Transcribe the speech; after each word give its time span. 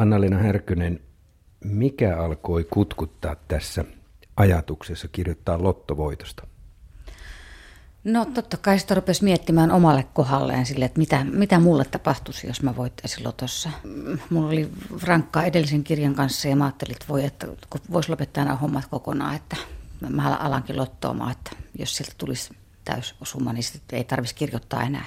Anna-Leena 0.00 0.38
Härkönen, 0.38 1.00
mikä 1.64 2.18
alkoi 2.18 2.64
kutkuttaa 2.64 3.36
tässä 3.48 3.84
ajatuksessa 4.36 5.08
kirjoittaa 5.08 5.62
lottovoitosta? 5.62 6.46
No 8.04 8.24
totta 8.24 8.56
kai 8.56 8.78
sitä 8.78 8.94
rupesi 8.94 9.24
miettimään 9.24 9.70
omalle 9.70 10.06
kohdalleen 10.14 10.66
sille, 10.66 10.84
että 10.84 10.98
mitä, 10.98 11.24
mitä 11.24 11.58
mulle 11.58 11.84
tapahtuisi, 11.84 12.46
jos 12.46 12.62
mä 12.62 12.76
voittaisin 12.76 13.24
lotossa. 13.24 13.70
Mulla 14.30 14.48
oli 14.48 14.70
rankkaa 15.02 15.44
edellisen 15.44 15.84
kirjan 15.84 16.14
kanssa 16.14 16.48
ja 16.48 16.56
mä 16.56 16.64
ajattelin, 16.64 16.92
että 16.92 17.06
voi, 17.08 17.24
että 17.24 17.46
voisi 17.90 18.10
lopettaa 18.10 18.44
nämä 18.44 18.56
hommat 18.56 18.86
kokonaan, 18.86 19.36
että 19.36 19.56
mä 20.08 20.36
alankin 20.36 20.76
lottoamaan, 20.76 21.32
että 21.32 21.50
jos 21.78 21.96
sieltä 21.96 22.12
tulisi 22.18 22.50
täysosuma, 22.84 23.52
niin 23.52 23.62
sitten 23.62 23.96
ei 23.96 24.04
tarvitsisi 24.04 24.38
kirjoittaa 24.38 24.82
enää 24.82 25.04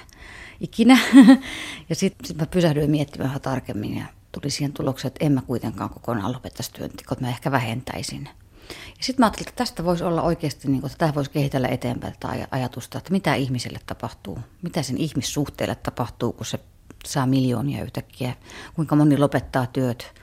ikinä. 0.60 0.98
ja 1.88 1.94
sitten 1.94 2.26
sit 2.26 2.36
mä 2.36 2.46
pysähdyin 2.46 2.90
miettimään 2.90 3.28
vähän 3.28 3.40
tarkemmin 3.40 3.96
ja 3.96 4.04
tuli 4.34 4.50
siihen 4.50 4.72
tulokseen, 4.72 5.08
että 5.08 5.24
en 5.24 5.32
mä 5.32 5.42
kuitenkaan 5.42 5.90
kokonaan 5.90 6.32
lopettaisi 6.32 6.72
työntekoa, 6.72 7.18
mä 7.20 7.28
ehkä 7.28 7.50
vähentäisin. 7.50 8.28
Ja 8.68 9.04
sitten 9.04 9.22
mä 9.22 9.26
ajattelin, 9.26 9.48
että 9.48 9.58
tästä 9.58 9.84
voisi 9.84 10.04
olla 10.04 10.22
oikeasti, 10.22 10.68
niin 10.68 10.80
kuin, 10.80 10.90
että 10.90 10.98
tämä 10.98 11.14
voisi 11.14 11.30
kehitellä 11.30 11.68
eteenpäin 11.68 12.12
tätä 12.20 12.46
ajatusta, 12.50 12.98
että 12.98 13.12
mitä 13.12 13.34
ihmiselle 13.34 13.78
tapahtuu, 13.86 14.38
mitä 14.62 14.82
sen 14.82 14.96
ihmissuhteelle 14.96 15.74
tapahtuu, 15.74 16.32
kun 16.32 16.46
se 16.46 16.60
saa 17.06 17.26
miljoonia 17.26 17.84
yhtäkkiä, 17.84 18.34
kuinka 18.74 18.96
moni 18.96 19.18
lopettaa 19.18 19.66
työt 19.66 20.14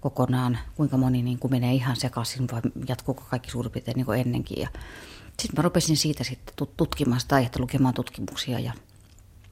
kokonaan, 0.00 0.58
kuinka 0.74 0.96
moni 0.96 1.22
niin 1.22 1.38
kuin 1.38 1.50
menee 1.50 1.74
ihan 1.74 1.96
sekaisin 1.96 2.46
vai 2.52 2.60
jatkuuko 2.88 3.24
kaikki 3.30 3.50
suurin 3.50 3.72
piirtein 3.72 3.96
niin 3.96 4.26
ennenkin. 4.26 4.62
Ja 4.62 4.68
sitten 5.40 5.56
mä 5.56 5.62
rupesin 5.62 5.96
siitä 5.96 6.24
sitten 6.24 6.68
tutkimaan 6.76 7.20
sitä 7.20 7.34
aihetta, 7.34 7.60
lukemaan 7.60 7.94
tutkimuksia 7.94 8.58
ja 8.58 8.72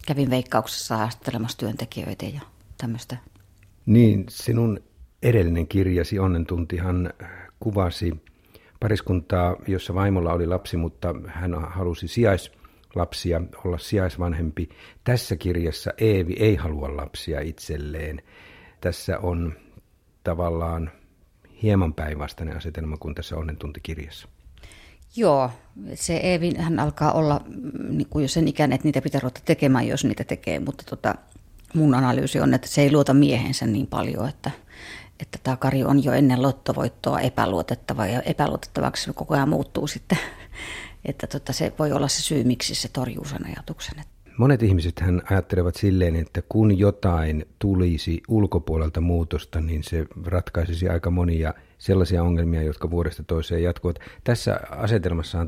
kävin 0.06 0.30
veikkauksessa 0.30 0.96
haastattelemassa 0.96 1.58
työntekijöitä 1.58 2.26
ja 2.26 2.40
tämmöistä. 2.78 3.16
Niin, 3.86 4.24
sinun 4.28 4.80
edellinen 5.22 5.68
kirjasi 5.68 6.18
Onnentuntihan 6.18 7.12
kuvasi 7.60 8.12
pariskuntaa, 8.80 9.56
jossa 9.68 9.94
vaimolla 9.94 10.32
oli 10.32 10.46
lapsi, 10.46 10.76
mutta 10.76 11.14
hän 11.26 11.54
halusi 11.54 12.08
sijaislapsia, 12.08 13.40
olla 13.64 13.78
sijaisvanhempi. 13.78 14.68
Tässä 15.04 15.36
kirjassa 15.36 15.92
Eevi 15.98 16.34
ei 16.38 16.56
halua 16.56 16.96
lapsia 16.96 17.40
itselleen. 17.40 18.22
Tässä 18.80 19.18
on 19.18 19.52
tavallaan 20.24 20.90
hieman 21.62 21.94
päinvastainen 21.94 22.56
asetelma 22.56 22.96
kuin 22.96 23.14
tässä 23.14 23.36
Onnentuntikirjassa. 23.36 24.28
Joo, 25.16 25.50
se 25.94 26.16
Eevi, 26.16 26.54
hän 26.58 26.78
alkaa 26.78 27.12
olla 27.12 27.40
mm, 27.46 27.96
niin 27.96 28.08
kuin 28.10 28.22
jo 28.22 28.28
sen 28.28 28.48
ikään, 28.48 28.72
että 28.72 28.88
niitä 28.88 29.02
pitää 29.02 29.20
ruveta 29.20 29.40
tekemään, 29.44 29.88
jos 29.88 30.04
niitä 30.04 30.24
tekee, 30.24 30.60
mutta 30.60 30.84
tota, 30.90 31.14
mun 31.76 31.94
analyysi 31.94 32.40
on, 32.40 32.54
että 32.54 32.68
se 32.68 32.82
ei 32.82 32.92
luota 32.92 33.14
miehensä 33.14 33.66
niin 33.66 33.86
paljon, 33.86 34.28
että, 34.28 34.50
että 35.20 35.38
tämä 35.42 35.56
Kari 35.56 35.84
on 35.84 36.04
jo 36.04 36.12
ennen 36.12 36.42
lottovoittoa 36.42 37.20
epäluotettava 37.20 38.06
ja 38.06 38.22
epäluotettavaksi 38.22 39.12
koko 39.14 39.34
ajan 39.34 39.48
muuttuu 39.48 39.86
sitten. 39.86 40.18
Että 41.04 41.26
tota, 41.26 41.52
se 41.52 41.72
voi 41.78 41.92
olla 41.92 42.08
se 42.08 42.22
syy, 42.22 42.44
miksi 42.44 42.74
se 42.74 42.88
torjuu 42.88 43.24
sen 43.24 43.46
ajatuksen. 43.46 44.04
Monet 44.38 44.62
ihmiset 44.62 45.00
hän 45.00 45.22
ajattelevat 45.30 45.76
silleen, 45.76 46.16
että 46.16 46.42
kun 46.48 46.78
jotain 46.78 47.44
tulisi 47.58 48.22
ulkopuolelta 48.28 49.00
muutosta, 49.00 49.60
niin 49.60 49.84
se 49.84 50.06
ratkaisisi 50.26 50.88
aika 50.88 51.10
monia 51.10 51.54
sellaisia 51.78 52.22
ongelmia, 52.22 52.62
jotka 52.62 52.90
vuodesta 52.90 53.22
toiseen 53.22 53.62
jatkuvat. 53.62 53.98
Tässä 54.24 54.60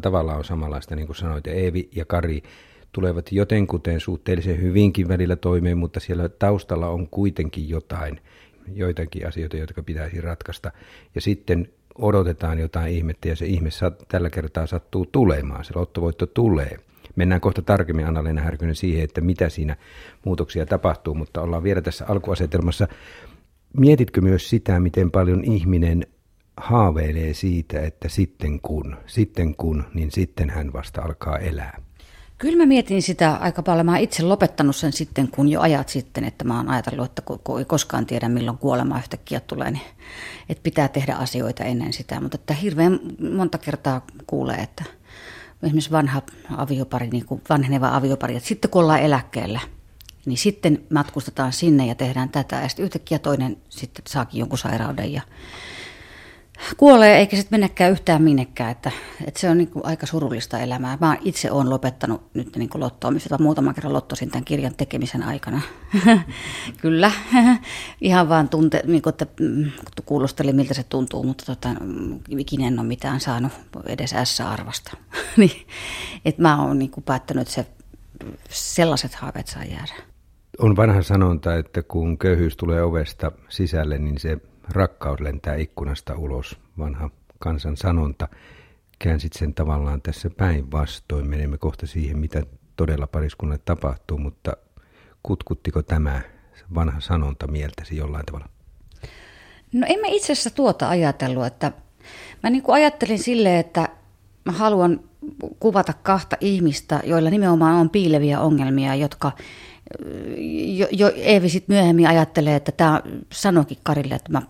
tavallaan 0.01 0.39
on 0.39 0.45
samanlaista, 0.45 0.97
niin 0.97 1.07
kuin 1.07 1.17
sanoit, 1.17 1.47
Eevi 1.47 1.89
ja 1.97 2.05
Kari 2.05 2.43
tulevat 2.99 3.33
jotenkuten 3.33 4.01
suhteellisen 4.01 4.61
hyvinkin 4.63 5.09
välillä 5.09 5.37
toimeen, 5.37 5.79
mutta 5.79 6.01
siellä 6.01 6.29
taustalla 6.29 6.89
on 6.89 7.09
kuitenkin 7.09 7.69
jotain, 7.69 8.21
joitakin 8.75 9.29
asioita, 9.29 9.57
jotka 9.57 9.83
pitäisi 9.83 10.21
ratkaista. 10.21 10.73
Ja 11.15 11.21
sitten 11.21 11.69
odotetaan 11.95 12.59
jotain 12.59 12.95
ihmettä 12.95 13.29
ja 13.29 13.37
se 13.37 13.47
ihme 13.47 13.69
tällä 14.09 14.31
kertaa 14.31 14.67
sattuu 14.67 15.07
tulemaan, 15.07 15.65
se 15.65 15.73
lottovoitto 15.77 16.27
tulee. 16.27 16.77
Mennään 17.17 17.41
kohta 17.41 17.63
tarkemmin 17.63 18.07
Anna-Leena 18.07 18.41
Härkönen 18.41 18.75
siihen, 18.75 19.05
että 19.05 19.21
mitä 19.21 19.49
siinä 19.49 19.77
muutoksia 20.25 20.67
tapahtuu, 20.67 21.15
mutta 21.15 21.43
ollaan 21.43 21.63
vielä 21.63 21.81
tässä 21.81 22.05
alkuasetelmassa. 22.09 22.89
Mietitkö 23.77 24.21
myös 24.21 24.51
sitä, 24.51 24.81
miten 24.81 25.11
paljon 25.11 25.45
ihminen 25.45 26.07
haaveilee 26.57 27.35
siitä, 27.35 27.81
että 27.81 28.09
sitten 28.09 28.61
kun, 28.61 28.97
sitten 29.07 29.55
kun, 29.55 29.85
niin 29.95 30.11
sitten 30.11 30.51
hän 30.51 30.73
vasta 30.73 31.03
alkaa 31.03 31.39
elää? 31.39 31.89
Kyllä 32.39 32.57
mä 32.57 32.67
mietin 32.67 33.03
sitä 33.03 33.35
aika 33.35 33.63
paljon. 33.63 33.87
Mä 33.87 33.99
itse 33.99 34.23
lopettanut 34.23 34.77
sen 34.77 34.93
sitten, 34.93 35.29
kun 35.29 35.49
jo 35.49 35.61
ajat 35.61 35.89
sitten, 35.89 36.25
että 36.25 36.45
mä 36.45 36.57
oon 36.57 36.69
ajatellut, 36.69 37.07
että 37.07 37.23
kun 37.45 37.59
ei 37.59 37.65
koskaan 37.65 38.07
tiedä, 38.07 38.29
milloin 38.29 38.59
kuolema 38.59 38.99
yhtäkkiä 38.99 39.41
tulee, 39.41 39.71
niin 39.71 39.83
että 40.49 40.63
pitää 40.63 40.89
tehdä 40.89 41.15
asioita 41.15 41.65
ennen 41.65 41.93
sitä. 41.93 42.21
Mutta 42.21 42.35
että 42.35 42.55
hirveän 42.55 43.01
monta 43.35 43.59
kertaa 43.59 44.07
kuulee, 44.27 44.57
että 44.57 44.85
esimerkiksi 45.63 45.91
vanha 45.91 46.23
aviopari, 46.57 47.09
niin 47.09 47.27
kuin 47.27 47.43
vanheneva 47.49 47.97
aviopari, 47.97 48.37
että 48.37 48.49
sitten 48.49 48.71
kun 48.71 48.83
ollaan 48.83 49.03
eläkkeellä, 49.03 49.61
niin 50.27 50.39
sitten 50.39 50.83
matkustetaan 50.91 51.53
sinne 51.53 51.87
ja 51.87 51.95
tehdään 51.95 52.29
tätä. 52.29 52.57
Ja 52.57 52.69
sitten 52.69 52.85
yhtäkkiä 52.85 53.19
toinen 53.19 53.57
sitten 53.69 54.05
saakin 54.09 54.39
jonkun 54.39 54.59
sairauden 54.59 55.13
ja 55.13 55.23
kuolee 56.77 57.19
eikä 57.19 57.37
sitten 57.37 57.61
mennäkään 57.61 57.93
yhtään 57.93 58.23
minnekään, 58.23 58.71
että, 58.71 58.91
että 59.27 59.41
se 59.41 59.51
on 59.51 59.59
niin 59.59 59.71
aika 59.83 60.07
surullista 60.07 60.59
elämää. 60.59 60.99
Mä 61.01 61.17
itse 61.21 61.51
olen 61.51 61.71
lopettanut 61.71 62.23
nyt 62.35 62.57
niin 62.57 62.69
kuin 62.69 62.81
lottoamista, 62.81 63.39
muutaman 63.39 63.75
kerran 63.75 63.93
lottosin 63.93 64.31
tämän 64.31 64.45
kirjan 64.45 64.75
tekemisen 64.77 65.23
aikana. 65.23 65.61
Kyllä, 66.83 67.13
ihan 68.01 68.29
vaan 68.29 68.49
tunte, 68.49 68.83
niin 68.87 69.03
kuin, 69.03 69.11
että 69.11 69.27
mm, 69.41 69.71
kuulostelin 70.07 70.57
miltä 70.57 70.75
se 70.75 70.83
tuntuu, 70.83 71.23
mutta 71.23 71.45
tota, 71.47 71.69
ikinä 72.29 72.67
en 72.67 72.79
ole 72.79 72.87
mitään 72.87 73.21
saanut 73.21 73.53
edes 73.87 74.15
S-arvasta. 74.25 74.97
niin, 75.37 75.67
että 76.25 76.43
mä 76.43 76.63
oon 76.63 76.79
niin 76.79 76.91
kuin 76.91 77.05
päättänyt, 77.05 77.43
että 77.43 77.55
se, 77.55 77.67
sellaiset 78.51 79.15
haaveet 79.15 79.47
saa 79.47 79.65
jäädä. 79.65 79.95
On 80.59 80.77
vanha 80.77 81.03
sanonta, 81.03 81.55
että 81.55 81.83
kun 81.83 82.19
köyhyys 82.19 82.57
tulee 82.57 82.83
ovesta 82.83 83.33
sisälle, 83.49 83.99
niin 83.99 84.21
se 84.21 84.39
rakkaus 84.71 85.21
lentää 85.21 85.55
ikkunasta 85.55 86.17
ulos, 86.17 86.59
vanha 86.79 87.11
kansan 87.39 87.77
sanonta. 87.77 88.29
Käänsit 88.99 89.33
sen 89.33 89.55
tavallaan 89.55 90.03
tässä 90.03 90.31
päinvastoin. 90.31 91.27
Menemme 91.27 91.59
kohta 91.59 91.87
siihen, 91.87 92.19
mitä 92.19 92.43
todella 92.77 93.07
pariskunnalle 93.07 93.63
tapahtuu, 93.65 94.19
mutta 94.19 94.53
kutkuttiko 95.23 95.83
tämä 95.83 96.21
vanha 96.75 97.01
sanonta 97.01 97.47
mieltäsi 97.47 97.97
jollain 97.97 98.27
tavalla? 98.27 98.49
No 99.73 99.87
en 99.91 100.01
mä 100.01 100.07
itse 100.07 100.33
asiassa 100.33 100.51
tuota 100.51 100.89
ajatellut, 100.89 101.47
että 101.47 101.73
mä 102.43 102.51
niin 102.51 102.63
kuin 102.63 102.75
ajattelin 102.75 103.19
silleen, 103.19 103.61
että 103.61 103.89
mä 104.45 104.53
haluan 104.53 105.01
kuvata 105.61 105.93
kahta 105.93 106.37
ihmistä, 106.41 107.01
joilla 107.05 107.31
nimenomaan 107.31 107.75
on 107.75 107.91
piileviä 107.91 108.41
ongelmia, 108.41 108.95
jotka 108.95 109.33
jo, 110.69 110.87
jo 110.93 111.13
Eevi 111.17 111.49
sitten 111.49 111.77
myöhemmin 111.77 112.09
ajattelee, 112.09 112.57
että 112.57 112.73
tämä 112.73 113.03
sanoikin 113.33 113.79
Karille, 113.83 114.15
että 114.15 114.33
mä, 114.33 114.43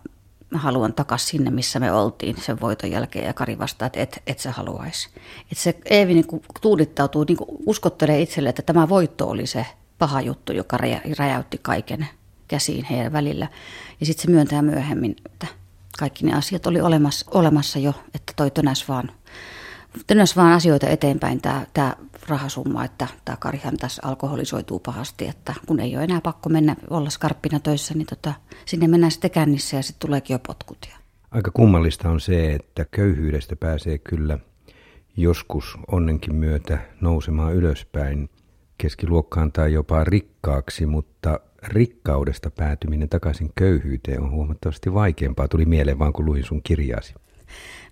mä 0.51 0.59
haluan 0.59 0.95
takaisin 0.95 1.29
sinne, 1.29 1.51
missä 1.51 1.81
me 1.81 1.93
oltiin 1.93 2.37
sen 2.43 2.61
voiton 2.61 2.91
jälkeen. 2.91 3.27
Ja 3.27 3.33
Kari 3.33 3.59
vastaa, 3.59 3.87
että 3.87 4.01
et, 4.01 4.23
et 4.27 4.39
sä 4.39 4.53
haluaisi. 4.53 5.09
Että 5.53 5.63
se 5.63 5.75
Eevi 5.85 6.15
niin 6.15 6.27
tuudittautuu, 6.61 7.25
niin 7.29 7.39
uskottelee 7.67 8.21
itselle, 8.21 8.49
että 8.49 8.63
tämä 8.63 8.89
voitto 8.89 9.29
oli 9.29 9.47
se 9.47 9.67
paha 9.99 10.21
juttu, 10.21 10.53
joka 10.53 10.79
räjäytti 11.19 11.59
kaiken 11.63 12.07
käsiin 12.49 12.85
heidän 12.85 13.13
välillä. 13.13 13.49
Ja 14.01 14.07
sitten 14.07 14.23
se 14.23 14.31
myöntää 14.31 14.63
myöhemmin, 14.63 15.17
että 15.27 15.47
kaikki 15.99 16.27
ne 16.27 16.35
asiat 16.35 16.67
oli 16.67 16.81
olemassa, 16.81 17.27
olemassa 17.35 17.79
jo, 17.79 17.95
että 18.15 18.33
toi 18.37 18.51
tönäs 18.51 18.89
vaan, 18.89 19.11
tönäs 20.07 20.37
vaan 20.37 20.53
asioita 20.53 20.89
eteenpäin 20.89 21.41
tämä 21.75 21.97
rahasumma, 22.29 22.85
että 22.85 23.07
tämä 23.25 23.37
Karihan 23.37 23.77
tässä 23.77 24.03
alkoholisoituu 24.05 24.79
pahasti, 24.79 25.29
että 25.29 25.55
kun 25.67 25.81
ei 25.81 25.97
ole 25.97 26.05
enää 26.05 26.21
pakko 26.21 26.49
mennä 26.49 26.77
olla 26.91 27.11
skarppina 27.11 27.61
töissä, 27.61 27.95
niin 27.95 28.07
tota, 28.07 28.35
sinne 28.65 28.89
mennään 28.89 29.11
sitten 29.11 29.31
kännissä 29.31 29.77
ja 29.77 29.83
sitten 29.83 30.07
tuleekin 30.09 30.35
jo 30.35 30.39
potkut. 30.39 30.89
Aika 31.31 31.51
kummallista 31.51 32.11
on 32.11 32.21
se, 32.21 32.55
että 32.55 32.87
köyhyydestä 32.91 33.57
pääsee 33.57 33.99
kyllä 33.99 34.39
joskus 35.17 35.79
onnenkin 35.93 36.35
myötä 36.35 36.79
nousemaan 37.01 37.55
ylöspäin 37.55 38.29
keskiluokkaan 38.79 39.53
tai 39.53 39.73
jopa 39.73 40.05
rikkaaksi, 40.05 40.87
mutta 40.87 41.41
rikkaudesta 41.63 42.51
päätyminen 42.51 43.09
takaisin 43.09 43.51
köyhyyteen 43.55 44.23
on 44.23 44.31
huomattavasti 44.31 44.95
vaikeampaa. 44.95 45.49
Tuli 45.49 45.65
mieleen 45.65 45.99
vaan 45.99 46.13
kun 46.13 46.25
luin 46.25 46.45
sun 46.45 46.63
kirjaasi. 46.63 47.15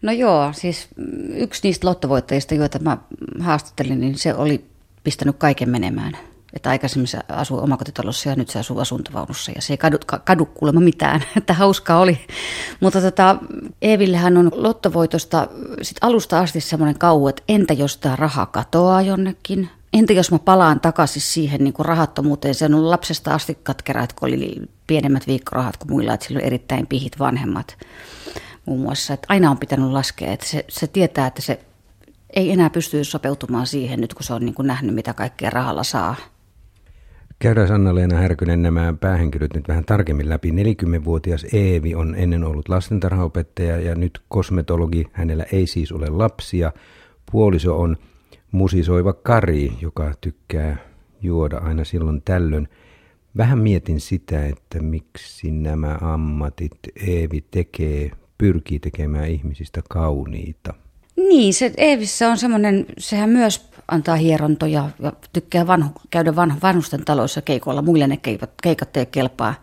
No 0.02 0.12
joo, 0.12 0.52
siis 0.52 0.88
yksi 1.34 1.60
niistä 1.62 1.86
lottovoittajista, 1.86 2.54
joita 2.54 2.78
mä 2.78 2.98
haastattelin, 3.40 4.00
niin 4.00 4.18
se 4.18 4.34
oli 4.34 4.64
pistänyt 5.04 5.36
kaiken 5.38 5.70
menemään. 5.70 6.18
Että 6.54 6.70
aikaisemmin 6.70 7.06
se 7.06 7.18
asui 7.28 7.60
omakotitalossa 7.60 8.28
ja 8.28 8.36
nyt 8.36 8.48
se 8.48 8.58
asuu 8.58 8.78
asuntovaunussa 8.78 9.52
ja 9.54 9.62
se 9.62 9.72
ei 9.72 9.76
kadu, 9.76 9.98
kadu 10.24 10.46
kuulemma 10.46 10.80
mitään, 10.80 11.24
että 11.36 11.52
hauskaa 11.54 12.00
oli. 12.00 12.18
Mutta 12.80 13.00
tota, 13.00 13.36
Eevillehän 13.82 14.36
on 14.36 14.50
lottovoitosta 14.54 15.48
sit 15.82 15.96
alusta 16.00 16.40
asti 16.40 16.60
semmoinen 16.60 16.98
kauhu, 16.98 17.28
että 17.28 17.42
entä 17.48 17.74
jos 17.74 17.96
tämä 17.96 18.16
raha 18.16 18.46
katoaa 18.46 19.02
jonnekin, 19.02 19.68
entä 19.92 20.12
jos 20.12 20.30
mä 20.30 20.38
palaan 20.38 20.80
takaisin 20.80 21.22
siihen 21.22 21.64
niin 21.64 21.74
kuin 21.74 21.86
rahattomuuteen, 21.86 22.54
se 22.54 22.64
on 22.64 22.74
ollut 22.74 22.90
lapsesta 22.90 23.34
asti 23.34 23.58
katkeraa, 23.62 24.06
kun 24.16 24.28
oli 24.28 24.62
pienemmät 24.86 25.26
viikkorahat 25.26 25.76
kuin 25.76 25.90
muilla, 25.90 26.14
että 26.14 26.26
sillä 26.26 26.38
on 26.38 26.46
erittäin 26.46 26.86
pihit 26.86 27.18
vanhemmat 27.18 27.76
muun 28.66 28.80
muassa, 28.80 29.14
että 29.14 29.26
aina 29.28 29.50
on 29.50 29.58
pitänyt 29.58 29.90
laskea, 29.90 30.32
että 30.32 30.46
se, 30.46 30.64
se 30.68 30.86
tietää, 30.86 31.26
että 31.26 31.42
se 31.42 31.60
ei 32.30 32.50
enää 32.52 32.70
pysty 32.70 33.04
sopeutumaan 33.04 33.66
siihen 33.66 34.00
nyt, 34.00 34.14
kun 34.14 34.22
se 34.22 34.34
on 34.34 34.44
niin 34.44 34.54
kuin 34.54 34.66
nähnyt, 34.66 34.94
mitä 34.94 35.14
kaikkea 35.14 35.50
rahalla 35.50 35.82
saa. 35.82 36.16
Käydään 37.38 37.72
Anna-Leena 37.72 38.16
Härkönen 38.16 38.62
nämä 38.62 38.94
päähenkilöt 39.00 39.54
nyt 39.54 39.68
vähän 39.68 39.84
tarkemmin 39.84 40.28
läpi. 40.28 40.50
40-vuotias 40.50 41.46
Eevi 41.52 41.94
on 41.94 42.14
ennen 42.14 42.44
ollut 42.44 42.68
lastentarhaopettaja 42.68 43.80
ja 43.80 43.94
nyt 43.94 44.20
kosmetologi. 44.28 45.06
Hänellä 45.12 45.44
ei 45.52 45.66
siis 45.66 45.92
ole 45.92 46.08
lapsia. 46.08 46.72
Puoliso 47.32 47.80
on 47.80 47.96
musisoiva 48.52 49.12
Kari, 49.12 49.72
joka 49.80 50.14
tykkää 50.20 50.76
juoda 51.22 51.58
aina 51.58 51.84
silloin 51.84 52.22
tällöin. 52.22 52.68
Vähän 53.36 53.58
mietin 53.58 54.00
sitä, 54.00 54.46
että 54.46 54.82
miksi 54.82 55.50
nämä 55.50 55.98
ammatit 56.00 56.78
Eevi 57.06 57.44
tekee, 57.50 58.10
pyrkii 58.38 58.78
tekemään 58.78 59.28
ihmisistä 59.28 59.82
kauniita. 59.88 60.74
Niin, 61.16 61.54
se 61.54 61.72
Eevissä 61.76 62.28
on 62.28 62.38
semmoinen, 62.38 62.86
sehän 62.98 63.30
myös 63.30 63.70
antaa 63.88 64.16
hierontoja 64.16 64.90
ja 64.98 65.12
tykkää 65.32 65.66
vanhu, 65.66 65.90
käydä 66.10 66.36
vanhu, 66.36 66.58
vanhusten 66.62 67.04
taloissa 67.04 67.42
keikoilla. 67.42 67.82
Muille 67.82 68.06
ne 68.06 68.16
keikat, 68.16 68.50
keikat 68.62 68.96
ei 68.96 69.06
kelpaa, 69.06 69.54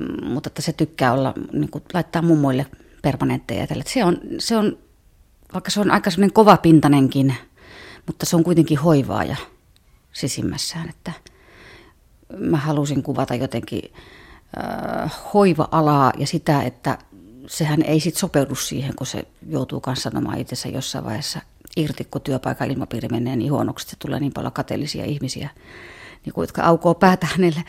mm, 0.00 0.26
mutta 0.26 0.48
että 0.48 0.62
se 0.62 0.72
tykkää 0.72 1.12
olla, 1.12 1.34
niin 1.52 1.70
kuin, 1.70 1.84
laittaa 1.94 2.22
mummoille 2.22 2.66
permanentteja. 3.02 3.66
Se 3.86 4.04
on, 4.04 4.18
se 4.38 4.56
on, 4.56 4.78
vaikka 5.54 5.70
se 5.70 5.80
on 5.80 5.90
aika 5.90 6.10
semmoinen 6.10 6.32
kovapintanenkin, 6.32 7.34
mutta 8.06 8.26
se 8.26 8.36
on 8.36 8.44
kuitenkin 8.44 8.78
hoivaaja 8.78 9.36
sisimmässään, 10.12 10.88
että 10.88 11.12
mä 12.38 12.56
halusin 12.56 13.02
kuvata 13.02 13.34
jotenkin 13.34 13.92
äh, 15.04 15.12
hoiva-alaa 15.34 16.12
ja 16.18 16.26
sitä, 16.26 16.62
että 16.62 16.98
sehän 17.46 17.82
ei 17.82 18.00
sit 18.00 18.16
sopeudu 18.16 18.54
siihen, 18.54 18.96
kun 18.96 19.06
se 19.06 19.24
joutuu 19.48 19.80
kanssa 19.80 20.10
sanomaan 20.10 20.38
itsensä 20.38 20.68
jossain 20.68 21.04
vaiheessa 21.04 21.40
irti, 21.76 22.04
kun 22.04 22.20
työpaikan 22.20 22.70
ilmapiiri 22.70 23.08
menee 23.08 23.36
niin 23.36 23.52
huonoksi, 23.52 23.86
että 23.86 23.96
tulee 23.98 24.20
niin 24.20 24.32
paljon 24.32 24.52
kateellisia 24.52 25.04
ihmisiä, 25.04 25.50
niin 26.24 26.32
kuin, 26.32 26.42
jotka 26.42 26.62
aukoo 26.62 26.94
päätä 26.94 27.26
hänelle, 27.26 27.64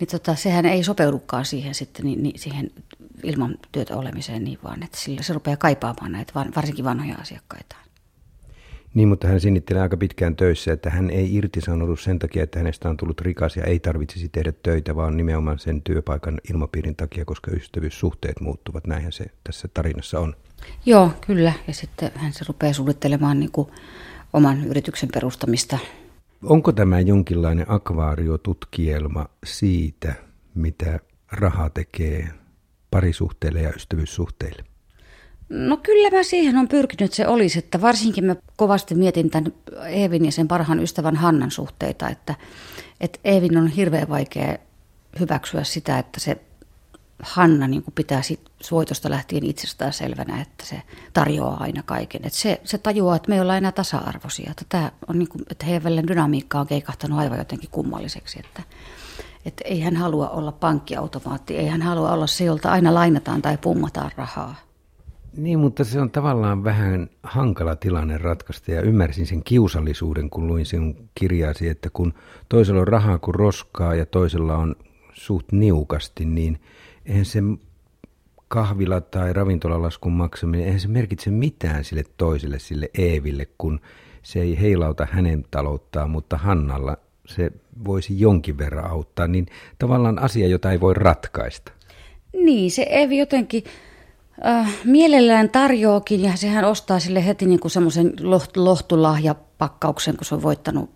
niin 0.00 0.08
tota, 0.08 0.34
sehän 0.34 0.66
ei 0.66 0.84
sopeudukaan 0.84 1.44
siihen 1.44 1.74
sitten 1.74 2.06
niin, 2.06 2.22
niin 2.22 2.38
siihen 2.38 2.70
ilman 3.22 3.58
työtä 3.72 3.96
olemiseen 3.96 4.44
niin 4.44 4.58
vaan, 4.64 4.82
että 4.82 4.98
sillä 5.00 5.22
se 5.22 5.32
rupeaa 5.32 5.56
kaipaamaan 5.56 6.12
näitä 6.12 6.32
varsinkin 6.56 6.84
vanhoja 6.84 7.14
asiakkaita. 7.14 7.85
Niin, 8.96 9.08
mutta 9.08 9.28
hän 9.28 9.40
sinnittelee 9.40 9.82
aika 9.82 9.96
pitkään 9.96 10.36
töissä, 10.36 10.72
että 10.72 10.90
hän 10.90 11.10
ei 11.10 11.34
irtisanoudu 11.34 11.96
sen 11.96 12.18
takia, 12.18 12.42
että 12.42 12.58
hänestä 12.58 12.88
on 12.88 12.96
tullut 12.96 13.20
rikas 13.20 13.56
ja 13.56 13.64
ei 13.64 13.80
tarvitsisi 13.80 14.28
tehdä 14.28 14.52
töitä, 14.62 14.96
vaan 14.96 15.16
nimenomaan 15.16 15.58
sen 15.58 15.82
työpaikan 15.82 16.40
ilmapiirin 16.50 16.96
takia, 16.96 17.24
koska 17.24 17.50
ystävyyssuhteet 17.50 18.40
muuttuvat. 18.40 18.86
Näinhän 18.86 19.12
se 19.12 19.24
tässä 19.44 19.68
tarinassa 19.74 20.20
on. 20.20 20.34
Joo, 20.86 21.10
kyllä. 21.26 21.52
Ja 21.66 21.74
sitten 21.74 22.10
hän 22.14 22.32
se 22.32 22.44
rupeaa 22.48 22.72
suunnittelemaan 22.72 23.40
niin 23.40 23.52
kuin 23.52 23.68
oman 24.32 24.64
yrityksen 24.64 25.08
perustamista. 25.14 25.78
Onko 26.42 26.72
tämä 26.72 27.00
jonkinlainen 27.00 27.66
akvaariotutkielma 27.68 29.26
siitä, 29.44 30.14
mitä 30.54 31.00
raha 31.32 31.70
tekee 31.70 32.28
parisuhteille 32.90 33.60
ja 33.62 33.72
ystävyyssuhteille? 33.76 34.75
No 35.48 35.76
kyllä 35.76 36.16
mä 36.16 36.22
siihen 36.22 36.56
on 36.56 36.68
pyrkinyt 36.68 37.12
se 37.12 37.26
olisi, 37.28 37.58
että 37.58 37.80
varsinkin 37.80 38.24
mä 38.24 38.36
kovasti 38.56 38.94
mietin 38.94 39.30
tämän 39.30 39.52
Eevin 39.88 40.24
ja 40.24 40.32
sen 40.32 40.48
parhaan 40.48 40.82
ystävän 40.82 41.16
Hannan 41.16 41.50
suhteita, 41.50 42.08
että, 42.08 42.34
että 43.00 43.18
Eevin 43.24 43.56
on 43.56 43.68
hirveän 43.68 44.08
vaikea 44.08 44.58
hyväksyä 45.20 45.64
sitä, 45.64 45.98
että 45.98 46.20
se 46.20 46.40
Hanna 47.22 47.68
niin 47.68 47.84
pitää 47.94 48.22
sit 48.22 48.40
suoitosta 48.60 49.10
lähtien 49.10 49.44
itsestään 49.44 49.92
selvänä, 49.92 50.40
että 50.40 50.66
se 50.66 50.82
tarjoaa 51.12 51.56
aina 51.60 51.82
kaiken. 51.82 52.20
Että 52.24 52.38
se, 52.38 52.60
se 52.64 52.78
tajuaa, 52.78 53.16
että 53.16 53.28
me 53.28 53.34
ei 53.34 53.40
olla 53.40 53.56
enää 53.56 53.72
tasa-arvoisia. 53.72 54.50
Että, 54.50 54.64
tämä 54.68 54.92
on 55.08 55.18
niin 55.18 55.28
kuin, 55.28 55.42
että 55.50 55.66
heidän 55.66 55.84
välillä 55.84 56.06
dynamiikka 56.06 56.60
on 56.60 56.66
keikahtanut 56.66 57.18
aivan 57.18 57.38
jotenkin 57.38 57.70
kummalliseksi. 57.70 58.38
Että, 58.44 58.62
että 59.44 59.64
ei 59.64 59.80
hän 59.80 59.96
halua 59.96 60.28
olla 60.28 60.52
pankkiautomaatti, 60.52 61.56
ei 61.56 61.66
hän 61.66 61.82
halua 61.82 62.12
olla 62.12 62.26
se, 62.26 62.44
jolta 62.44 62.70
aina 62.70 62.94
lainataan 62.94 63.42
tai 63.42 63.58
pummataan 63.58 64.10
rahaa. 64.16 64.65
Niin, 65.36 65.58
mutta 65.58 65.84
se 65.84 66.00
on 66.00 66.10
tavallaan 66.10 66.64
vähän 66.64 67.10
hankala 67.22 67.76
tilanne 67.76 68.18
ratkaista 68.18 68.72
ja 68.72 68.80
ymmärsin 68.80 69.26
sen 69.26 69.44
kiusallisuuden, 69.44 70.30
kun 70.30 70.46
luin 70.46 70.66
sinun 70.66 71.08
kirjaasi, 71.14 71.68
että 71.68 71.90
kun 71.92 72.14
toisella 72.48 72.80
on 72.80 72.88
rahaa 72.88 73.18
kuin 73.18 73.34
roskaa 73.34 73.94
ja 73.94 74.06
toisella 74.06 74.56
on 74.56 74.76
suht 75.12 75.52
niukasti, 75.52 76.24
niin 76.24 76.60
eihän 77.06 77.24
se 77.24 77.40
kahvila- 78.48 79.00
tai 79.00 79.32
ravintolalaskun 79.32 80.12
maksaminen, 80.12 80.66
eihän 80.66 80.80
se 80.80 80.88
merkitse 80.88 81.30
mitään 81.30 81.84
sille 81.84 82.04
toiselle, 82.16 82.58
sille 82.58 82.90
Eeville, 82.98 83.46
kun 83.58 83.80
se 84.22 84.40
ei 84.40 84.60
heilauta 84.60 85.06
hänen 85.10 85.44
talouttaan, 85.50 86.10
mutta 86.10 86.36
Hannalla 86.36 86.96
se 87.26 87.52
voisi 87.84 88.20
jonkin 88.20 88.58
verran 88.58 88.90
auttaa, 88.90 89.26
niin 89.26 89.46
tavallaan 89.78 90.18
asia, 90.18 90.48
jota 90.48 90.72
ei 90.72 90.80
voi 90.80 90.94
ratkaista. 90.94 91.72
Niin, 92.32 92.70
se 92.70 92.82
Eevi 92.82 93.18
jotenkin 93.18 93.64
Äh, 94.46 94.74
mielellään 94.84 95.50
tarjoakin 95.50 96.22
ja 96.22 96.36
sehän 96.36 96.64
ostaa 96.64 97.00
sille 97.00 97.26
heti 97.26 97.46
niin 97.46 97.60
kuin 97.60 97.70
semmoisen 97.70 98.12
lohtulahjapakkauksen, 98.56 100.16
kun 100.16 100.24
se 100.24 100.34
on 100.34 100.42
voittanut 100.42 100.90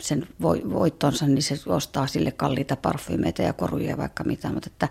sen 0.00 0.26
voittonsa, 0.72 1.26
niin 1.26 1.42
se 1.42 1.58
ostaa 1.66 2.06
sille 2.06 2.32
kalliita 2.32 2.76
parfyymeitä 2.76 3.42
ja 3.42 3.52
koruja 3.52 3.90
ja 3.90 3.98
vaikka 3.98 4.24
mitä. 4.24 4.48
Mutta 4.48 4.70
että 4.72 4.88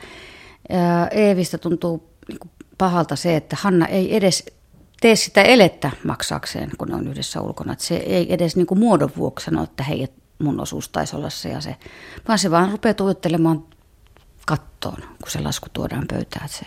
äh, 0.74 1.08
Eevistä 1.12 1.58
tuntuu 1.58 2.10
niin 2.28 2.40
kuin 2.40 2.52
pahalta 2.78 3.16
se, 3.16 3.36
että 3.36 3.58
Hanna 3.60 3.88
ei 3.88 4.16
edes 4.16 4.46
tee 5.02 5.16
sitä 5.16 5.42
elettä 5.42 5.92
maksaakseen, 6.04 6.72
kun 6.78 6.88
ne 6.88 6.96
on 6.96 7.08
yhdessä 7.08 7.42
ulkona. 7.42 7.74
Että 7.74 7.86
se 7.86 7.96
ei 7.96 8.34
edes 8.34 8.56
niin 8.56 8.68
kuin 8.68 8.80
muodon 8.80 9.12
vuoksi 9.18 9.46
sano, 9.46 9.64
että 9.64 9.84
hei, 9.84 10.08
mun 10.40 10.60
osuus 10.60 10.90
taisi 10.90 11.16
olla 11.16 11.30
se 11.30 11.50
ja 11.50 11.62
se, 11.62 11.76
vaan 12.28 12.40
se 12.40 12.52
vaan 12.52 12.72
rupeaa 12.72 12.94
tuijottelemaan 12.94 13.66
kattoon, 14.46 14.98
kun 14.98 15.32
se 15.32 15.40
lasku 15.40 15.68
tuodaan 15.74 16.06
pöytään. 16.10 16.46
Että 16.46 16.58
se, 16.58 16.66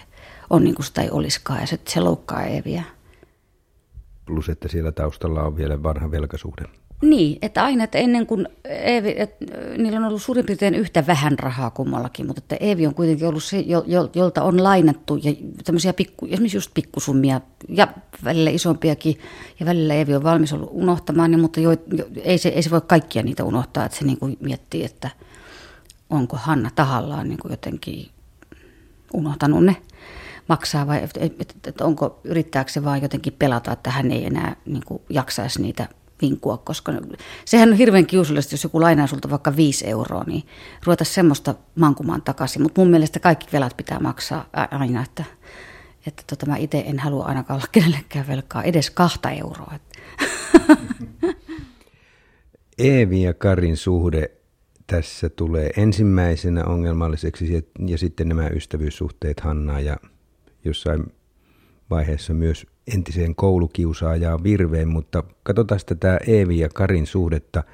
on 0.50 0.64
niin 0.64 0.74
kuin 0.74 0.86
sitä 0.86 1.02
ei 1.02 1.10
olisikaan 1.10 1.60
ja 1.60 1.66
se, 1.66 1.80
se 1.88 2.00
loukkaa 2.00 2.42
Eeviä. 2.42 2.82
Plus, 4.26 4.48
että 4.48 4.68
siellä 4.68 4.92
taustalla 4.92 5.42
on 5.42 5.56
vielä 5.56 5.82
vanha 5.82 6.10
velkasuhde. 6.10 6.64
Niin, 7.02 7.38
että 7.42 7.64
aina, 7.64 7.84
että 7.84 7.98
ennen 7.98 8.26
kuin 8.26 8.48
Eevi, 8.64 9.14
että 9.16 9.44
niillä 9.78 9.98
on 9.98 10.04
ollut 10.04 10.22
suurin 10.22 10.46
piirtein 10.46 10.74
yhtä 10.74 11.06
vähän 11.06 11.38
rahaa 11.38 11.70
kummallakin, 11.70 12.26
mutta 12.26 12.38
että 12.40 12.56
Eevi 12.60 12.86
on 12.86 12.94
kuitenkin 12.94 13.28
ollut 13.28 13.44
se, 13.44 13.64
jolta 14.14 14.42
on 14.42 14.62
lainattu 14.62 15.16
ja 15.16 15.32
tämmöisiä 15.64 15.92
pikku, 15.92 16.26
esimerkiksi 16.26 16.56
just 16.56 16.70
pikkusummia 16.74 17.40
ja 17.68 17.88
välillä 18.24 18.50
isompiakin 18.50 19.18
ja 19.60 19.66
välillä 19.66 19.94
Eevi 19.94 20.14
on 20.14 20.22
valmis 20.22 20.52
ollut 20.52 20.70
unohtamaan 20.72 21.30
ne, 21.30 21.36
mutta 21.36 21.60
jo, 21.60 21.70
jo, 21.70 22.06
ei, 22.22 22.38
se, 22.38 22.48
ei 22.48 22.62
se 22.62 22.70
voi 22.70 22.80
kaikkia 22.80 23.22
niitä 23.22 23.44
unohtaa, 23.44 23.84
että 23.84 23.98
se 23.98 24.04
niin 24.04 24.18
kuin 24.18 24.36
miettii, 24.40 24.84
että 24.84 25.10
onko 26.10 26.36
Hanna 26.36 26.70
tahallaan 26.74 27.28
niin 27.28 27.38
kuin 27.38 27.50
jotenkin 27.50 28.08
unohtanut 29.14 29.64
ne 29.64 29.76
maksaa 30.48 30.86
vai 30.86 31.02
että 31.02 31.20
et, 31.20 31.56
et 31.66 31.80
onko, 31.80 32.20
yrittääkö 32.24 32.70
se 32.70 32.84
vaan 32.84 33.02
jotenkin 33.02 33.32
pelata, 33.38 33.72
että 33.72 33.90
hän 33.90 34.10
ei 34.10 34.26
enää 34.26 34.56
niin 34.66 34.82
kuin, 34.86 35.02
jaksaisi 35.10 35.62
niitä 35.62 35.88
vinkua, 36.22 36.56
koska 36.56 36.92
sehän 37.44 37.68
on 37.68 37.76
hirveän 37.76 38.06
kiusallista, 38.06 38.54
jos 38.54 38.64
joku 38.64 38.80
lainaa 38.80 39.06
sulta 39.06 39.30
vaikka 39.30 39.56
5 39.56 39.86
euroa, 39.86 40.24
niin 40.26 40.42
ruveta 40.86 41.04
semmoista 41.04 41.54
mankumaan 41.74 42.22
takaisin. 42.22 42.62
Mutta 42.62 42.80
mun 42.80 42.90
mielestä 42.90 43.20
kaikki 43.20 43.46
velat 43.52 43.76
pitää 43.76 43.98
maksaa 44.00 44.48
aina, 44.70 45.02
että, 45.02 45.24
että 46.06 46.22
tota, 46.26 46.46
mä 46.46 46.56
itse 46.56 46.84
en 46.86 46.98
halua 46.98 47.24
ainakaan 47.24 47.58
olla 47.58 47.68
kenellekään 47.72 48.26
velkaa 48.26 48.62
edes 48.62 48.90
kahta 48.90 49.30
euroa. 49.30 49.72
Eevi 52.78 53.22
ja 53.22 53.34
Karin 53.34 53.76
suhde 53.76 54.30
tässä 54.86 55.28
tulee 55.28 55.70
ensimmäisenä 55.76 56.64
ongelmalliseksi 56.64 57.66
ja 57.86 57.98
sitten 57.98 58.28
nämä 58.28 58.48
ystävyyssuhteet 58.48 59.40
Hannaa 59.40 59.80
ja 59.80 59.96
jossain 60.66 61.04
vaiheessa 61.90 62.34
myös 62.34 62.66
entiseen 62.94 63.34
koulukiusaajaan 63.34 64.42
Virveen, 64.42 64.88
mutta 64.88 65.22
katsotaan 65.42 65.80
tätä 65.86 66.18
Eevi 66.26 66.58
ja 66.58 66.68
Karin 66.68 67.06
suhdetta. 67.06 67.64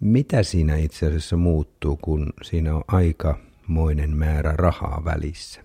Mitä 0.00 0.42
siinä 0.42 0.76
itse 0.76 1.06
asiassa 1.06 1.36
muuttuu, 1.36 1.98
kun 2.02 2.26
siinä 2.42 2.74
on 2.74 2.84
aikamoinen 2.88 4.16
määrä 4.16 4.52
rahaa 4.56 5.02
välissä? 5.04 5.60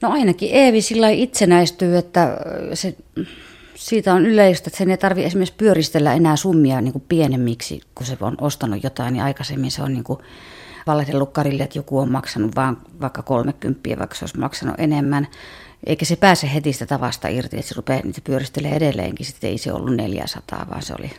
No 0.00 0.10
ainakin 0.10 0.50
Eevi 0.52 0.82
sillä 0.82 1.10
itsenäistyy, 1.10 1.96
että 1.96 2.36
se, 2.74 2.96
siitä 3.74 4.14
on 4.14 4.26
yleistä, 4.26 4.68
että 4.68 4.78
sen 4.78 4.90
ei 4.90 4.98
tarvitse 4.98 5.26
esimerkiksi 5.26 5.54
pyöristellä 5.56 6.14
enää 6.14 6.36
summia 6.36 6.80
niin 6.80 6.92
kuin 6.92 7.04
pienemmiksi, 7.08 7.80
kun 7.94 8.06
se 8.06 8.16
on 8.20 8.36
ostanut 8.40 8.84
jotain, 8.84 9.12
niin 9.12 9.22
aikaisemmin 9.22 9.70
se 9.70 9.82
on 9.82 9.92
niin 9.92 10.04
kuin 10.04 10.18
valehdellut 10.86 11.32
Karille, 11.32 11.62
että 11.62 11.78
joku 11.78 11.98
on 11.98 12.12
maksanut 12.12 12.56
vaan 12.56 12.76
vaikka 13.00 13.22
30, 13.22 13.80
vaikka 13.98 14.16
se 14.16 14.24
olisi 14.24 14.38
maksanut 14.38 14.74
enemmän. 14.78 15.28
eikä 15.86 16.04
se 16.04 16.16
pääse 16.16 16.54
heti 16.54 16.72
sitä 16.72 16.86
tavasta 16.86 17.28
irti, 17.28 17.56
että 17.56 17.68
se 17.68 17.74
rupeaa 17.76 18.00
niitä 18.04 18.20
pyöristelee 18.24 18.76
edelleenkin. 18.76 19.26
Sitten 19.26 19.50
ei 19.50 19.58
se 19.58 19.72
ollut 19.72 19.96
400, 19.96 20.66
vaan 20.70 20.82
se 20.82 20.94
oli 20.98 21.10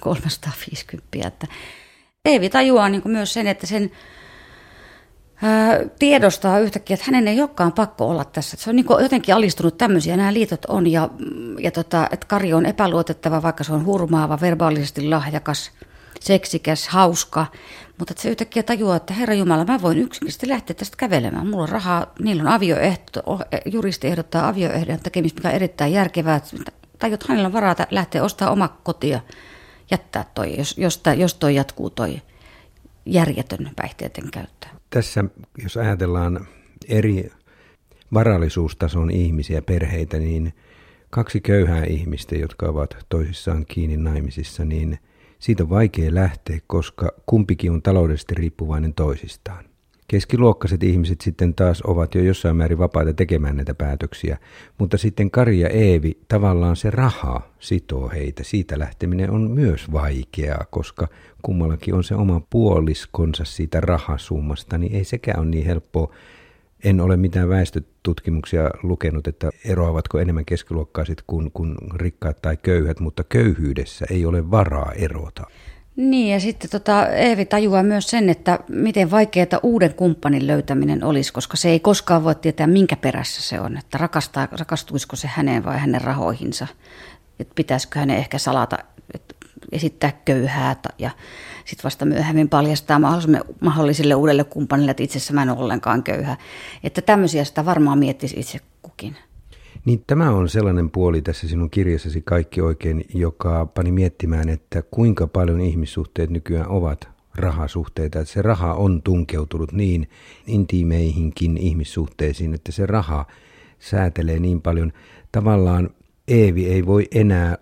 350. 0.00 1.28
Että 1.28 1.46
Eevi 2.24 2.50
tajuaa 2.50 2.88
niin 2.88 3.02
myös 3.04 3.32
sen, 3.32 3.46
että 3.46 3.66
sen 3.66 3.90
tiedostaa 5.98 6.58
yhtäkkiä, 6.58 6.94
että 6.94 7.06
hänen 7.06 7.28
ei 7.28 7.40
olekaan 7.40 7.72
pakko 7.72 8.08
olla 8.08 8.24
tässä. 8.24 8.56
Se 8.56 8.70
on 8.70 8.76
niin 8.76 8.86
jotenkin 9.02 9.34
alistunut 9.34 9.78
tämmöisiä, 9.78 10.16
nämä 10.16 10.34
liitot 10.34 10.64
on, 10.64 10.86
ja, 10.86 11.10
ja 11.58 11.70
tota, 11.70 12.08
että 12.12 12.26
Kari 12.26 12.52
on 12.52 12.66
epäluotettava, 12.66 13.42
vaikka 13.42 13.64
se 13.64 13.72
on 13.72 13.84
hurmaava, 13.84 14.40
verbaalisesti 14.40 15.08
lahjakas, 15.08 15.70
seksikäs, 16.20 16.88
hauska, 16.88 17.46
mutta 17.98 18.12
että 18.12 18.22
se 18.22 18.28
yhtäkkiä 18.28 18.62
tajuaa, 18.62 18.96
että 18.96 19.14
Herra 19.14 19.34
Jumala, 19.34 19.64
mä 19.64 19.82
voin 19.82 19.98
yksinkertaisesti 19.98 20.48
lähteä 20.48 20.74
tästä 20.74 20.96
kävelemään. 20.96 21.46
Mulla 21.46 21.62
on 21.62 21.68
rahaa, 21.68 22.12
niillä 22.18 22.42
on 22.42 22.48
avioehto, 22.48 23.22
juristi 23.64 24.06
ehdottaa 24.06 24.48
avioehdon 24.48 25.00
tekemistä, 25.00 25.38
mikä 25.38 25.48
on 25.48 25.54
erittäin 25.54 25.92
järkevää. 25.92 26.40
Tajut, 26.98 27.28
hänellä 27.28 27.46
on 27.46 27.52
varaa 27.52 27.76
lähteä 27.90 28.24
ostaa 28.24 28.50
oma 28.50 28.68
kotia, 28.68 29.20
jättää 29.90 30.24
toi, 30.34 30.58
jos, 30.58 30.78
jos, 30.78 31.02
jos 31.16 31.34
toi 31.34 31.54
jatkuu 31.54 31.90
toi 31.90 32.22
järjetön 33.06 33.70
päihteiden 33.76 34.30
käyttö. 34.30 34.66
Tässä, 34.90 35.24
jos 35.62 35.76
ajatellaan 35.76 36.46
eri 36.88 37.30
varallisuustason 38.14 39.10
ihmisiä, 39.10 39.62
perheitä, 39.62 40.18
niin 40.18 40.54
kaksi 41.10 41.40
köyhää 41.40 41.84
ihmistä, 41.84 42.36
jotka 42.36 42.66
ovat 42.66 42.96
toisissaan 43.08 43.64
kiinni 43.66 43.96
naimisissa, 43.96 44.64
niin– 44.64 44.98
siitä 45.38 45.62
on 45.62 45.70
vaikea 45.70 46.14
lähteä, 46.14 46.58
koska 46.66 47.12
kumpikin 47.26 47.72
on 47.72 47.82
taloudellisesti 47.82 48.34
riippuvainen 48.34 48.94
toisistaan. 48.94 49.64
Keskiluokkaiset 50.08 50.82
ihmiset 50.82 51.20
sitten 51.20 51.54
taas 51.54 51.82
ovat 51.82 52.14
jo 52.14 52.22
jossain 52.22 52.56
määrin 52.56 52.78
vapaita 52.78 53.12
tekemään 53.14 53.56
näitä 53.56 53.74
päätöksiä, 53.74 54.38
mutta 54.78 54.98
sitten 54.98 55.30
Kari 55.30 55.60
ja 55.60 55.68
Eevi, 55.68 56.18
tavallaan 56.28 56.76
se 56.76 56.90
raha 56.90 57.50
sitoo 57.58 58.08
heitä. 58.08 58.44
Siitä 58.44 58.78
lähteminen 58.78 59.30
on 59.30 59.50
myös 59.50 59.92
vaikeaa, 59.92 60.64
koska 60.70 61.08
kummallakin 61.42 61.94
on 61.94 62.04
se 62.04 62.14
oma 62.14 62.40
puoliskonsa 62.50 63.44
siitä 63.44 63.80
rahasummasta, 63.80 64.78
niin 64.78 64.94
ei 64.94 65.04
sekään 65.04 65.40
ole 65.40 65.48
niin 65.48 65.66
helppoa 65.66 66.14
en 66.84 67.00
ole 67.00 67.16
mitään 67.16 67.48
väestötutkimuksia 67.48 68.70
lukenut, 68.82 69.26
että 69.26 69.50
eroavatko 69.64 70.18
enemmän 70.18 70.44
keskiluokkaiset 70.44 71.22
kuin, 71.26 71.50
kuin 71.50 71.76
rikkaat 71.94 72.42
tai 72.42 72.56
köyhät, 72.56 73.00
mutta 73.00 73.24
köyhyydessä 73.24 74.06
ei 74.10 74.26
ole 74.26 74.50
varaa 74.50 74.92
erota. 74.92 75.42
Niin 75.96 76.32
ja 76.32 76.40
sitten 76.40 76.70
tota, 76.70 77.06
Eevi 77.06 77.44
tajuaa 77.44 77.82
myös 77.82 78.10
sen, 78.10 78.28
että 78.28 78.58
miten 78.68 79.10
vaikeaa 79.10 79.60
uuden 79.62 79.94
kumppanin 79.94 80.46
löytäminen 80.46 81.04
olisi, 81.04 81.32
koska 81.32 81.56
se 81.56 81.68
ei 81.68 81.80
koskaan 81.80 82.24
voi 82.24 82.34
tietää 82.34 82.66
minkä 82.66 82.96
perässä 82.96 83.42
se 83.42 83.60
on, 83.60 83.76
että 83.76 83.98
rakastaa, 83.98 84.48
rakastuisiko 84.52 85.16
se 85.16 85.28
häneen 85.28 85.64
vai 85.64 85.78
hänen 85.78 86.00
rahoihinsa, 86.00 86.66
että 87.40 87.54
pitäisikö 87.54 87.98
hänen 87.98 88.16
ehkä 88.16 88.38
salata, 88.38 88.78
että 89.14 89.34
esittää 89.72 90.12
köyhää 90.24 90.76
ja 90.98 91.10
sitten 91.68 91.84
vasta 91.84 92.04
myöhemmin 92.04 92.48
paljastaa 92.48 93.00
mahdollisille 93.60 94.14
uudelle 94.14 94.44
kumppanille, 94.44 94.90
että 94.90 95.02
itse 95.02 95.32
mä 95.32 95.42
en 95.42 95.50
ole 95.50 95.58
ollenkaan 95.58 96.02
köyhä. 96.02 96.36
Että 96.84 97.02
tämmöisiä 97.02 97.44
sitä 97.44 97.64
varmaan 97.64 97.98
miettisi 97.98 98.40
itse 98.40 98.58
kukin. 98.82 99.16
Niin 99.84 100.04
tämä 100.06 100.30
on 100.30 100.48
sellainen 100.48 100.90
puoli 100.90 101.22
tässä 101.22 101.48
sinun 101.48 101.70
kirjassasi 101.70 102.22
kaikki 102.22 102.60
oikein, 102.60 103.04
joka 103.14 103.66
pani 103.66 103.92
miettimään, 103.92 104.48
että 104.48 104.82
kuinka 104.90 105.26
paljon 105.26 105.60
ihmissuhteet 105.60 106.30
nykyään 106.30 106.68
ovat 106.68 107.08
rahasuhteita. 107.34 108.20
Että 108.20 108.32
se 108.32 108.42
raha 108.42 108.74
on 108.74 109.02
tunkeutunut 109.02 109.72
niin 109.72 110.08
intiimeihinkin 110.46 111.56
ihmissuhteisiin, 111.56 112.54
että 112.54 112.72
se 112.72 112.86
raha 112.86 113.26
säätelee 113.78 114.38
niin 114.38 114.62
paljon. 114.62 114.92
Tavallaan 115.32 115.90
Eevi 116.28 116.66
ei 116.66 116.86
voi 116.86 117.06
enää 117.14 117.58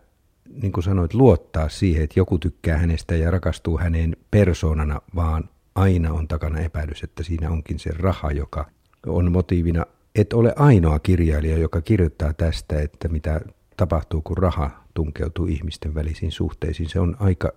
niin 0.63 0.73
kuin 0.73 0.85
sanoit, 0.85 1.15
luottaa 1.15 1.69
siihen, 1.69 2.05
että 2.05 2.21
joku 2.21 2.39
tykkää 2.39 2.79
hänestä 2.79 3.15
ja 3.15 3.31
rakastuu 3.31 3.79
häneen 3.79 4.17
persoonana, 4.31 5.01
vaan 5.15 5.49
aina 5.75 6.13
on 6.13 6.29
takana 6.29 6.61
epäilys, 6.61 7.03
että 7.03 7.23
siinä 7.23 7.51
onkin 7.51 7.79
se 7.79 7.91
raha, 7.91 8.31
joka 8.31 8.71
on 9.07 9.33
motiivina. 9.33 9.87
Et 10.15 10.33
ole 10.33 10.53
ainoa 10.57 10.99
kirjailija, 10.99 11.59
joka 11.59 11.81
kirjoittaa 11.81 12.33
tästä, 12.33 12.81
että 12.81 13.09
mitä 13.09 13.41
tapahtuu, 13.77 14.23
kun 14.23 14.39
raha 14.39 14.71
tunkeutuu 14.95 15.47
ihmisten 15.47 15.95
välisiin 15.95 16.33
suhteisiin. 16.33 16.89
Se 16.89 17.01
on 17.01 17.17
aika 17.19 17.53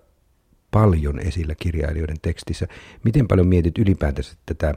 paljon 0.72 1.20
esillä 1.20 1.56
kirjailijoiden 1.56 2.20
tekstissä. 2.22 2.68
Miten 3.04 3.28
paljon 3.28 3.48
mietit 3.48 3.78
ylipäätänsä 3.78 4.36
tätä 4.46 4.74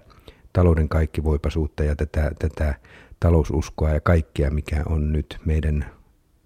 talouden 0.53 0.89
kaikkivoipaisuutta 0.89 1.85
ja 1.85 1.97
tätä, 1.97 2.33
tätä 2.39 2.75
taloususkoa 3.21 3.91
ja 3.91 4.01
kaikkea, 4.01 4.51
mikä 4.51 4.83
on 4.87 5.13
nyt 5.13 5.39
meidän 5.45 5.87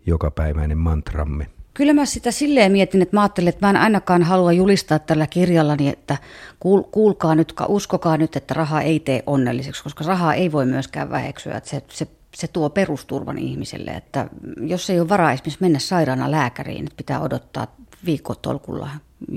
jokapäiväinen 0.06 0.78
mantramme? 0.78 1.55
Kyllä 1.76 1.92
mä 1.92 2.04
sitä 2.04 2.30
silleen 2.30 2.72
mietin, 2.72 3.02
että 3.02 3.16
mä 3.16 3.20
ajattelin, 3.20 3.48
että 3.48 3.66
mä 3.66 3.70
en 3.70 3.76
ainakaan 3.76 4.22
halua 4.22 4.52
julistaa 4.52 4.98
tällä 4.98 5.26
kirjallani, 5.26 5.88
että 5.88 6.16
kuulkaa 6.90 7.34
nyt, 7.34 7.54
uskokaa 7.68 8.16
nyt, 8.16 8.36
että 8.36 8.54
raha 8.54 8.80
ei 8.80 9.00
tee 9.00 9.22
onnelliseksi, 9.26 9.82
koska 9.82 10.04
rahaa 10.04 10.34
ei 10.34 10.52
voi 10.52 10.66
myöskään 10.66 11.10
väheksyä. 11.10 11.56
Että 11.56 11.70
se, 11.70 11.82
se, 11.88 12.06
se 12.34 12.48
tuo 12.48 12.70
perusturvan 12.70 13.38
ihmiselle, 13.38 13.90
että 13.90 14.28
jos 14.60 14.90
ei 14.90 15.00
ole 15.00 15.08
varaa 15.08 15.32
esimerkiksi 15.32 15.58
mennä 15.60 15.78
sairaana 15.78 16.30
lääkäriin, 16.30 16.84
että 16.84 16.96
pitää 16.96 17.20
odottaa 17.20 17.76
viikkotolkulla 18.06 18.88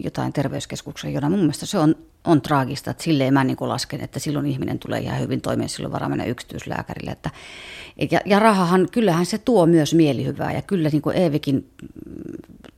jotain 0.03 0.33
terveyskeskuksen, 0.33 1.13
jona 1.13 1.29
mun 1.29 1.39
mielestä 1.39 1.65
se 1.65 1.77
on, 1.77 1.95
on 2.23 2.41
traagista, 2.41 2.91
että 2.91 3.03
silleen 3.03 3.33
mä 3.33 3.43
niin 3.43 3.57
lasken, 3.59 4.01
että 4.01 4.19
silloin 4.19 4.45
ihminen 4.45 4.79
tulee 4.79 4.99
ihan 4.99 5.19
hyvin 5.19 5.41
toimeen, 5.41 5.69
silloin 5.69 5.91
varaa 5.91 6.09
mennä 6.09 6.25
yksityislääkärille. 6.25 7.11
Että, 7.11 7.29
ja, 8.11 8.19
ja 8.25 8.39
rahahan, 8.39 8.87
kyllähän 8.91 9.25
se 9.25 9.37
tuo 9.37 9.65
myös 9.65 9.93
mielihyvää 9.93 10.53
ja 10.53 10.61
kyllä 10.61 10.89
niin 10.89 11.01
kuin 11.01 11.17
Eevikin 11.17 11.69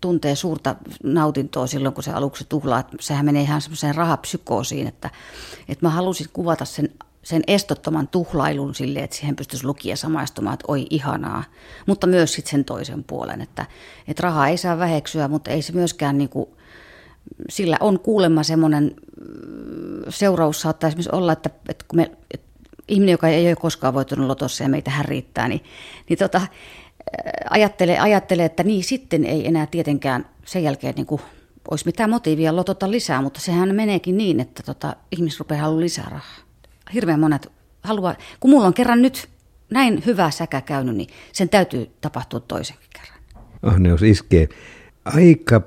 tuntee 0.01 0.35
suurta 0.35 0.75
nautintoa 1.03 1.67
silloin, 1.67 1.93
kun 1.93 2.03
se 2.03 2.11
aluksi 2.11 2.45
tuhlaa. 2.49 2.83
Sehän 2.99 3.25
menee 3.25 3.41
ihan 3.41 3.61
semmoiseen 3.61 3.95
rahapsykoosiin, 3.95 4.87
että, 4.87 5.09
että 5.69 5.85
mä 5.85 5.89
halusin 5.89 6.27
kuvata 6.33 6.65
sen 6.65 6.89
sen 7.23 7.41
estottoman 7.47 8.07
tuhlailun 8.07 8.75
sille, 8.75 8.99
että 8.99 9.15
siihen 9.15 9.35
pystyisi 9.35 9.65
lukija 9.65 9.97
samaistumaan, 9.97 10.53
että 10.53 10.65
oi 10.67 10.87
ihanaa. 10.89 11.43
Mutta 11.85 12.07
myös 12.07 12.33
sitten 12.33 12.51
sen 12.51 12.65
toisen 12.65 13.03
puolen, 13.03 13.41
että, 13.41 13.65
että 14.07 14.23
rahaa 14.23 14.47
ei 14.47 14.57
saa 14.57 14.79
väheksyä, 14.79 15.27
mutta 15.27 15.51
ei 15.51 15.61
se 15.61 15.73
myöskään 15.73 16.17
niin 16.17 16.29
kuin, 16.29 16.49
sillä 17.49 17.77
on 17.79 17.99
kuulemma 17.99 18.43
semmoinen 18.43 18.95
mm, 19.25 20.01
seuraus 20.09 20.61
saattaa 20.61 20.87
esimerkiksi 20.87 21.15
olla, 21.15 21.33
että, 21.33 21.49
että 21.69 21.85
kun 21.87 21.97
me, 21.97 22.11
että 22.33 22.47
ihminen, 22.87 23.11
joka 23.11 23.27
ei 23.27 23.47
ole 23.47 23.55
koskaan 23.55 23.93
voitunut 23.93 24.27
lotossa 24.27 24.63
ja 24.63 24.69
meitä 24.69 24.91
riittää, 25.01 25.47
niin, 25.47 25.63
niin 26.09 26.19
tota, 26.19 26.41
ajattelee, 27.49 27.99
ajattelee, 27.99 28.45
että 28.45 28.63
niin 28.63 28.83
sitten 28.83 29.25
ei 29.25 29.47
enää 29.47 29.65
tietenkään 29.65 30.25
sen 30.45 30.63
jälkeen 30.63 30.95
niin 30.95 31.05
kuin, 31.05 31.21
olisi 31.71 31.85
mitään 31.85 32.09
motiivia 32.09 32.55
lotota 32.55 32.91
lisää, 32.91 33.21
mutta 33.21 33.39
sehän 33.39 33.75
meneekin 33.75 34.17
niin, 34.17 34.39
että 34.39 34.63
tota, 34.63 34.95
ihmiset 35.11 35.39
rupeaa 35.39 35.61
haluamaan 35.61 35.83
lisää 35.83 36.07
rahaa. 36.11 36.37
Hirveän 36.93 37.19
monet 37.19 37.51
haluaa, 37.83 38.15
kun 38.39 38.51
mulla 38.51 38.67
on 38.67 38.73
kerran 38.73 39.01
nyt 39.01 39.29
näin 39.69 40.03
hyvä 40.05 40.31
säkä 40.31 40.61
käynyt, 40.61 40.95
niin 40.95 41.09
sen 41.33 41.49
täytyy 41.49 41.91
tapahtua 42.01 42.39
toisenkin 42.39 42.89
kerran. 42.93 43.19
Ahneus 43.63 44.01
iskee. 44.01 44.49
Aika 45.05 45.61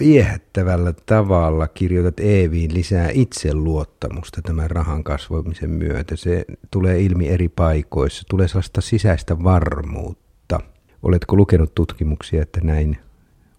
viehättävällä 0.00 0.92
tavalla 1.06 1.68
kirjoitat 1.68 2.20
Eeviin 2.20 2.74
lisää 2.74 3.08
itseluottamusta 3.12 4.42
tämän 4.42 4.70
rahan 4.70 5.04
kasvamisen 5.04 5.70
myötä. 5.70 6.16
Se 6.16 6.44
tulee 6.70 7.00
ilmi 7.00 7.28
eri 7.28 7.48
paikoissa, 7.48 8.22
tulee 8.30 8.48
sellaista 8.48 8.80
sisäistä 8.80 9.44
varmuutta. 9.44 10.60
Oletko 11.02 11.36
lukenut 11.36 11.74
tutkimuksia, 11.74 12.42
että 12.42 12.60
näin 12.60 12.98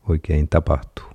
oikein 0.10 0.48
tapahtuu? 0.50 1.13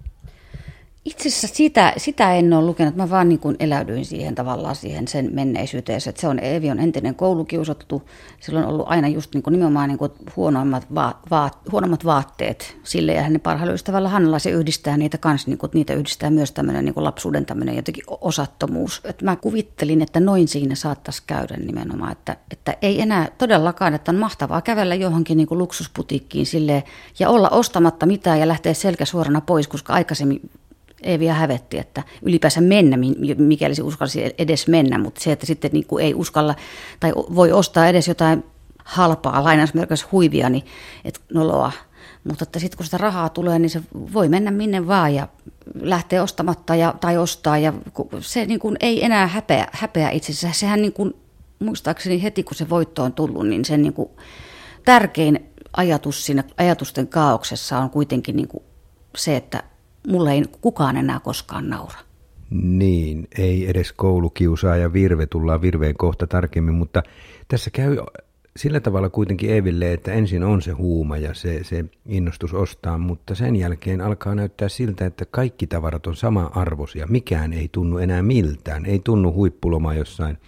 Itse 1.09 1.29
asiassa 1.29 1.49
sitä, 1.57 1.93
sitä 1.97 2.35
en 2.35 2.53
ole 2.53 2.67
lukenut, 2.67 2.97
mä 2.97 3.11
vaan 3.11 3.29
niin 3.29 3.39
kuin 3.39 3.57
eläydyin 3.61 4.05
siihen 4.05 4.35
tavallaan 4.35 4.77
siihen 4.77 5.09
sen 5.09 5.31
menneisyyteen, 5.33 6.01
että 6.09 6.21
se 6.21 6.29
on 6.29 6.39
Eevi 6.39 6.71
on 6.71 6.79
entinen 6.79 7.15
koulukiusattu, 7.15 8.03
sillä 8.41 8.61
on 8.61 8.67
ollut 8.67 8.87
aina 8.89 9.09
just 9.09 9.35
niin 9.35 9.43
kuin 9.43 9.53
nimenomaan 9.53 9.89
niin 9.89 9.99
kuin 9.99 10.13
huonoimmat, 10.37 10.95
va, 10.95 11.19
va, 11.31 11.51
huonommat 11.73 12.05
vaatteet 12.05 12.77
sille. 12.85 13.13
Ja 13.13 13.23
hänen 13.23 13.41
parhailla 13.41 13.75
ystävällä 13.75 14.09
Hannalla 14.09 14.39
se 14.39 14.51
yhdistää 14.51 14.97
niitä 14.97 15.19
kanssa, 15.19 15.51
niin 15.51 15.59
kuin, 15.59 15.71
niitä 15.75 15.95
yhdistää 15.95 16.31
myös 16.31 16.53
tämmöinen 16.53 16.85
niin 16.85 16.95
kuin 16.95 17.05
lapsuuden 17.05 17.47
tämmöinen 17.47 17.77
jotenkin 17.77 18.05
osattomuus. 18.21 19.01
Että 19.05 19.25
mä 19.25 19.37
kuvittelin, 19.37 20.03
että 20.03 20.21
noin 20.21 20.49
siinä 20.49 20.75
saattaisi 20.75 21.23
käydä 21.27 21.57
nimenomaan, 21.57 22.13
että, 22.13 22.37
että 22.51 22.77
ei 22.83 23.01
enää 23.01 23.29
todellakaan, 23.39 23.95
että 23.95 24.11
on 24.11 24.17
mahtavaa 24.17 24.63
kävellä 24.63 24.95
johonkin 24.95 25.37
niin 25.37 25.49
kuin 25.49 25.59
luksusputiikkiin 25.59 26.47
sille 26.47 26.85
ja 27.19 27.29
olla 27.29 27.49
ostamatta 27.49 28.07
mitään 28.07 28.41
ja 28.41 28.49
lähteä 28.49 28.75
selkä 28.75 29.05
suorana 29.05 29.41
pois, 29.41 29.69
koska 29.69 29.93
aikaisemmin 29.93 30.41
ei 31.03 31.19
vielä 31.19 31.35
hävetti, 31.35 31.79
että 31.79 32.03
ylipäänsä 32.23 32.61
mennä, 32.61 32.99
mikäli 33.37 33.75
se 33.75 33.83
uskalsi 33.83 34.35
edes 34.39 34.69
mennä, 34.69 34.99
mutta 34.99 35.21
se, 35.21 35.33
että 35.33 35.47
sitten 35.47 35.71
niin 35.73 35.87
kuin 35.87 36.05
ei 36.05 36.15
uskalla 36.15 36.55
tai 37.01 37.13
voi 37.15 37.53
ostaa 37.53 37.89
edes 37.89 38.09
jotain 38.09 38.45
halpaa 38.85 39.45
lainausmerkissä 39.45 40.07
huivia, 40.13 40.49
niin 40.49 40.65
et 41.05 41.21
noloa. 41.35 41.73
Mutta 42.25 42.43
että 42.43 42.59
sitten 42.59 42.77
kun 42.77 42.85
sitä 42.85 42.99
rahaa 42.99 43.29
tulee, 43.29 43.59
niin 43.59 43.71
se 43.71 43.81
voi 44.13 44.29
mennä 44.29 44.51
minne 44.51 44.87
vaan 44.87 45.15
ja 45.15 45.29
lähteä 45.81 46.23
ostamatta 46.23 46.75
ja, 46.75 46.95
tai 47.01 47.19
ostaa. 47.19 47.59
Ja 47.59 47.73
se 48.21 48.47
niin 48.47 48.61
kuin 48.61 48.77
ei 48.81 49.05
enää 49.05 49.27
häpeä, 49.27 49.67
häpeä 49.73 50.11
itsensä. 50.11 50.53
Sehän 50.53 50.83
niin 50.83 50.93
kuin 50.93 51.15
muistaakseni 51.59 52.23
heti 52.23 52.43
kun 52.43 52.57
se 52.57 52.69
voitto 52.69 53.03
on 53.03 53.13
tullut, 53.13 53.49
niin 53.49 53.65
sen 53.65 53.83
niin 53.83 53.93
kuin 53.93 54.11
tärkein 54.85 55.51
ajatus 55.77 56.27
siinä 56.27 56.45
ajatusten 56.57 57.09
kaauksessa 57.09 57.79
on 57.79 57.91
kuitenkin 57.91 58.37
niin 58.37 58.49
kuin 58.49 58.63
se, 59.17 59.37
että 59.37 59.63
mulle 60.07 60.33
ei 60.33 60.45
kukaan 60.61 60.97
enää 60.97 61.21
koskaan 61.21 61.69
naura. 61.69 61.99
Niin, 62.51 63.29
ei 63.39 63.71
edes 63.71 63.95
ja 64.81 64.93
Virve, 64.93 65.27
tullaan 65.27 65.63
Virveen 65.63 65.97
kohta 65.97 66.27
tarkemmin, 66.27 66.75
mutta 66.75 67.03
tässä 67.49 67.71
käy 67.71 67.97
sillä 68.57 68.81
tavalla 68.81 69.09
kuitenkin 69.09 69.51
Eville, 69.51 69.93
että 69.93 70.13
ensin 70.13 70.43
on 70.43 70.63
se 70.63 70.73
huuma 70.73 71.17
ja 71.17 71.35
se, 71.35 71.65
se 71.65 71.85
innostus 72.07 72.55
ostaa, 72.55 72.99
mutta 72.99 73.35
sen 73.35 73.57
jälkeen 73.57 74.01
alkaa 74.01 74.35
näyttää 74.35 74.69
siltä, 74.69 75.07
että 75.07 75.25
kaikki 75.31 75.67
tavarat 75.67 76.07
on 76.07 76.17
sama 76.17 76.51
arvoisia. 76.55 77.07
Mikään 77.07 77.53
ei 77.53 77.69
tunnu 77.73 77.99
enää 77.99 78.23
miltään. 78.23 78.87
Ei 78.87 79.01
tunnu 79.05 79.33
huippuloma 79.33 79.95
jossain 79.95 80.39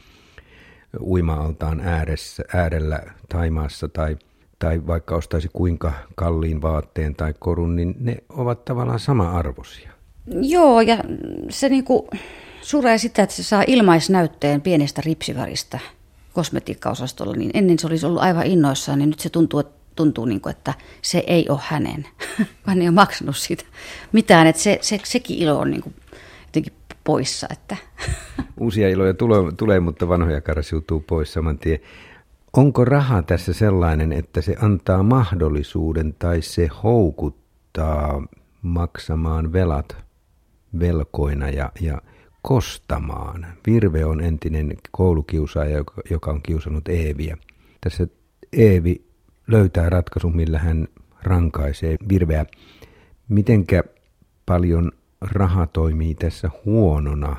uima-altaan 1.00 1.80
ääressä, 1.80 2.44
äärellä 2.54 3.02
Taimaassa 3.28 3.88
tai, 3.88 4.16
tai 4.60 4.86
vaikka 4.86 5.16
ostaisi 5.16 5.50
kuinka 5.52 5.92
kalliin 6.14 6.62
vaatteen 6.62 7.14
tai 7.14 7.34
korun, 7.38 7.76
niin 7.76 7.94
ne 8.00 8.16
ovat 8.28 8.64
tavallaan 8.64 9.00
sama 9.00 9.30
arvoisia. 9.30 9.90
Joo, 10.26 10.80
ja 10.80 10.96
se 11.48 11.68
niinku 11.68 12.08
suree 12.62 12.98
sitä, 12.98 13.22
että 13.22 13.34
se 13.34 13.42
saa 13.42 13.64
ilmaisnäytteen 13.66 14.60
pienestä 14.60 15.02
ripsiväristä 15.04 15.78
kosmetiikkaosastolla, 16.32 17.36
niin 17.36 17.50
ennen 17.54 17.78
se 17.78 17.86
olisi 17.86 18.06
ollut 18.06 18.22
aivan 18.22 18.46
innoissaan, 18.46 18.98
niin 18.98 19.10
nyt 19.10 19.20
se 19.20 19.30
tuntuu, 19.30 19.62
tuntuu 19.96 20.24
niin 20.24 20.40
kuin, 20.40 20.50
että 20.50 20.74
se 21.02 21.24
ei 21.26 21.46
ole 21.48 21.60
hänen. 21.62 22.06
Hän 22.66 22.82
ei 22.82 22.88
ole 22.88 22.94
maksanut 22.94 23.36
siitä 23.36 23.64
mitään, 24.12 24.46
että 24.46 24.62
se, 24.62 24.78
se, 24.80 25.00
sekin 25.04 25.38
ilo 25.38 25.58
on 25.58 25.70
niin 25.70 25.82
kuin 25.82 25.94
jotenkin 26.46 26.72
poissa. 27.04 27.46
Että. 27.50 27.76
Uusia 28.60 28.88
iloja 28.88 29.14
tulee, 29.14 29.40
tulee, 29.56 29.80
mutta 29.80 30.08
vanhoja 30.08 30.40
karsiutuu 30.40 31.00
pois 31.00 31.32
saman 31.32 31.58
tien. 31.58 31.80
Onko 32.56 32.84
raha 32.84 33.22
tässä 33.22 33.52
sellainen, 33.52 34.12
että 34.12 34.40
se 34.40 34.56
antaa 34.62 35.02
mahdollisuuden 35.02 36.14
tai 36.18 36.42
se 36.42 36.68
houkuttaa 36.82 38.22
maksamaan 38.62 39.52
velat 39.52 39.96
velkoina 40.80 41.48
ja, 41.48 41.72
ja 41.80 42.02
kostamaan. 42.42 43.46
Virve 43.66 44.04
on 44.04 44.20
entinen 44.20 44.76
koulukiusaaja, 44.90 45.84
joka 46.10 46.30
on 46.30 46.42
kiusannut 46.42 46.88
Eeviä. 46.88 47.36
Tässä 47.80 48.06
Eevi 48.52 49.04
löytää 49.46 49.90
ratkaisun, 49.90 50.36
millä 50.36 50.58
hän 50.58 50.88
rankaisee 51.22 51.96
Virveä. 52.08 52.46
Mitenkä 53.28 53.84
paljon 54.46 54.92
raha 55.20 55.66
toimii 55.66 56.14
tässä 56.14 56.50
huonona 56.64 57.36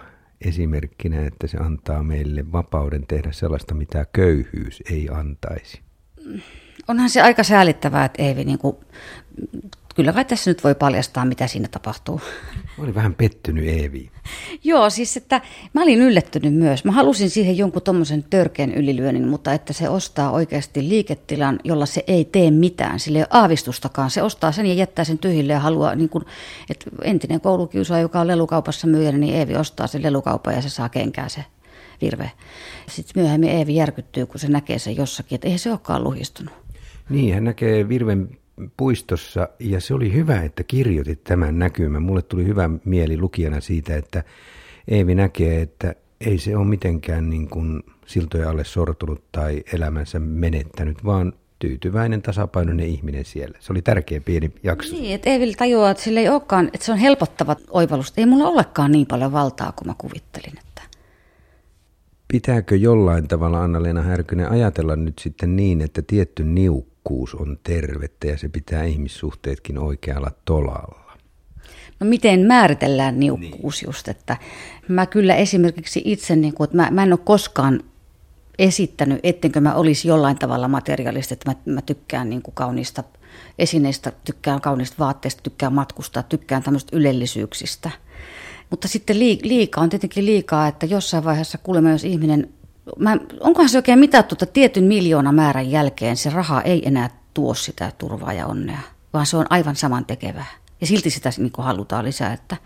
esimerkkinä, 0.48 1.25
että 1.25 1.48
se 1.48 1.57
antaa 1.57 2.03
meille 2.03 2.51
vapauden 2.51 3.07
tehdä 3.07 3.31
sellaista, 3.31 3.74
mitä 3.74 4.05
köyhyys 4.13 4.83
ei 4.91 5.10
antaisi? 5.12 5.81
Onhan 6.88 7.10
se 7.10 7.21
aika 7.21 7.43
säälittävää, 7.43 8.05
että 8.05 8.24
Eevi 8.24 8.43
niin 8.43 8.60
kuin 8.60 8.77
kyllä 9.95 10.13
kai 10.13 10.25
tässä 10.25 10.50
nyt 10.50 10.63
voi 10.63 10.75
paljastaa, 10.75 11.25
mitä 11.25 11.48
siinä 11.48 11.67
tapahtuu. 11.67 12.21
Mä 12.77 12.83
olin 12.83 12.95
vähän 12.95 13.13
pettynyt 13.13 13.67
Eevi. 13.67 14.12
Joo, 14.63 14.89
siis 14.89 15.17
että 15.17 15.41
mä 15.74 15.83
olin 15.83 16.01
yllättynyt 16.01 16.53
myös. 16.53 16.86
Mä 16.86 16.91
halusin 16.91 17.29
siihen 17.29 17.57
jonkun 17.57 17.81
tommosen 17.81 18.24
törkeän 18.29 18.74
ylilyönnin, 18.74 19.27
mutta 19.27 19.53
että 19.53 19.74
se 19.74 19.89
ostaa 19.89 20.31
oikeasti 20.31 20.89
liiketilan, 20.89 21.60
jolla 21.63 21.86
se 21.86 22.03
ei 22.07 22.25
tee 22.25 22.51
mitään. 22.51 23.00
Sille 23.00 23.17
ei 23.17 23.25
ole 23.31 23.41
aavistustakaan. 23.41 24.10
Se 24.10 24.24
ostaa 24.24 24.51
sen 24.51 24.65
ja 24.65 24.74
jättää 24.74 25.05
sen 25.05 25.17
tyhjille 25.17 25.53
ja 25.53 25.60
haluaa, 25.60 25.95
niin 25.95 26.10
kuin, 26.10 26.25
että 26.69 26.86
entinen 27.03 27.41
koulukiusaaja, 27.41 28.01
joka 28.01 28.21
on 28.21 28.27
lelukaupassa 28.27 28.88
myyjänä, 28.88 29.17
niin 29.17 29.36
Eevi 29.36 29.55
ostaa 29.55 29.88
sen 29.88 30.03
lelukaupan 30.03 30.53
ja 30.53 30.62
se 30.62 30.69
saa 30.69 30.89
kenkää 30.89 31.29
se 31.29 31.45
virve. 32.01 32.31
Sitten 32.89 33.24
myöhemmin 33.24 33.50
Eevi 33.50 33.75
järkyttyy, 33.75 34.25
kun 34.25 34.39
se 34.39 34.48
näkee 34.48 34.79
sen 34.79 34.95
jossakin, 34.95 35.36
että 35.36 35.48
ei 35.48 35.57
se 35.57 35.69
olekaan 35.69 36.03
luhistunut. 36.03 36.53
Niin, 37.10 37.33
hän 37.33 37.43
näkee 37.43 37.89
virven 37.89 38.38
puistossa 38.77 39.50
ja 39.60 39.82
se 39.82 39.94
oli 39.94 40.13
hyvä, 40.13 40.41
että 40.41 40.63
kirjoitit 40.63 41.24
tämän 41.24 41.60
näkymän. 41.60 42.03
Mulle 42.03 42.22
tuli 42.22 42.46
hyvä 42.46 42.70
mieli 42.86 43.18
lukijana 43.18 43.62
siitä, 43.62 43.96
että 43.96 44.24
Eevi 44.88 45.15
näkee, 45.15 45.62
että 45.62 45.96
ei 46.22 46.38
se 46.38 46.58
ole 46.58 46.65
mitenkään 46.65 47.30
niin 47.30 47.50
kuin 47.50 47.84
siltoja 48.06 48.50
alle 48.50 48.63
sortunut 48.63 49.24
tai 49.32 49.63
elämänsä 49.74 50.20
menettänyt, 50.20 51.06
vaan 51.06 51.34
tyytyväinen, 51.60 52.22
tasapainoinen 52.22 52.88
ihminen 52.88 53.25
siellä. 53.25 53.58
Se 53.60 53.74
oli 53.74 53.82
tärkeä 53.82 54.22
pieni 54.22 54.51
jakso. 54.64 54.96
Niin, 54.96 55.16
että 55.16 55.29
Eevi 55.29 55.53
tajuaa, 55.53 55.92
että 55.92 56.03
sillä 56.03 56.20
ei 56.20 56.29
olekaan, 56.29 56.68
että 56.74 56.85
se 56.85 56.92
on 56.92 56.98
helpottava 56.98 57.55
oivallus. 57.70 58.14
Ei 58.18 58.25
mulla 58.25 58.48
olekaan 58.48 58.92
niin 58.92 59.07
paljon 59.07 59.31
valtaa 59.31 59.72
kuin 59.72 59.88
mä 59.88 59.94
kuvittelin. 59.98 60.57
Että... 60.57 60.81
Pitääkö 62.31 62.75
jollain 62.75 63.27
tavalla 63.27 63.63
Anna-Leena 63.63 64.01
Härkynen 64.01 64.51
ajatella 64.51 64.96
nyt 64.96 65.20
sitten 65.20 65.55
niin, 65.55 65.81
että 65.81 66.01
tietty 66.01 66.44
niukkuus 66.44 66.91
niukkuus 67.01 67.35
on 67.35 67.59
tervettä 67.63 68.27
ja 68.27 68.37
se 68.37 68.50
pitää 68.50 68.83
ihmissuhteetkin 68.83 69.77
oikealla 69.77 70.31
tolalla. 70.46 71.17
No 72.00 72.07
miten 72.07 72.39
määritellään 72.39 73.20
niukkuus 73.20 73.81
niin. 73.81 73.87
just, 73.87 74.07
että 74.07 74.37
mä 74.87 75.05
kyllä 75.05 75.35
esimerkiksi 75.35 76.01
itse, 76.05 76.35
niin 76.35 76.53
kuin, 76.53 76.65
että 76.65 76.77
mä, 76.77 76.91
mä 76.91 77.03
en 77.03 77.13
ole 77.13 77.20
koskaan 77.24 77.83
esittänyt, 78.59 79.20
ettenkö 79.24 79.61
mä 79.61 79.75
olisi 79.75 80.07
jollain 80.07 80.37
tavalla 80.37 80.67
materiaalista, 80.67 81.33
että 81.33 81.51
mä, 81.51 81.74
mä 81.74 81.81
tykkään 81.81 82.29
niin 82.29 82.41
kuin 82.41 82.55
kauniista 82.55 83.03
esineistä, 83.59 84.11
tykkään 84.24 84.61
kauniista 84.61 84.96
vaatteista, 85.00 85.44
tykkään 85.44 85.74
matkustaa, 85.74 86.24
tykkään 86.24 86.63
tämmöistä 86.63 86.98
ylellisyyksistä. 86.98 87.91
Mutta 88.72 88.88
sitten 88.88 89.20
liikaa 89.20 89.84
on 89.84 89.90
tietenkin 89.90 90.25
liikaa, 90.25 90.68
että 90.68 90.86
jossain 90.86 91.24
vaiheessa 91.24 91.57
kuulemme, 91.57 91.92
jos 91.92 92.03
ihminen 92.03 92.50
mä, 93.00 93.18
onkohan 93.40 93.70
se 93.70 93.77
oikein 93.77 94.00
mitattu, 94.00 94.36
että 94.36 94.46
tietyn 94.46 94.84
miljoona 94.84 95.31
määrän 95.31 95.72
jälkeen 95.72 96.18
se 96.18 96.29
raha 96.29 96.62
ei 96.62 96.88
enää 96.88 97.10
tuo 97.34 97.53
sitä 97.53 97.92
turvaa 97.98 98.34
ja 98.34 98.48
onnea, 98.48 98.79
vaan 99.14 99.25
se 99.25 99.38
on 99.38 99.46
aivan 99.50 99.75
saman 99.75 100.05
tekevää. 100.05 100.46
Ja 100.81 100.88
silti 100.88 101.10
sitä 101.10 101.29
niin 101.38 101.51
kuin 101.51 101.66
halutaan 101.66 102.05
lisää. 102.05 102.34
Että 102.34 102.57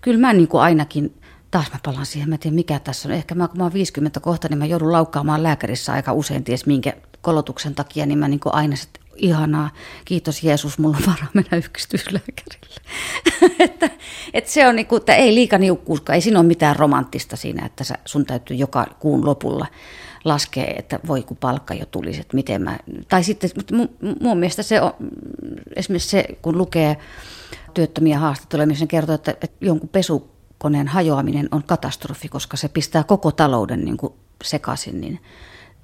kyllä 0.00 0.20
mä 0.20 0.32
niin 0.32 0.48
kuin 0.48 0.62
ainakin, 0.62 1.20
taas 1.50 1.72
mä 1.72 1.78
palaan 1.84 2.06
siihen, 2.06 2.28
mä 2.28 2.38
tiedän 2.38 2.54
mikä 2.54 2.78
tässä 2.78 3.08
on. 3.08 3.14
Ehkä 3.14 3.34
mä, 3.34 3.48
kun 3.48 3.58
mä 3.58 3.64
oon 3.64 3.72
50 3.72 4.20
kohta, 4.20 4.48
niin 4.48 4.58
mä 4.58 4.66
joudun 4.66 4.92
laukkaamaan 4.92 5.42
lääkärissä 5.42 5.92
aika 5.92 6.12
usein, 6.12 6.44
ties 6.44 6.66
minkä 6.66 6.92
kolotuksen 7.22 7.74
takia, 7.74 8.06
niin 8.06 8.18
mä 8.18 8.28
niin 8.28 8.40
aina 8.44 8.76
sit, 8.76 8.90
ihanaa, 9.16 9.70
kiitos 10.04 10.42
Jeesus, 10.42 10.78
mulla 10.78 10.96
on 10.96 11.06
varaa 11.06 11.30
mennä 11.34 11.56
yksityislääkärille. 11.56 12.80
että, 13.64 13.90
että 14.34 14.50
se 14.50 14.68
on 14.68 14.76
niin 14.76 14.86
kuin, 14.86 15.00
että 15.00 15.14
ei 15.14 15.34
liika 15.34 15.58
niukkuuskaan, 15.58 16.14
ei 16.14 16.20
siinä 16.20 16.38
ole 16.38 16.46
mitään 16.46 16.76
romanttista 16.76 17.36
siinä, 17.36 17.66
että 17.66 17.84
sä, 17.84 17.94
sun 18.04 18.26
täytyy 18.26 18.56
joka 18.56 18.86
kuun 18.98 19.26
lopulla 19.26 19.66
laskea, 20.24 20.74
että 20.76 21.00
voi 21.06 21.22
kun 21.22 21.36
palkka 21.36 21.74
jo 21.74 21.86
tulisi, 21.86 22.20
että 22.20 22.36
miten 22.36 22.62
mä, 22.62 22.78
tai 23.08 23.24
sitten 23.24 23.50
mun, 23.72 23.88
mun 24.20 24.38
mielestä 24.38 24.62
se 24.62 24.80
on, 24.80 24.92
esimerkiksi 25.76 26.08
se, 26.08 26.24
kun 26.42 26.58
lukee 26.58 26.96
työttömiä 27.74 28.18
haastatteluja, 28.18 28.66
missä 28.66 28.86
kertoo, 28.86 29.14
että, 29.14 29.30
että 29.30 29.48
jonkun 29.60 29.88
pesukoneen 29.88 30.88
hajoaminen 30.88 31.48
on 31.50 31.62
katastrofi, 31.62 32.28
koska 32.28 32.56
se 32.56 32.68
pistää 32.68 33.04
koko 33.04 33.32
talouden 33.32 33.84
niin 33.84 33.96
kuin 33.96 34.12
sekaisin, 34.44 35.00
niin 35.00 35.20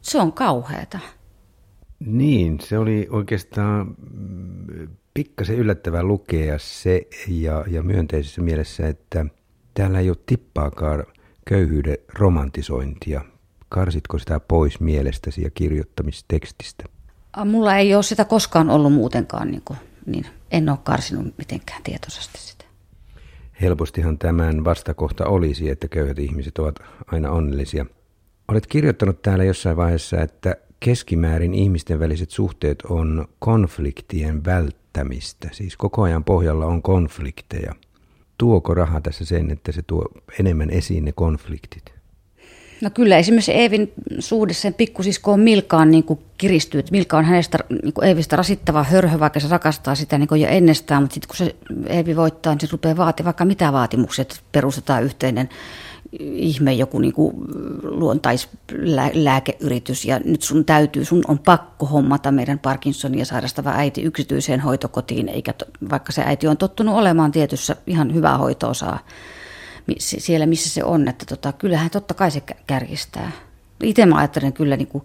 se 0.02 0.18
on 0.18 0.32
kauheata. 0.32 0.98
Niin, 2.00 2.60
se 2.60 2.78
oli 2.78 3.06
oikeastaan 3.10 3.94
mm, 4.12 4.88
pikkasen 5.14 5.56
yllättävää 5.56 6.02
lukea 6.02 6.58
se 6.58 7.06
ja, 7.28 7.64
ja 7.70 7.82
myönteisessä 7.82 8.40
mielessä, 8.40 8.88
että 8.88 9.26
täällä 9.74 10.00
ei 10.00 10.10
ole 10.10 10.18
tippaakaan 10.26 11.04
köyhyyden 11.44 11.98
romantisointia. 12.14 13.20
Karsitko 13.68 14.18
sitä 14.18 14.40
pois 14.40 14.80
mielestäsi 14.80 15.42
ja 15.42 15.50
kirjoittamistekstistä? 15.50 16.84
Mulla 17.44 17.76
ei 17.76 17.94
ole 17.94 18.02
sitä 18.02 18.24
koskaan 18.24 18.70
ollut 18.70 18.92
muutenkaan, 18.92 19.50
niin, 19.50 19.62
kuin, 19.64 19.78
niin 20.06 20.26
en 20.50 20.68
ole 20.68 20.78
karsinut 20.84 21.38
mitenkään 21.38 21.82
tietoisesti 21.82 22.38
sitä. 22.38 22.64
Helpostihan 23.60 24.18
tämän 24.18 24.64
vastakohta 24.64 25.26
olisi, 25.26 25.70
että 25.70 25.88
köyhät 25.88 26.18
ihmiset 26.18 26.58
ovat 26.58 26.78
aina 27.06 27.30
onnellisia. 27.30 27.86
Olet 28.48 28.66
kirjoittanut 28.66 29.22
täällä 29.22 29.44
jossain 29.44 29.76
vaiheessa, 29.76 30.20
että 30.20 30.56
keskimäärin 30.80 31.54
ihmisten 31.54 32.00
väliset 32.00 32.30
suhteet 32.30 32.82
on 32.82 33.28
konfliktien 33.38 34.44
välttämistä. 34.44 35.48
Siis 35.52 35.76
koko 35.76 36.02
ajan 36.02 36.24
pohjalla 36.24 36.66
on 36.66 36.82
konflikteja. 36.82 37.74
Tuoko 38.38 38.74
raha 38.74 39.00
tässä 39.00 39.24
sen, 39.24 39.50
että 39.50 39.72
se 39.72 39.82
tuo 39.82 40.04
enemmän 40.40 40.70
esiin 40.70 41.04
ne 41.04 41.12
konfliktit? 41.12 41.98
No 42.80 42.90
kyllä 42.90 43.18
esimerkiksi 43.18 43.52
Eevin 43.52 43.92
suhde 44.18 44.52
sen 44.52 44.74
pikkusiskoon 44.74 45.40
Milkaan 45.40 45.90
niin 45.90 46.04
kuin 46.04 46.20
kiristyy. 46.38 46.78
Että 46.78 46.92
Milka 46.92 47.18
on 47.18 47.24
hänestä 47.24 47.58
niin 47.82 47.92
kuin 47.92 48.08
Eevistä 48.08 48.36
rasittava 48.36 48.84
hörhö, 48.84 49.18
vaikka 49.18 49.40
se 49.40 49.48
rakastaa 49.48 49.94
sitä 49.94 50.18
niin 50.18 50.28
kuin 50.28 50.40
jo 50.40 50.48
ennestään, 50.48 51.02
mutta 51.02 51.14
sitten 51.14 51.28
kun 51.28 51.36
se 51.36 51.56
Eevi 51.86 52.16
voittaa, 52.16 52.52
niin 52.52 52.60
se 52.60 52.68
rupeaa 52.72 52.96
vaatimaan 52.96 53.24
vaikka 53.24 53.44
mitä 53.44 53.72
vaatimuksia, 53.72 54.22
että 54.22 54.36
perustetaan 54.52 55.04
yhteinen 55.04 55.48
ihme 56.18 56.72
joku 56.72 56.98
niin 56.98 57.12
kuin 57.12 57.36
luontaislääkeyritys 57.82 60.04
ja 60.04 60.20
nyt 60.24 60.42
sun 60.42 60.64
täytyy, 60.64 61.04
sun 61.04 61.22
on 61.28 61.38
pakko 61.38 61.86
hommata 61.86 62.30
meidän 62.30 62.58
Parkinsonia 62.58 63.24
sairastava 63.24 63.70
äiti 63.70 64.02
yksityiseen 64.02 64.60
hoitokotiin, 64.60 65.28
eikä 65.28 65.54
vaikka 65.90 66.12
se 66.12 66.22
äiti 66.22 66.48
on 66.48 66.56
tottunut 66.56 66.94
olemaan 66.94 67.32
tietyssä 67.32 67.76
ihan 67.86 68.14
hyvää 68.14 68.38
hoitoa 68.38 68.74
saa 68.74 68.98
siellä, 69.98 70.46
missä 70.46 70.70
se 70.70 70.84
on, 70.84 71.08
että 71.08 71.26
tota, 71.26 71.52
kyllähän 71.52 71.90
totta 71.90 72.14
kai 72.14 72.30
se 72.30 72.42
kärjistää. 72.66 73.30
itse 73.82 74.06
mä 74.06 74.16
ajattelen 74.16 74.52
kyllä, 74.52 74.76
niin 74.76 74.88
kuin, 74.88 75.04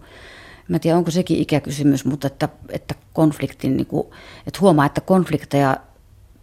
mä 0.68 0.78
tiedän 0.78 0.98
onko 0.98 1.10
sekin 1.10 1.38
ikäkysymys, 1.38 2.04
mutta 2.04 2.26
että, 2.26 2.48
että 2.68 2.94
konfliktin, 3.12 3.76
niin 3.76 3.86
kuin, 3.86 4.06
että 4.46 4.60
huomaa, 4.60 4.86
että 4.86 5.00
konflikteja 5.00 5.76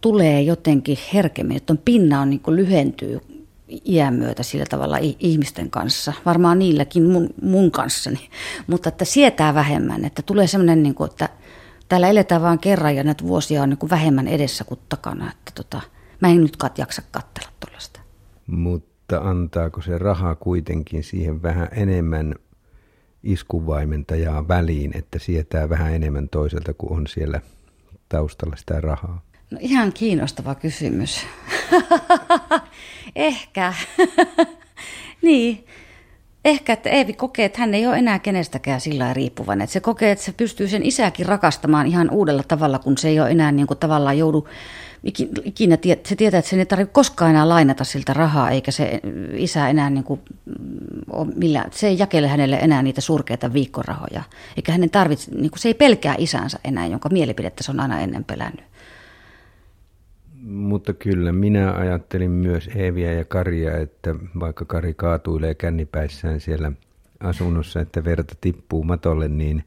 tulee 0.02 0.42
jotenkin 0.42 0.98
herkemmin, 1.14 1.58
että 1.58 1.74
on 1.74 1.80
pinna 1.86 2.22
on 2.22 2.30
niin 2.30 2.40
kuin 2.40 2.56
lyhentyy 2.56 3.22
iän 3.86 4.14
myötä 4.14 4.44
sillä 4.44 4.66
tavalla 4.70 4.98
ihmisten 5.20 5.70
kanssa, 5.70 6.14
varmaan 6.26 6.60
niilläkin 6.60 7.04
mun, 7.04 7.30
mun 7.42 7.72
kanssani, 7.72 8.30
mutta 8.68 8.90
että 8.90 9.06
sietää 9.06 9.54
vähemmän, 9.54 10.06
että 10.06 10.22
tulee 10.22 10.48
semmoinen, 10.48 10.84
niin 10.84 10.96
kuin, 10.96 11.10
että 11.10 11.30
täällä 11.90 12.08
eletään 12.08 12.42
vain 12.42 12.60
kerran 12.60 12.96
ja 12.96 13.04
näitä 13.04 13.24
vuosia 13.24 13.64
on 13.64 13.70
niin 13.70 13.78
kuin 13.78 13.90
vähemmän 13.90 14.28
edessä 14.28 14.64
kuin 14.64 14.80
takana, 14.90 15.32
että 15.32 15.52
tota, 15.56 15.82
mä 16.20 16.28
en 16.28 16.42
nyt 16.42 16.58
kat, 16.58 16.78
jaksa 16.78 17.02
katsella 17.12 17.52
tuollaista. 17.60 18.00
Mutta 18.48 19.18
antaako 19.18 19.82
se 19.82 19.98
raha 19.98 20.36
kuitenkin 20.36 21.04
siihen 21.04 21.42
vähän 21.42 21.68
enemmän 21.72 22.36
iskuvaimentajaa 23.24 24.48
väliin, 24.48 24.98
että 24.98 25.20
sietää 25.20 25.70
vähän 25.70 25.94
enemmän 25.94 26.30
toiselta 26.30 26.74
kuin 26.74 26.94
on 26.94 27.08
siellä 27.08 27.42
taustalla 28.10 28.56
sitä 28.56 28.82
rahaa? 28.82 29.22
No 29.52 29.58
ihan 29.62 29.94
kiinnostava 29.94 30.56
kysymys. 30.56 31.26
Ehkä. 33.16 33.74
niin. 35.22 35.66
Ehkä, 36.46 36.74
että 36.74 36.90
Eevi 36.90 37.14
kokee, 37.14 37.46
että 37.46 37.60
hän 37.60 37.74
ei 37.74 37.88
ole 37.88 37.98
enää 37.98 38.20
kenestäkään 38.20 38.82
sillä 38.82 39.14
riippuvainen. 39.14 39.64
Että 39.64 39.74
se 39.74 39.80
kokee, 39.80 40.12
että 40.12 40.26
se 40.26 40.32
pystyy 40.32 40.68
sen 40.68 40.86
isäkin 40.86 41.26
rakastamaan 41.26 41.88
ihan 41.88 42.10
uudella 42.10 42.44
tavalla, 42.44 42.80
kun 42.80 42.98
se 42.98 43.08
ei 43.08 43.20
ole 43.20 43.32
enää 43.32 43.52
niin 43.52 43.68
kuin 43.68 43.78
tavallaan 43.78 44.18
joudu 44.18 44.48
ikinä, 45.44 45.78
se 46.06 46.16
tietää, 46.16 46.38
että 46.38 46.50
se 46.50 46.56
ei 46.56 46.66
tarvitse 46.66 46.94
koskaan 46.94 47.32
enää 47.32 47.50
lainata 47.50 47.84
siltä 47.84 48.14
rahaa, 48.14 48.50
eikä 48.50 48.72
se 48.72 49.00
isä 49.34 49.70
enää 49.70 49.90
niin 49.90 50.04
kuin, 50.04 50.22
ole 51.12 51.28
millään, 51.36 51.72
se 51.72 51.88
ei 51.88 52.00
jakele 52.00 52.28
hänelle 52.28 52.56
enää 52.56 52.82
niitä 52.82 53.02
surkeita 53.02 53.54
viikkorahoja. 53.54 54.24
Eikä 54.56 54.72
hänen 54.72 54.90
tarvitse, 54.90 55.32
niin 55.32 55.52
kuin, 55.52 55.60
se 55.60 55.70
ei 55.70 55.74
pelkää 55.74 56.16
isänsä 56.18 56.60
enää, 56.64 56.88
jonka 56.88 57.10
mielipidettä 57.10 57.64
se 57.64 57.72
on 57.72 57.80
aina 57.80 58.00
ennen 58.00 58.24
pelännyt. 58.24 58.71
Mutta 60.46 60.94
kyllä 60.94 61.32
minä 61.32 61.74
ajattelin 61.74 62.32
myös 62.32 62.70
Eeviä 62.76 63.14
ja 63.14 63.26
Karia, 63.26 63.78
että 63.78 64.16
vaikka 64.40 64.66
Kari 64.66 64.94
kaatuilee 64.94 65.56
kännipäissään 65.56 66.40
siellä 66.40 66.72
asunnossa, 67.20 67.82
että 67.82 68.04
verta 68.04 68.36
tippuu 68.42 68.84
matolle, 68.84 69.28
niin 69.28 69.64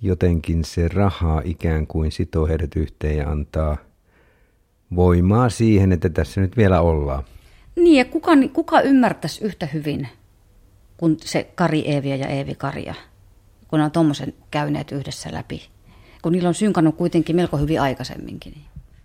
jotenkin 0.00 0.64
se 0.64 0.88
raha 0.88 1.42
ikään 1.44 1.86
kuin 1.86 2.12
sitoo 2.12 2.46
heidät 2.46 2.76
yhteen 2.76 3.16
ja 3.16 3.30
antaa 3.30 3.76
voimaa 4.96 5.48
siihen, 5.48 5.92
että 5.92 6.08
tässä 6.08 6.40
nyt 6.40 6.56
vielä 6.56 6.80
ollaan. 6.80 7.24
Niin, 7.76 7.96
ja 7.96 8.04
kuka, 8.04 8.32
kuka 8.52 8.80
ymmärtäisi 8.80 9.44
yhtä 9.44 9.66
hyvin 9.66 10.08
kuin 10.96 11.16
se 11.20 11.50
Kari 11.54 11.80
Eeviä 11.80 12.16
ja 12.16 12.28
Eevi 12.28 12.54
Karia, 12.54 12.94
kun 13.68 13.80
on 13.80 13.90
tuommoisen 13.90 14.34
käyneet 14.50 14.92
yhdessä 14.92 15.28
läpi, 15.32 15.68
kun 16.22 16.32
niillä 16.32 16.48
on 16.48 16.54
synkannut 16.54 16.96
kuitenkin 16.96 17.36
melko 17.36 17.56
hyvin 17.56 17.80
aikaisemminkin. 17.80 18.54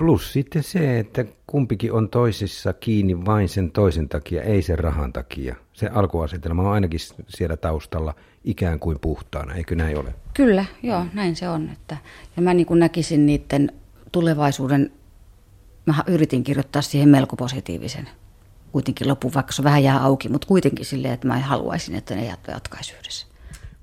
Plus 0.04 0.34
sitten 0.34 0.64
se, 0.64 1.00
että 1.00 1.26
kumpikin 1.48 1.94
on 1.94 2.10
toisissa 2.10 2.74
kiinni 2.74 3.26
vain 3.26 3.50
sen 3.50 3.72
toisen 3.72 4.10
takia, 4.10 4.42
ei 4.42 4.62
sen 4.62 4.80
rahan 4.80 5.14
takia. 5.14 5.56
Se 5.74 5.88
alkuasetelma 5.88 6.62
on 6.62 6.72
ainakin 6.74 7.00
siellä 7.28 7.58
taustalla 7.58 8.14
ikään 8.44 8.80
kuin 8.80 9.00
puhtaana, 9.02 9.54
eikö 9.54 9.76
näin 9.76 9.98
ole? 9.98 10.16
Kyllä, 10.34 10.66
joo, 10.84 11.06
näin 11.14 11.36
se 11.36 11.50
on. 11.50 11.70
Että, 11.70 11.98
ja 12.36 12.42
mä 12.42 12.54
niin 12.54 12.68
näkisin 12.72 13.26
niiden 13.26 13.72
tulevaisuuden, 14.12 14.92
mä 15.86 15.96
yritin 16.08 16.44
kirjoittaa 16.44 16.82
siihen 16.82 17.10
melko 17.10 17.36
positiivisen 17.36 18.10
kuitenkin 18.72 19.08
lopun, 19.08 19.34
vaikka 19.34 19.52
se 19.52 19.64
vähän 19.64 19.84
jää 19.84 20.04
auki, 20.04 20.30
mutta 20.30 20.48
kuitenkin 20.48 20.86
silleen, 20.86 21.14
että 21.14 21.28
mä 21.28 21.40
haluaisin, 21.40 21.96
että 21.96 22.16
ne 22.16 22.36
jatkaisi 22.48 22.94
yhdessä. 22.94 23.28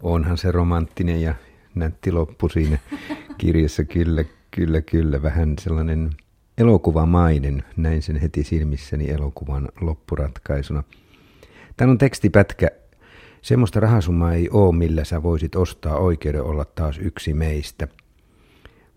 Onhan 0.03 0.39
se 0.39 0.53
romanttinen 0.53 1.23
ja 1.23 1.35
nätti 1.75 2.13
loppu 2.13 2.49
siinä 2.49 2.79
kirjassa 3.39 3.85
kyllä 3.85 4.25
Kyllä, 4.51 4.81
kyllä. 4.81 5.23
Vähän 5.23 5.55
sellainen 5.61 6.11
elokuvamainen. 6.59 7.65
Näin 7.77 8.03
sen 8.03 8.17
heti 8.17 8.45
silmissäni 8.45 9.11
elokuvan 9.11 9.69
loppuratkaisuna. 9.81 10.83
Tämä 11.77 11.91
on 11.91 11.99
tekstipätkä. 11.99 12.69
Semmoista 13.43 13.81
rahasummaa 13.81 14.35
ei 14.35 14.49
ole, 14.51 14.77
millä 14.77 15.05
sä 15.05 15.23
voisit 15.23 15.57
ostaa 15.57 15.97
oikeuden 15.97 16.43
olla 16.43 16.65
taas 16.65 16.99
yksi 16.99 17.35
meistä. 17.35 17.89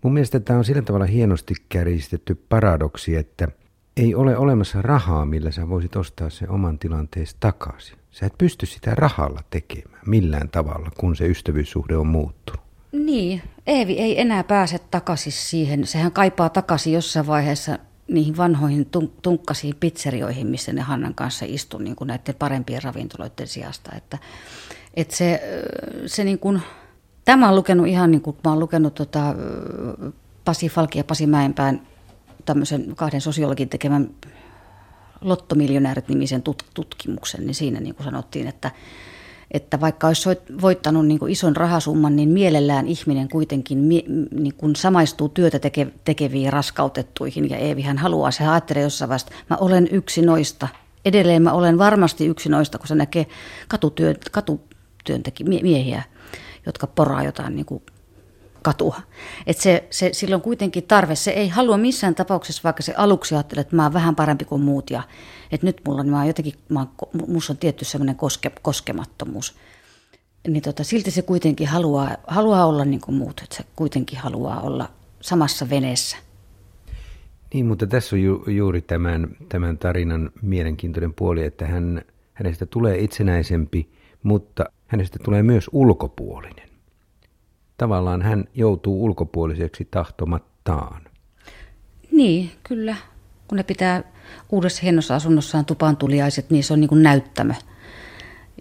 Mun 0.02 0.12
mielestä 0.12 0.40
tämä 0.40 0.58
on 0.58 0.64
sillä 0.64 0.82
tavalla 0.82 1.06
hienosti 1.06 1.54
kärjistetty 1.68 2.34
paradoksi, 2.48 3.16
että 3.16 3.48
ei 3.96 4.14
ole 4.14 4.36
olemassa 4.36 4.82
rahaa, 4.82 5.24
millä 5.24 5.50
sä 5.50 5.68
voisit 5.68 5.96
ostaa 5.96 6.30
sen 6.30 6.50
oman 6.50 6.78
tilanteesi 6.78 7.36
takaisin. 7.40 7.98
Sä 8.10 8.26
et 8.26 8.38
pysty 8.38 8.66
sitä 8.66 8.94
rahalla 8.94 9.40
tekemään 9.50 10.02
millään 10.06 10.48
tavalla, 10.48 10.90
kun 10.96 11.16
se 11.16 11.26
ystävyyssuhde 11.26 11.96
on 11.96 12.06
muuttunut. 12.06 12.63
Niin, 12.94 13.42
Eevi 13.66 13.98
ei 13.98 14.20
enää 14.20 14.44
pääse 14.44 14.78
takaisin 14.90 15.32
siihen. 15.32 15.86
Sehän 15.86 16.12
kaipaa 16.12 16.48
takaisin 16.48 16.92
jossain 16.92 17.26
vaiheessa 17.26 17.78
niihin 18.08 18.36
vanhoihin 18.36 18.90
tunkkasiin 19.22 19.76
pizzerioihin, 19.80 20.46
missä 20.46 20.72
ne 20.72 20.80
Hannan 20.80 21.14
kanssa 21.14 21.44
istu 21.48 21.78
niin 21.78 21.96
kuin 21.96 22.08
näiden 22.08 22.34
parempien 22.34 22.82
ravintoloiden 22.82 23.46
sijasta. 23.46 23.92
Että, 23.96 24.18
että 24.94 25.16
se, 25.16 25.42
se 26.06 26.24
niin 26.24 26.38
kuin, 26.38 26.62
tämä 27.24 27.48
on 27.48 27.56
lukenut 27.56 27.86
ihan 27.86 28.10
niin 28.10 28.22
kuin, 28.22 28.36
mä 28.44 28.50
olen 28.50 28.60
lukenut 28.60 28.94
tota, 28.94 29.34
Pasi 30.44 30.68
Falki 30.68 30.98
ja 30.98 31.04
Pasi 31.04 31.26
Mäenpään 31.26 31.86
tämmöisen 32.44 32.96
kahden 32.96 33.20
sosiologin 33.20 33.68
tekemän 33.68 34.10
Lottomiljonäärit-nimisen 35.20 36.42
tutkimuksen, 36.74 37.46
niin 37.46 37.54
siinä 37.54 37.80
niin 37.80 37.94
kuin 37.94 38.04
sanottiin, 38.04 38.46
että 38.46 38.70
että 39.54 39.80
vaikka 39.80 40.06
olisi 40.06 40.28
voittanut 40.62 41.06
niin 41.06 41.28
ison 41.28 41.56
rahasumman, 41.56 42.16
niin 42.16 42.28
mielellään 42.28 42.86
ihminen 42.86 43.28
kuitenkin 43.28 43.88
niin 43.88 44.54
kuin 44.56 44.76
samaistuu 44.76 45.28
työtä 45.28 45.58
teke, 45.58 45.86
tekeviin 46.04 46.52
raskautettuihin. 46.52 47.50
Ja 47.50 47.56
Eevihän 47.56 47.98
haluaa, 47.98 48.30
se 48.30 48.46
ajattelee 48.46 48.82
jossain 48.82 49.08
vaiheessa, 49.08 49.32
mä 49.50 49.56
olen 49.56 49.88
yksi 49.90 50.22
noista. 50.22 50.68
Edelleen 51.04 51.42
mä 51.42 51.52
olen 51.52 51.78
varmasti 51.78 52.26
yksi 52.26 52.48
noista, 52.48 52.78
kun 52.78 52.88
se 52.88 52.94
näkee 52.94 53.26
katutyö, 53.68 54.14
katutyöntekijä, 54.30 56.02
jotka 56.66 56.86
poraa 56.86 57.22
jotain 57.22 57.56
niin 57.56 57.66
kuin 57.66 57.82
katua. 58.64 59.00
Et 59.46 59.58
se, 59.58 59.84
se, 59.90 60.10
sillä 60.12 60.36
on 60.36 60.42
kuitenkin 60.42 60.84
tarve. 60.84 61.14
Se 61.14 61.30
ei 61.30 61.48
halua 61.48 61.76
missään 61.76 62.14
tapauksessa, 62.14 62.60
vaikka 62.64 62.82
se 62.82 62.94
aluksi 62.96 63.34
ajattelee, 63.34 63.60
että 63.60 63.76
mä 63.76 63.82
oon 63.82 63.92
vähän 63.92 64.16
parempi 64.16 64.44
kuin 64.44 64.62
muut 64.62 64.90
ja 64.90 65.02
että 65.52 65.66
nyt 65.66 65.80
mulla, 65.86 66.04
mä 66.04 66.18
oon 66.18 66.26
jotenkin, 66.26 66.54
mä 66.68 66.78
oon, 66.78 66.88
musta 67.28 67.52
on 67.52 67.56
tietty 67.56 67.84
semmoinen 67.84 68.16
koske, 68.16 68.52
koskemattomuus. 68.62 69.54
Niin 70.48 70.62
tota, 70.62 70.84
silti 70.84 71.10
se 71.10 71.22
kuitenkin 71.22 71.68
haluaa, 71.68 72.16
haluaa 72.26 72.66
olla 72.66 72.84
niin 72.84 73.00
kuin 73.00 73.14
muut, 73.14 73.40
että 73.40 73.56
se 73.56 73.64
kuitenkin 73.76 74.18
haluaa 74.18 74.60
olla 74.60 74.88
samassa 75.20 75.70
veneessä. 75.70 76.16
Niin, 77.54 77.66
mutta 77.66 77.86
tässä 77.86 78.16
on 78.16 78.22
ju, 78.22 78.44
juuri 78.46 78.82
tämän, 78.82 79.36
tämän 79.48 79.78
tarinan 79.78 80.30
mielenkiintoinen 80.42 81.14
puoli, 81.14 81.44
että 81.44 81.66
hän, 81.66 82.02
hänestä 82.32 82.66
tulee 82.66 82.98
itsenäisempi, 82.98 83.88
mutta 84.22 84.64
hänestä 84.86 85.18
tulee 85.24 85.42
myös 85.42 85.70
ulkopuolinen 85.72 86.63
tavallaan 87.76 88.22
hän 88.22 88.44
joutuu 88.54 89.04
ulkopuoliseksi 89.04 89.88
tahtomattaan. 89.90 91.02
Niin, 92.12 92.50
kyllä. 92.62 92.96
Kun 93.48 93.56
ne 93.56 93.62
pitää 93.62 94.02
uudessa 94.50 94.82
hienossa 94.82 95.14
asunnossaan 95.14 95.64
tupaan 95.64 95.96
tuliaiset, 95.96 96.50
niin 96.50 96.64
se 96.64 96.72
on 96.72 96.80
niin 96.80 96.88
kuin 96.88 97.02
näyttämö, 97.02 97.54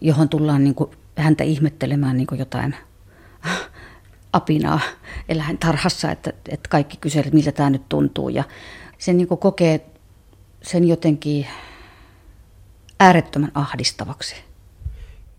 johon 0.02 0.30
tullaan 0.30 0.63
niin 0.63 0.76
kuin 0.76 0.91
häntä 1.17 1.43
ihmettelemään 1.43 2.17
niin 2.17 2.28
kuin 2.28 2.39
jotain 2.39 2.76
apinaa 4.34 4.80
eläintarhassa, 5.30 6.12
että, 6.12 6.34
että 6.49 6.69
kaikki 6.69 6.97
kyselee, 6.97 7.32
miltä 7.32 7.52
tämä 7.52 7.69
nyt 7.69 7.89
tuntuu. 7.89 8.30
Ja 8.30 8.43
se 8.97 9.13
niin 9.13 9.28
kokee 9.28 9.86
sen 10.62 10.88
jotenkin 10.88 11.47
äärettömän 12.99 13.52
ahdistavaksi 13.54 14.36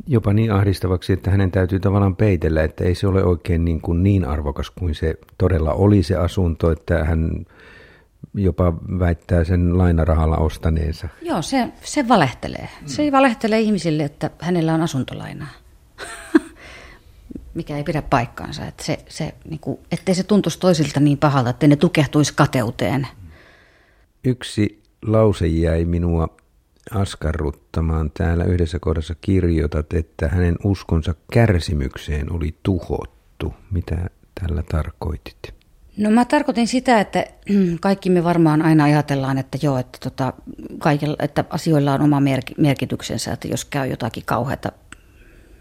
jopa 0.07 0.33
niin 0.33 0.53
ahdistavaksi, 0.53 1.13
että 1.13 1.31
hänen 1.31 1.51
täytyy 1.51 1.81
tavallaan 1.81 2.17
peitellä, 2.17 2.63
että 2.63 2.85
ei 2.85 2.95
se 2.95 3.07
ole 3.07 3.25
oikein 3.25 3.65
niin, 3.65 3.81
kuin 3.81 4.03
niin 4.03 4.25
arvokas 4.25 4.71
kuin 4.71 4.95
se 4.95 5.15
todella 5.39 5.73
oli 5.73 6.03
se 6.03 6.17
asunto, 6.17 6.71
että 6.71 7.05
hän 7.05 7.47
jopa 8.35 8.73
väittää 8.99 9.45
sen 9.45 9.79
lainarahalla 9.79 10.37
ostaneensa. 10.37 11.09
Joo, 11.23 11.43
se, 11.43 11.69
se 11.85 12.09
valehtelee. 12.09 12.69
Se 12.87 13.03
ei 13.03 13.13
valehtele 13.13 13.61
ihmisille, 13.61 14.05
että 14.05 14.31
hänellä 14.39 14.75
on 14.75 14.81
asuntolainaa. 14.81 15.49
Mikä 17.55 17.77
ei 17.77 17.85
pidä 17.85 18.03
paikkaansa. 18.03 18.67
Että 18.67 18.85
se, 18.85 18.99
se, 19.09 19.35
niin 19.51 19.61
kuin, 19.61 19.79
ettei 19.93 20.15
se 20.15 20.23
tuntuisi 20.23 20.61
toisilta 20.61 21.01
niin 21.01 21.19
pahalta, 21.19 21.51
että 21.51 21.67
ne 21.67 21.77
tukehtuisi 21.77 22.35
kateuteen. 22.37 23.07
Yksi 24.25 24.83
lause 25.07 25.47
jäi 25.47 25.85
minua 25.85 26.29
askarruttamaan. 26.91 28.11
Täällä 28.11 28.45
yhdessä 28.45 28.79
kohdassa 28.79 29.15
kirjoitat, 29.21 29.93
että 29.93 30.29
hänen 30.29 30.57
uskonsa 30.65 31.15
kärsimykseen 31.33 32.33
oli 32.33 32.55
tuhottu. 32.63 33.55
Mitä 33.71 34.11
tällä 34.41 34.63
tarkoitit? 34.71 35.55
No 35.97 36.11
mä 36.11 36.25
tarkoitin 36.25 36.69
sitä, 36.69 37.01
että 37.01 37.27
kaikki 37.81 38.11
me 38.11 38.25
varmaan 38.25 38.63
aina 38.63 38.85
ajatellaan, 38.85 39.39
että 39.39 39.59
joo, 39.63 39.79
että, 39.79 39.99
tota, 40.03 40.33
kaikilla, 40.79 41.17
että 41.19 41.45
asioilla 41.51 41.95
on 41.95 42.03
oma 42.03 42.23
merkityksensä, 42.59 43.33
että 43.33 43.49
jos 43.49 43.65
käy 43.65 43.89
jotakin 43.89 44.23
kauheata 44.27 44.73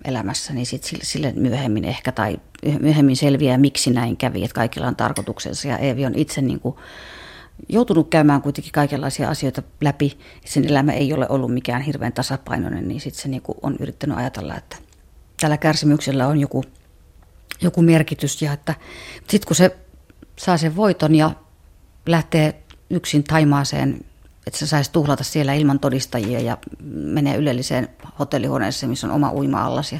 elämässä, 0.06 0.54
niin 0.54 0.66
sit 0.66 0.84
sille 1.02 1.34
myöhemmin 1.36 1.86
ehkä 1.86 2.12
tai 2.12 2.40
myöhemmin 2.80 3.16
selviää, 3.16 3.58
miksi 3.58 3.92
näin 3.92 4.18
kävi, 4.18 4.44
että 4.44 4.56
kaikilla 4.56 4.88
on 4.88 4.96
tarkoituksensa 4.96 5.68
ja 5.68 5.78
Eevi 5.78 6.06
on 6.06 6.16
itse 6.16 6.42
niin 6.42 6.60
kuin 6.60 6.76
joutunut 7.70 8.10
käymään 8.10 8.42
kuitenkin 8.42 8.72
kaikenlaisia 8.72 9.30
asioita 9.30 9.64
läpi. 9.82 10.18
Sen 10.46 10.66
elämä 10.66 10.92
ei 10.92 11.14
ole 11.14 11.26
ollut 11.30 11.54
mikään 11.54 11.82
hirveän 11.82 12.14
tasapainoinen, 12.14 12.88
niin 12.88 13.02
sitten 13.02 13.22
se 13.22 13.30
niin 13.30 13.42
kuin 13.42 13.58
on 13.62 13.76
yrittänyt 13.80 14.18
ajatella, 14.18 14.56
että 14.56 14.78
tällä 15.40 15.58
kärsimyksellä 15.58 16.28
on 16.28 16.40
joku, 16.40 16.64
joku 17.62 17.82
merkitys 17.82 18.42
ja 18.42 18.54
että 18.54 18.76
sitten 19.20 19.48
kun 19.48 19.56
se 19.56 19.78
saa 20.40 20.58
sen 20.58 20.76
voiton 20.76 21.16
ja 21.16 21.32
lähtee 22.06 22.64
yksin 22.90 23.24
Taimaaseen 23.24 24.06
että 24.48 24.60
se 24.60 24.68
saisi 24.68 24.92
tuhlata 24.92 25.24
siellä 25.24 25.54
ilman 25.54 25.80
todistajia 25.80 26.40
ja 26.40 26.58
menee 26.94 27.36
ylelliseen 27.36 27.90
hotellihuoneeseen, 28.20 28.90
missä 28.90 29.08
on 29.08 29.14
oma 29.14 29.32
uima-allas 29.32 29.92
ja 29.92 30.00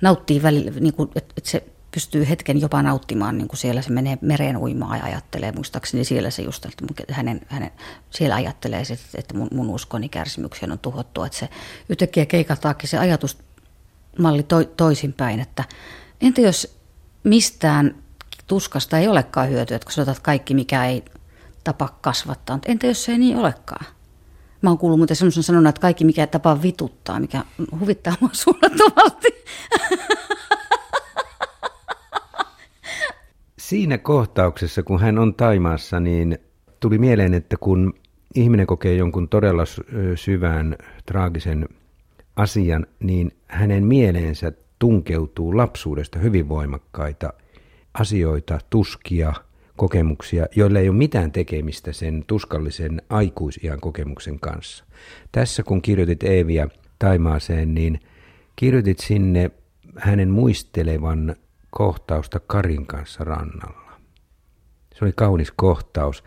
nauttii 0.00 0.42
välillä, 0.42 0.70
niin 0.80 0.94
kuin, 0.94 1.08
että, 1.14 1.34
että 1.36 1.50
se 1.50 1.66
pystyy 1.90 2.28
hetken 2.28 2.60
jopa 2.60 2.82
nauttimaan, 2.82 3.38
niin 3.38 3.48
kuin 3.48 3.58
siellä 3.58 3.82
se 3.82 3.92
menee 3.92 4.18
mereen 4.20 4.56
uimaan 4.56 4.98
ja 4.98 5.04
ajattelee, 5.04 5.52
muistaakseni 5.52 6.04
siellä 6.04 6.30
se 6.30 6.42
just, 6.42 6.66
että 6.66 6.84
hänen, 7.10 7.40
hänen, 7.46 7.70
siellä 8.10 8.34
ajattelee, 8.34 8.82
että 9.14 9.36
mun, 9.36 9.48
mun 9.52 9.70
uskoni 9.70 10.08
kärsimykseen 10.08 10.72
on 10.72 10.78
tuhottu, 10.78 11.22
että 11.22 11.38
se 11.38 11.48
yhtäkkiä 11.88 12.26
keikahtaakin 12.26 12.88
se 12.88 12.98
ajatusmalli 12.98 14.42
to, 14.42 14.64
toisinpäin, 14.64 15.40
että 15.40 15.64
entä 16.20 16.40
jos 16.40 16.78
mistään 17.24 17.94
tuskasta 18.46 18.98
ei 18.98 19.08
olekaan 19.08 19.48
hyötyä, 19.48 19.76
että 19.76 19.86
kun 19.86 19.92
sä 19.92 20.02
otat 20.02 20.20
kaikki, 20.20 20.54
mikä 20.54 20.84
ei 20.84 21.04
tapa 21.64 21.88
kasvattaa. 22.00 22.58
Entä 22.66 22.86
jos 22.86 23.04
se 23.04 23.12
ei 23.12 23.18
niin 23.18 23.36
olekaan? 23.36 23.86
Mä 24.62 24.70
oon 24.70 24.78
kuullut 24.78 24.98
muuten 24.98 25.16
semmoisen 25.16 25.42
sanonnan, 25.42 25.68
että 25.68 25.80
kaikki 25.80 26.04
mikä 26.04 26.26
tapa 26.26 26.62
vituttaa, 26.62 27.20
mikä 27.20 27.44
huvittaa 27.80 28.16
mua 28.20 28.30
suunnattomasti. 28.32 29.28
Siinä 33.68 33.98
kohtauksessa, 33.98 34.82
kun 34.82 35.00
hän 35.00 35.18
on 35.18 35.34
Taimaassa, 35.34 36.00
niin 36.00 36.38
tuli 36.80 36.98
mieleen, 36.98 37.34
että 37.34 37.56
kun 37.60 37.94
ihminen 38.34 38.66
kokee 38.66 38.94
jonkun 38.94 39.28
todella 39.28 39.62
syvän, 40.14 40.76
traagisen 41.06 41.68
asian, 42.36 42.86
niin 43.00 43.32
hänen 43.46 43.84
mieleensä 43.84 44.52
tunkeutuu 44.78 45.56
lapsuudesta 45.56 46.18
hyvin 46.18 46.48
voimakkaita 46.48 47.32
asioita, 47.94 48.58
tuskia– 48.70 49.32
kokemuksia, 49.76 50.46
joilla 50.56 50.78
ei 50.78 50.88
ole 50.88 50.96
mitään 50.96 51.32
tekemistä 51.32 51.92
sen 51.92 52.24
tuskallisen 52.26 53.02
aikuisian 53.10 53.80
kokemuksen 53.80 54.40
kanssa. 54.40 54.84
Tässä 55.32 55.62
kun 55.62 55.82
kirjoitit 55.82 56.22
Eeviä 56.22 56.68
Taimaaseen, 56.98 57.74
niin 57.74 58.00
kirjoitit 58.56 58.98
sinne 58.98 59.50
hänen 59.96 60.30
muistelevan 60.30 61.36
kohtausta 61.70 62.40
Karin 62.40 62.86
kanssa 62.86 63.24
rannalla. 63.24 63.92
Se 64.94 65.04
oli 65.04 65.12
kaunis 65.16 65.52
kohtaus. 65.56 66.24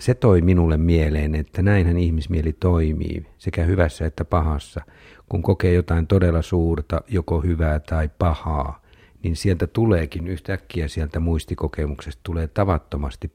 Se 0.00 0.14
toi 0.14 0.40
minulle 0.40 0.76
mieleen, 0.76 1.34
että 1.34 1.62
näinhän 1.62 1.98
ihmismieli 1.98 2.52
toimii, 2.52 3.26
sekä 3.38 3.64
hyvässä 3.64 4.06
että 4.06 4.24
pahassa, 4.24 4.80
kun 5.28 5.42
kokee 5.42 5.72
jotain 5.72 6.06
todella 6.06 6.42
suurta, 6.42 7.00
joko 7.08 7.40
hyvää 7.40 7.80
tai 7.80 8.10
pahaa 8.18 8.82
niin 9.22 9.36
sieltä 9.36 9.66
tuleekin 9.66 10.26
yhtäkkiä 10.26 10.88
sieltä 10.88 11.20
muistikokemuksesta 11.20 12.20
tulee 12.22 12.46
tavattomasti 12.46 13.32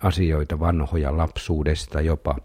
asioita 0.00 0.60
vanhoja 0.60 1.16
lapsuudesta 1.16 2.00
jopa. 2.00 2.36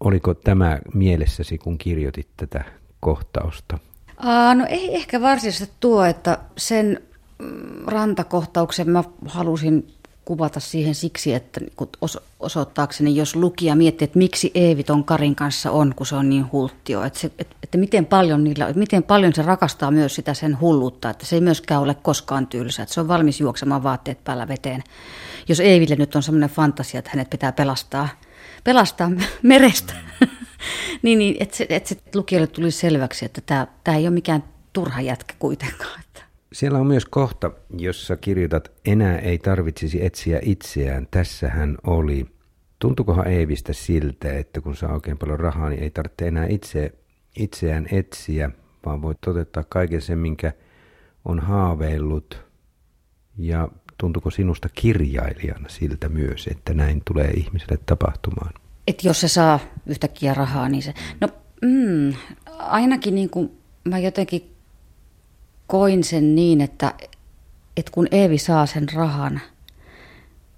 Oliko 0.00 0.34
tämä 0.34 0.78
mielessäsi, 0.94 1.58
kun 1.58 1.78
kirjoitit 1.78 2.28
tätä 2.36 2.64
kohtausta? 3.00 3.78
Aa, 4.16 4.54
no 4.54 4.66
ei 4.68 4.94
ehkä 4.94 5.20
varsinaisesti 5.20 5.74
tuo, 5.80 6.04
että 6.04 6.38
sen 6.56 7.02
rantakohtauksen 7.86 8.90
mä 8.90 9.04
halusin 9.26 9.94
kuvata 10.24 10.60
siihen 10.60 10.94
siksi, 10.94 11.34
että 11.34 11.60
osoittaakseni, 12.40 13.16
jos 13.16 13.36
lukija 13.36 13.76
miettii, 13.76 14.04
että 14.04 14.18
miksi 14.18 14.50
Eevi 14.54 14.84
ton 14.84 15.04
Karin 15.04 15.34
kanssa 15.34 15.70
on, 15.70 15.94
kun 15.96 16.06
se 16.06 16.16
on 16.16 16.28
niin 16.28 16.52
hulttio, 16.52 17.04
että, 17.04 17.18
se, 17.18 17.30
että, 17.38 17.56
että 17.62 17.78
miten, 17.78 18.06
paljon 18.06 18.44
niillä, 18.44 18.72
miten 18.74 19.02
paljon 19.02 19.34
se 19.34 19.42
rakastaa 19.42 19.90
myös 19.90 20.14
sitä 20.14 20.34
sen 20.34 20.60
hulluutta, 20.60 21.10
että 21.10 21.26
se 21.26 21.36
ei 21.36 21.40
myöskään 21.40 21.80
ole 21.80 21.94
koskaan 21.94 22.46
tylsä, 22.46 22.82
että 22.82 22.94
se 22.94 23.00
on 23.00 23.08
valmis 23.08 23.40
juoksemaan 23.40 23.82
vaatteet 23.82 24.24
päällä 24.24 24.48
veteen. 24.48 24.82
Jos 25.48 25.60
Eeville 25.60 25.96
nyt 25.96 26.16
on 26.16 26.22
semmoinen 26.22 26.50
fantasia, 26.50 26.98
että 26.98 27.10
hänet 27.14 27.30
pitää 27.30 27.52
pelastaa, 27.52 28.08
pelastaa 28.64 29.10
merestä, 29.42 29.94
niin, 31.02 31.18
niin 31.18 31.36
että 31.40 31.56
se, 31.56 31.66
että 31.68 31.88
se 31.88 31.96
lukijalle 32.14 32.46
tuli 32.46 32.70
selväksi, 32.70 33.24
että 33.24 33.40
tämä, 33.40 33.66
tämä 33.84 33.96
ei 33.96 34.04
ole 34.04 34.14
mikään 34.14 34.44
turha 34.72 35.00
jätkä 35.00 35.34
kuitenkaan. 35.38 36.03
Siellä 36.54 36.78
on 36.78 36.86
myös 36.86 37.06
kohta, 37.06 37.50
jossa 37.78 38.16
kirjoitat, 38.16 38.72
enää 38.84 39.18
ei 39.18 39.38
tarvitsisi 39.38 40.04
etsiä 40.04 40.38
itseään, 40.42 41.08
tässä 41.10 41.48
hän 41.48 41.76
oli. 41.86 42.26
Tuntukohan 42.78 43.26
Eevistä 43.28 43.72
siltä, 43.72 44.38
että 44.38 44.60
kun 44.60 44.76
saa 44.76 44.92
oikein 44.92 45.18
paljon 45.18 45.40
rahaa, 45.40 45.68
niin 45.68 45.82
ei 45.82 45.90
tarvitse 45.90 46.28
enää 46.28 46.46
itse, 46.46 46.92
itseään 47.36 47.86
etsiä, 47.92 48.50
vaan 48.86 49.02
voi 49.02 49.14
toteuttaa 49.20 49.64
kaiken 49.68 50.02
sen, 50.02 50.18
minkä 50.18 50.52
on 51.24 51.40
haaveillut. 51.40 52.44
Ja 53.38 53.68
tuntuko 53.98 54.30
sinusta 54.30 54.68
kirjailijana 54.68 55.68
siltä 55.68 56.08
myös, 56.08 56.46
että 56.46 56.74
näin 56.74 57.02
tulee 57.04 57.30
ihmiselle 57.30 57.78
tapahtumaan? 57.86 58.52
Et 58.86 59.04
jos 59.04 59.20
se 59.20 59.28
saa 59.28 59.60
yhtäkkiä 59.86 60.34
rahaa, 60.34 60.68
niin 60.68 60.82
se... 60.82 60.94
No 61.20 61.28
mm, 61.62 62.14
ainakin 62.58 63.14
niin 63.14 63.30
kuin 63.30 63.50
mä 63.84 63.98
jotenkin 63.98 64.53
koin 65.66 66.04
sen 66.04 66.34
niin, 66.34 66.60
että, 66.60 66.94
että 67.76 67.92
kun 67.92 68.08
Eevi 68.10 68.38
saa 68.38 68.66
sen 68.66 68.86
rahan, 68.94 69.40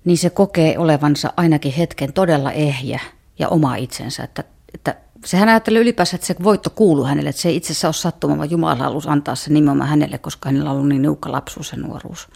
niin 0.05 0.19
se 0.19 0.31
kokee 0.31 0.79
olevansa 0.79 1.33
ainakin 1.37 1.73
hetken 1.73 2.13
todella 2.13 2.53
ehjä 2.53 3.01
ja 3.39 3.49
oma 3.49 3.77
itsensä. 3.77 4.25
Että, 4.25 4.45
että 4.75 4.97
sehän 5.25 5.49
ajattelee 5.49 5.81
ylipäänsä, 5.81 6.15
että 6.15 6.27
se 6.27 6.37
voitto 6.43 6.71
kuuluu 6.71 7.05
hänelle, 7.05 7.31
että 7.31 7.43
se 7.43 7.49
ei 7.49 7.57
itse 7.57 7.73
asiassa 7.73 7.89
ole 7.89 7.95
sattuma, 7.95 8.37
vaan 8.37 8.51
Jumala 8.51 8.75
halusi 8.75 9.09
antaa 9.09 9.35
sen 9.35 9.55
nimenomaan 9.55 9.91
hänelle, 9.91 10.19
koska 10.19 10.49
hänellä 10.49 10.71
on 10.71 10.77
ollut 10.77 10.89
niin 10.89 11.03
niukka 11.03 11.33
lapsuus 11.33 11.73
ja 11.73 11.79
nuoruus. 11.79 12.29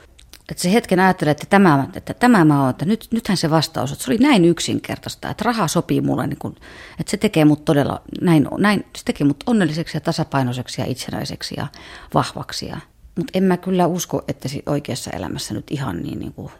Että 0.51 0.63
se 0.63 0.73
hetken 0.73 1.01
ajattelee, 1.01 1.31
että 1.31 1.47
tämä, 1.51 1.89
että 1.95 2.15
tämä 2.15 2.45
mä 2.45 2.61
oon, 2.61 2.71
että 2.71 2.85
nyt, 2.85 3.09
nythän 3.11 3.37
se 3.37 3.51
vastaus, 3.51 3.93
että 3.93 4.05
se 4.05 4.11
oli 4.11 4.19
näin 4.19 4.45
yksinkertaista, 4.45 5.31
että 5.31 5.45
raha 5.45 5.69
sopii 5.69 6.01
mulle, 6.01 6.27
niin 6.27 6.39
kun, 6.39 6.57
että 7.01 7.11
se 7.11 7.17
tekee 7.17 7.45
mut 7.45 7.65
todella, 7.65 8.03
näin, 8.21 8.49
näin, 8.59 8.85
se 8.97 9.05
tekee 9.05 9.27
mut 9.27 9.45
onnelliseksi 9.47 9.97
ja 9.97 10.01
tasapainoiseksi 10.01 10.81
ja 10.81 10.87
itsenäiseksi 10.87 11.55
ja 11.59 11.67
vahvaksi. 12.15 12.67
Ja, 12.67 12.77
mutta 13.17 13.31
en 13.35 13.45
mä 13.45 13.57
kyllä 13.57 13.87
usko, 13.87 14.23
että 14.29 14.49
oikeassa 14.67 15.11
elämässä 15.11 15.55
nyt 15.55 15.71
ihan 15.71 16.03
niin, 16.03 16.19
niin 16.19 16.33
kuin, 16.33 16.53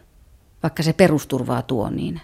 vaikka 0.63 0.83
se 0.83 0.93
perusturvaa 0.93 1.61
tuo, 1.61 1.89
niin 1.89 2.21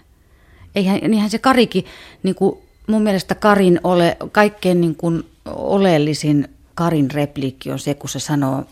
eihän, 0.74 1.00
niinhän 1.08 1.30
se 1.30 1.38
Karikin, 1.38 1.84
niin 2.22 2.34
kuin 2.34 2.58
mun 2.86 3.02
mielestä 3.02 3.34
Karin 3.34 3.80
ole, 3.84 4.16
kaikkein 4.32 4.80
niin 4.80 4.94
kuin 4.94 5.30
oleellisin 5.44 6.48
Karin 6.74 7.10
repliikki 7.10 7.70
on 7.70 7.78
se, 7.78 7.94
kun 7.94 8.08
se 8.08 8.20
sanoo 8.20 8.64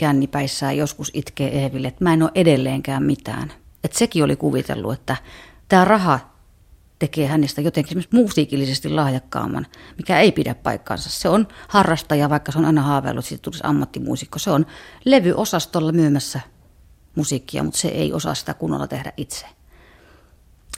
kännipäissään 0.00 0.76
joskus 0.76 1.10
itkee 1.14 1.62
Eeville, 1.62 1.88
että 1.88 2.04
mä 2.04 2.12
en 2.12 2.22
ole 2.22 2.30
edelleenkään 2.34 3.02
mitään. 3.02 3.52
Että 3.84 3.98
sekin 3.98 4.24
oli 4.24 4.36
kuvitellut, 4.36 4.92
että 4.92 5.16
tämä 5.68 5.84
raha 5.84 6.20
tekee 6.98 7.26
hänestä 7.26 7.60
jotenkin 7.60 8.04
musiikillisesti 8.12 8.88
lahjakkaamman, 8.88 9.66
mikä 9.96 10.20
ei 10.20 10.32
pidä 10.32 10.54
paikkaansa. 10.54 11.10
Se 11.10 11.28
on 11.28 11.48
harrastaja, 11.68 12.30
vaikka 12.30 12.52
se 12.52 12.58
on 12.58 12.64
aina 12.64 12.82
haaveillut, 12.82 13.24
siitä 13.24 13.42
tulisi 13.42 13.60
ammattimuusikko. 13.64 14.38
Se 14.38 14.50
on 14.50 14.66
levyosastolla 15.04 15.92
myymässä 15.92 16.40
musiikkia, 17.14 17.62
mutta 17.62 17.78
se 17.78 17.88
ei 17.88 18.12
osaa 18.12 18.34
sitä 18.34 18.54
kunnolla 18.54 18.86
tehdä 18.86 19.12
itse. 19.16 19.46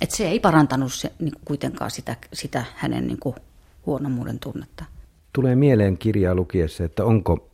Et 0.00 0.10
se 0.10 0.28
ei 0.28 0.40
parantanut 0.40 0.92
se, 0.92 1.12
niin 1.18 1.32
kuitenkaan 1.44 1.90
sitä, 1.90 2.16
sitä 2.32 2.64
hänen 2.76 3.06
niin 3.06 3.34
huonommuuden 3.86 4.38
tunnetta. 4.38 4.84
Tulee 5.32 5.56
mieleen 5.56 5.98
kirjaa 5.98 6.34
lukiessa, 6.34 6.84
että 6.84 7.04
onko 7.04 7.51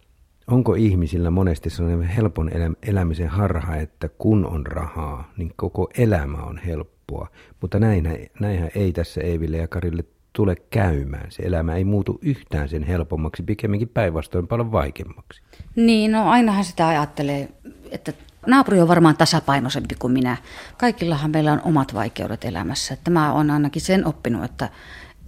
onko 0.48 0.74
ihmisillä 0.74 1.30
monesti 1.30 1.70
sellainen 1.70 2.08
helpon 2.08 2.50
elämisen 2.82 3.28
harha, 3.28 3.76
että 3.76 4.08
kun 4.08 4.46
on 4.46 4.66
rahaa, 4.66 5.30
niin 5.36 5.52
koko 5.56 5.88
elämä 5.98 6.38
on 6.38 6.58
helppoa. 6.58 7.28
Mutta 7.60 7.78
näinhän, 7.78 8.16
näinhän 8.40 8.70
ei 8.74 8.92
tässä 8.92 9.20
Eiville 9.20 9.56
ja 9.56 9.68
Karille 9.68 10.04
tule 10.32 10.56
käymään. 10.70 11.26
Se 11.30 11.42
elämä 11.42 11.74
ei 11.74 11.84
muutu 11.84 12.18
yhtään 12.22 12.68
sen 12.68 12.82
helpommaksi, 12.82 13.42
pikemminkin 13.42 13.88
päinvastoin 13.88 14.46
paljon 14.46 14.72
vaikeammaksi. 14.72 15.42
Niin, 15.76 16.12
no 16.12 16.30
ainahan 16.30 16.64
sitä 16.64 16.88
ajattelee, 16.88 17.48
että 17.90 18.12
naapuri 18.46 18.80
on 18.80 18.88
varmaan 18.88 19.16
tasapainoisempi 19.16 19.94
kuin 19.98 20.12
minä. 20.12 20.36
Kaikillahan 20.78 21.30
meillä 21.30 21.52
on 21.52 21.62
omat 21.64 21.94
vaikeudet 21.94 22.44
elämässä. 22.44 22.94
Että 22.94 23.10
mä 23.10 23.32
oon 23.32 23.50
ainakin 23.50 23.82
sen 23.82 24.06
oppinut, 24.06 24.44
että, 24.44 24.68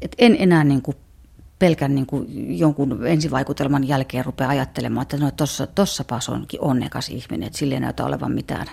että 0.03 0.17
en 0.19 0.37
enää 0.39 0.65
niin 0.65 0.83
kuin 0.83 0.97
pelkän 1.61 1.95
niin 1.95 2.07
kuin 2.07 2.59
jonkun 2.59 3.07
ensivaikutelman 3.07 3.89
jälkeen 3.89 4.25
rupeaa 4.25 4.51
ajattelemaan, 4.51 5.03
että 5.03 5.17
no 5.17 5.31
tossa, 5.31 5.67
tossapas 5.67 6.29
onkin 6.29 6.61
onnekas 6.61 7.09
ihminen, 7.09 7.47
että 7.47 7.59
sille 7.59 7.75
ei 7.75 7.81
näytä 7.81 8.05
olevan 8.05 8.33
mitään, 8.33 8.67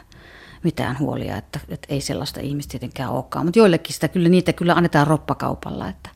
mitään 0.63 0.99
huolia, 0.99 1.37
että, 1.37 1.59
että 1.69 1.93
ei 1.93 2.01
sellaista 2.01 2.39
ihmistä 2.39 2.71
tietenkään 2.71 3.11
olekaan. 3.11 3.45
Mutta 3.45 3.59
joillekin 3.59 3.93
sitä 3.93 4.07
kyllä, 4.07 4.29
niitä 4.29 4.53
kyllä 4.53 4.73
annetaan 4.73 5.07
roppakaupalla, 5.07 5.89
että 5.89 6.09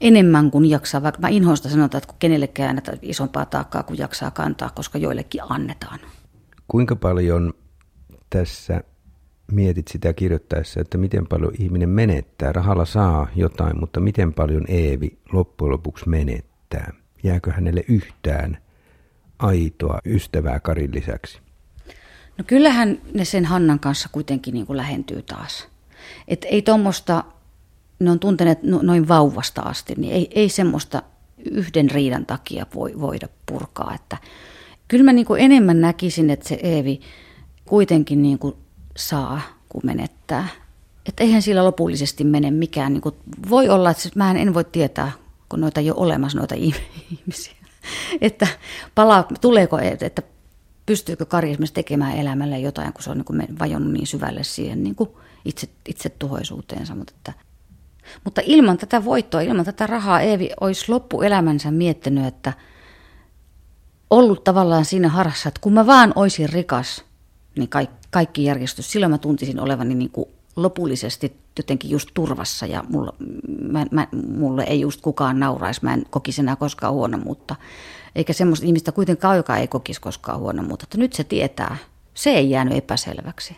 enemmän 0.00 0.50
kuin 0.50 0.70
jaksaa, 0.70 1.02
vaikka 1.02 1.20
mä 1.20 1.28
inhoista 1.28 1.68
sanotaan, 1.68 1.98
että 1.98 2.12
kun 2.12 2.18
kenellekään 2.18 2.70
annetaan 2.70 2.98
isompaa 3.02 3.46
taakkaa 3.46 3.82
kuin 3.82 3.98
jaksaa 3.98 4.30
kantaa, 4.30 4.70
koska 4.70 4.98
joillekin 4.98 5.42
annetaan. 5.48 5.98
Kuinka 6.68 6.96
paljon 6.96 7.54
tässä 8.30 8.80
mietit 9.52 9.88
sitä 9.88 10.12
kirjoittaessa, 10.12 10.80
että 10.80 10.98
miten 10.98 11.26
paljon 11.26 11.52
ihminen 11.58 11.88
menettää? 11.88 12.52
Rahalla 12.52 12.84
saa 12.84 13.28
jotain, 13.36 13.80
mutta 13.80 14.00
miten 14.00 14.32
paljon 14.32 14.64
Eevi 14.68 15.18
loppujen 15.32 15.72
lopuksi 15.72 16.08
menettää? 16.08 16.92
Jääkö 17.22 17.52
hänelle 17.52 17.84
yhtään 17.88 18.58
aitoa 19.38 19.98
ystävää 20.04 20.60
Karin 20.60 20.94
lisäksi? 20.94 21.38
No 22.38 22.44
kyllähän 22.46 23.00
ne 23.14 23.24
sen 23.24 23.44
Hannan 23.44 23.80
kanssa 23.80 24.08
kuitenkin 24.12 24.54
niin 24.54 24.66
kuin 24.66 24.76
lähentyy 24.76 25.22
taas. 25.22 25.68
Et 26.28 26.46
ei 26.50 26.62
tuommoista, 26.62 27.24
ne 27.98 28.10
on 28.10 28.18
tunteneet 28.18 28.62
no, 28.62 28.80
noin 28.82 29.08
vauvasta 29.08 29.62
asti, 29.62 29.94
niin 29.96 30.12
ei, 30.12 30.28
ei 30.34 30.48
semmoista 30.48 31.02
yhden 31.50 31.90
riidan 31.90 32.26
takia 32.26 32.66
voi, 32.74 33.00
voida 33.00 33.28
purkaa. 33.46 33.94
Että 33.94 34.16
kyllä 34.88 35.04
mä 35.04 35.12
niin 35.12 35.26
kuin 35.26 35.40
enemmän 35.40 35.80
näkisin, 35.80 36.30
että 36.30 36.48
se 36.48 36.58
Eevi 36.62 37.00
kuitenkin 37.64 38.22
niin 38.22 38.38
kuin 38.38 38.54
saa, 38.96 39.40
kun 39.68 39.80
menettää. 39.84 40.48
Että 41.06 41.24
eihän 41.24 41.42
sillä 41.42 41.64
lopullisesti 41.64 42.24
mene 42.24 42.50
mikään. 42.50 42.92
Niin 42.92 43.00
kuin, 43.00 43.14
voi 43.50 43.68
olla, 43.68 43.90
että 43.90 44.08
mä 44.14 44.30
en 44.30 44.54
voi 44.54 44.64
tietää, 44.64 45.12
kun 45.48 45.60
noita 45.60 45.80
ei 45.80 45.90
ole 45.90 45.98
olemassa 45.98 46.38
noita 46.38 46.54
ihmisiä. 47.10 47.54
että 48.20 48.46
palaa, 48.94 49.28
tuleeko, 49.40 49.78
että 49.78 50.22
pystyykö 50.86 51.26
Kari 51.26 51.50
esimerkiksi 51.50 51.74
tekemään 51.74 52.16
elämälle 52.16 52.58
jotain, 52.58 52.92
kun 52.92 53.02
se 53.02 53.10
on 53.10 53.16
niin 53.16 53.24
kuin 53.24 53.58
vajonnut 53.58 53.92
niin 53.92 54.06
syvälle 54.06 54.44
siihen 54.44 54.82
niin 54.82 54.94
kuin 54.94 55.10
itse, 55.44 55.68
itse 55.88 56.08
tuhoisuuteensa. 56.08 56.94
Mutta, 56.94 57.12
että, 57.16 57.32
mutta 58.24 58.40
ilman 58.44 58.78
tätä 58.78 59.04
voittoa, 59.04 59.40
ilman 59.40 59.64
tätä 59.64 59.86
rahaa 59.86 60.20
Eevi 60.20 60.50
olisi 60.60 60.92
loppuelämänsä 60.92 61.70
miettinyt, 61.70 62.26
että 62.26 62.52
ollut 64.10 64.44
tavallaan 64.44 64.84
siinä 64.84 65.08
harassa, 65.08 65.48
että 65.48 65.60
kun 65.60 65.72
mä 65.72 65.86
vaan 65.86 66.12
olisin 66.16 66.48
rikas, 66.48 67.04
niin 67.56 67.68
kaikki, 67.68 67.96
kaikki 68.10 68.44
järjestys. 68.44 68.92
Silloin 68.92 69.10
mä 69.10 69.18
tuntisin 69.18 69.60
olevani 69.60 69.94
niin 69.94 70.10
kuin 70.10 70.28
lopullisesti 70.56 71.36
jotenkin 71.56 71.90
just 71.90 72.10
turvassa 72.14 72.66
ja 72.66 72.84
mulla, 72.88 73.14
mä, 73.72 73.86
mä, 73.90 74.08
mulle 74.28 74.62
ei 74.62 74.80
just 74.80 75.00
kukaan 75.00 75.40
nauraisi. 75.40 75.80
Mä 75.84 75.94
en 75.94 76.04
kokisi 76.10 76.40
enää 76.40 76.56
koskaan 76.56 76.92
huonommuutta. 76.92 77.56
Eikä 78.14 78.32
semmoista 78.32 78.66
ihmistä 78.66 78.92
kuitenkaan, 78.92 79.36
joka 79.36 79.56
ei 79.56 79.68
kokisi 79.68 80.00
koskaan 80.00 80.40
huonommuutta. 80.40 80.84
Että 80.84 80.98
nyt 80.98 81.12
se 81.12 81.24
tietää. 81.24 81.76
Se 82.14 82.30
ei 82.30 82.50
jäänyt 82.50 82.78
epäselväksi. 82.78 83.56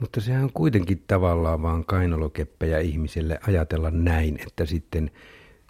Mutta 0.00 0.20
sehän 0.20 0.44
on 0.44 0.52
kuitenkin 0.54 1.04
tavallaan 1.06 1.62
vaan 1.62 1.84
kainalokeppejä 1.84 2.78
ihmiselle 2.78 3.38
ajatella 3.48 3.90
näin, 3.90 4.38
että 4.46 4.66
sitten 4.66 5.10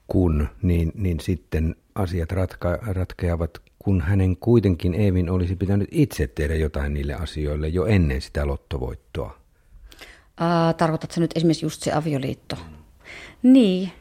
kun, 0.06 0.48
niin, 0.62 0.92
niin 0.94 1.20
sitten 1.20 1.76
asiat 1.94 2.32
ratka, 2.32 2.78
ratkeavat, 2.82 3.62
kun 3.84 4.00
hänen 4.00 4.36
kuitenkin 4.36 4.94
Eevin 4.94 5.30
olisi 5.30 5.56
pitänyt 5.56 5.88
itse 5.90 6.26
tehdä 6.26 6.54
jotain 6.54 6.94
niille 6.94 7.14
asioille 7.14 7.68
jo 7.68 7.84
ennen 7.84 8.20
sitä 8.20 8.46
lottovoittoa. 8.46 9.38
Ää, 10.40 10.72
tarkoitatko 10.72 11.20
nyt 11.20 11.36
esimerkiksi 11.36 11.66
just 11.66 11.82
se 11.82 11.92
avioliitto? 11.92 12.56
Niin. 13.42 13.92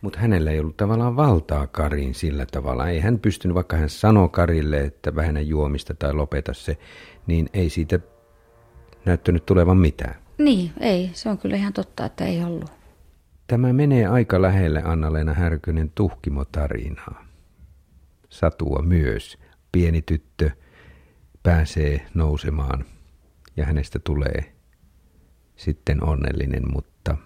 Mutta 0.00 0.18
hänellä 0.18 0.50
ei 0.50 0.60
ollut 0.60 0.76
tavallaan 0.76 1.16
valtaa 1.16 1.66
Kariin 1.66 2.14
sillä 2.14 2.46
tavalla. 2.46 2.88
Ei 2.88 3.00
hän 3.00 3.18
pystynyt, 3.18 3.54
vaikka 3.54 3.76
hän 3.76 3.88
sanoi 3.88 4.28
Karille, 4.28 4.80
että 4.80 5.14
vähennä 5.14 5.40
juomista 5.40 5.94
tai 5.94 6.12
lopeta 6.12 6.54
se, 6.54 6.78
niin 7.26 7.48
ei 7.52 7.70
siitä 7.70 8.00
näyttänyt 9.04 9.46
tulevan 9.46 9.76
mitään. 9.76 10.14
Niin, 10.38 10.72
ei. 10.80 11.10
Se 11.12 11.28
on 11.28 11.38
kyllä 11.38 11.56
ihan 11.56 11.72
totta, 11.72 12.04
että 12.04 12.24
ei 12.24 12.44
ollut. 12.44 12.70
Tämä 13.46 13.72
menee 13.72 14.06
aika 14.06 14.42
lähelle 14.42 14.82
Anna-Leena 14.82 15.34
Härkönen 15.34 15.92
tuhkimotarinaa. 15.94 17.27
Satua 18.28 18.82
myös. 18.82 19.38
Pieni 19.72 20.02
tyttö 20.02 20.50
pääsee 21.42 22.06
nousemaan 22.14 22.84
ja 23.56 23.64
hänestä 23.64 23.98
tulee 23.98 24.52
sitten 25.56 26.04
onnellinen, 26.04 26.62
mutta 26.72 27.16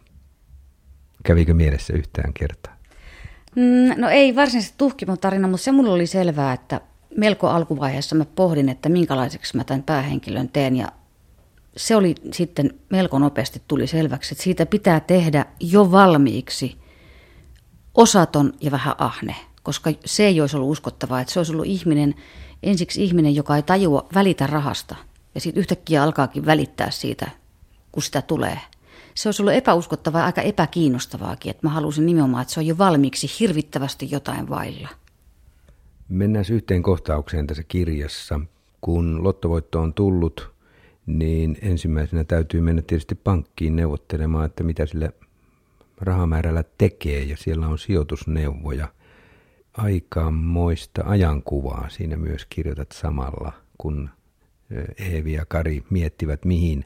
kävikö 1.24 1.54
mielessä 1.54 1.92
yhtään 1.92 2.32
kertaa? 2.32 2.76
Mm, 3.56 4.00
no 4.00 4.08
ei 4.08 4.36
varsinaisesti 4.36 4.74
tuhkimotarina, 4.78 5.48
mutta 5.48 5.64
se 5.64 5.72
mulla 5.72 5.92
oli 5.92 6.06
selvää, 6.06 6.52
että 6.52 6.80
melko 7.16 7.48
alkuvaiheessa 7.48 8.16
mä 8.16 8.24
pohdin, 8.24 8.68
että 8.68 8.88
minkälaiseksi 8.88 9.56
mä 9.56 9.64
tämän 9.64 9.82
päähenkilön 9.82 10.48
teen 10.48 10.76
ja 10.76 10.88
se 11.76 11.96
oli 11.96 12.14
sitten 12.32 12.70
melko 12.90 13.18
nopeasti 13.18 13.62
tuli 13.68 13.86
selväksi, 13.86 14.34
että 14.34 14.44
siitä 14.44 14.66
pitää 14.66 15.00
tehdä 15.00 15.46
jo 15.60 15.92
valmiiksi 15.92 16.78
osaton 17.94 18.52
ja 18.60 18.70
vähän 18.70 18.94
ahne, 18.98 19.36
koska 19.62 19.90
se 20.04 20.26
ei 20.26 20.40
olisi 20.40 20.56
ollut 20.56 20.70
uskottavaa, 20.70 21.20
että 21.20 21.32
se 21.32 21.40
olisi 21.40 21.52
ollut 21.52 21.66
ihminen, 21.66 22.14
ensiksi 22.62 23.04
ihminen, 23.04 23.34
joka 23.34 23.56
ei 23.56 23.62
tajua 23.62 24.06
välitä 24.14 24.46
rahasta 24.46 24.96
ja 25.34 25.40
sitten 25.40 25.60
yhtäkkiä 25.60 26.02
alkaakin 26.02 26.46
välittää 26.46 26.90
siitä, 26.90 27.30
kun 27.92 28.02
sitä 28.02 28.22
tulee. 28.22 28.58
Se 29.14 29.28
olisi 29.28 29.42
ollut 29.42 29.54
epäuskottavaa 29.54 30.20
ja 30.20 30.26
aika 30.26 30.42
epäkiinnostavaakin, 30.42 31.50
että 31.50 31.66
mä 31.66 31.72
halusin 31.72 32.06
nimenomaan, 32.06 32.42
että 32.42 32.54
se 32.54 32.60
on 32.60 32.66
jo 32.66 32.78
valmiiksi 32.78 33.26
hirvittävästi 33.40 34.10
jotain 34.10 34.48
vailla. 34.48 34.88
Mennään 36.08 36.44
yhteen 36.50 36.82
kohtaukseen 36.82 37.46
tässä 37.46 37.62
kirjassa. 37.62 38.40
Kun 38.80 39.24
lottovoitto 39.24 39.80
on 39.80 39.94
tullut, 39.94 40.52
niin 41.06 41.58
ensimmäisenä 41.62 42.24
täytyy 42.24 42.60
mennä 42.60 42.82
tietysti 42.82 43.14
pankkiin 43.14 43.76
neuvottelemaan, 43.76 44.46
että 44.46 44.64
mitä 44.64 44.86
sillä 44.86 45.10
rahamäärällä 46.00 46.64
tekee, 46.78 47.22
ja 47.22 47.36
siellä 47.36 47.68
on 47.68 47.78
sijoitusneuvoja. 47.78 48.88
Aikamoista 49.76 51.02
ajankuvaa 51.04 51.88
siinä 51.88 52.16
myös 52.16 52.46
kirjoitat 52.48 52.92
samalla, 52.92 53.52
kun 53.78 54.10
Eevi 54.98 55.32
ja 55.32 55.44
Kari 55.48 55.84
miettivät, 55.90 56.44
mihin 56.44 56.84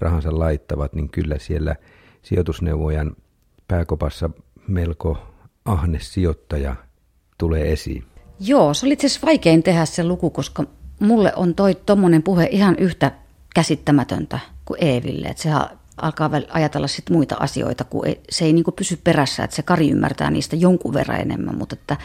rahansa 0.00 0.38
laittavat, 0.38 0.94
niin 0.94 1.08
kyllä 1.08 1.38
siellä 1.38 1.76
sijoitusneuvojan 2.22 3.16
pääkopassa 3.68 4.30
melko 4.68 5.18
ahne 5.64 5.98
sijoittaja 6.00 6.76
tulee 7.38 7.72
esiin. 7.72 8.04
Joo, 8.40 8.74
se 8.74 8.86
oli 8.86 8.92
itse 8.92 9.06
asiassa 9.06 9.26
vaikein 9.26 9.62
tehdä 9.62 9.84
se 9.84 10.04
luku, 10.04 10.30
koska 10.30 10.64
mulle 11.00 11.32
on 11.36 11.54
toi 11.54 11.74
tommonen 11.74 12.22
puhe 12.22 12.48
ihan 12.50 12.76
yhtä 12.78 13.12
käsittämätöntä 13.54 14.38
kuin 14.64 14.84
Eeville. 14.84 15.28
Että 15.28 15.42
sehän 15.42 15.68
alkaa 16.02 16.30
ajatella 16.48 16.86
sit 16.86 17.10
muita 17.10 17.36
asioita, 17.40 17.84
kun 17.84 18.06
ei, 18.06 18.20
se 18.30 18.44
ei 18.44 18.52
niin 18.52 18.64
pysy 18.76 19.00
perässä, 19.04 19.44
että 19.44 19.56
se 19.56 19.62
Kari 19.62 19.90
ymmärtää 19.90 20.30
niistä 20.30 20.56
jonkun 20.56 20.94
verran 20.94 21.20
enemmän. 21.20 21.58
Mutta 21.58 21.76
että 21.80 21.96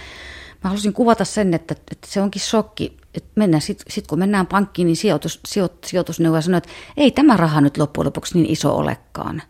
mä 0.64 0.70
halusin 0.70 0.94
kuvata 0.94 1.26
sen, 1.26 1.54
että, 1.54 1.76
että 1.92 2.08
se 2.08 2.22
onkin 2.22 2.42
shokki, 2.42 2.98
että 3.14 3.30
mennään 3.36 3.62
sit, 3.62 4.08
kun 4.08 4.20
mennään 4.20 4.48
pankkiin, 4.48 4.86
niin 4.86 4.96
sijoitus, 4.96 5.40
sijoit, 5.48 5.84
sijoitusneuvoja 5.86 6.42
sanoo, 6.42 6.58
että 6.58 6.70
ei 6.98 7.12
tämä 7.12 7.38
raha 7.38 7.62
nyt 7.62 7.78
loppujen 7.78 8.06
lopuksi 8.06 8.38
niin 8.38 8.52
iso 8.52 8.76
olekaan. 8.76 9.42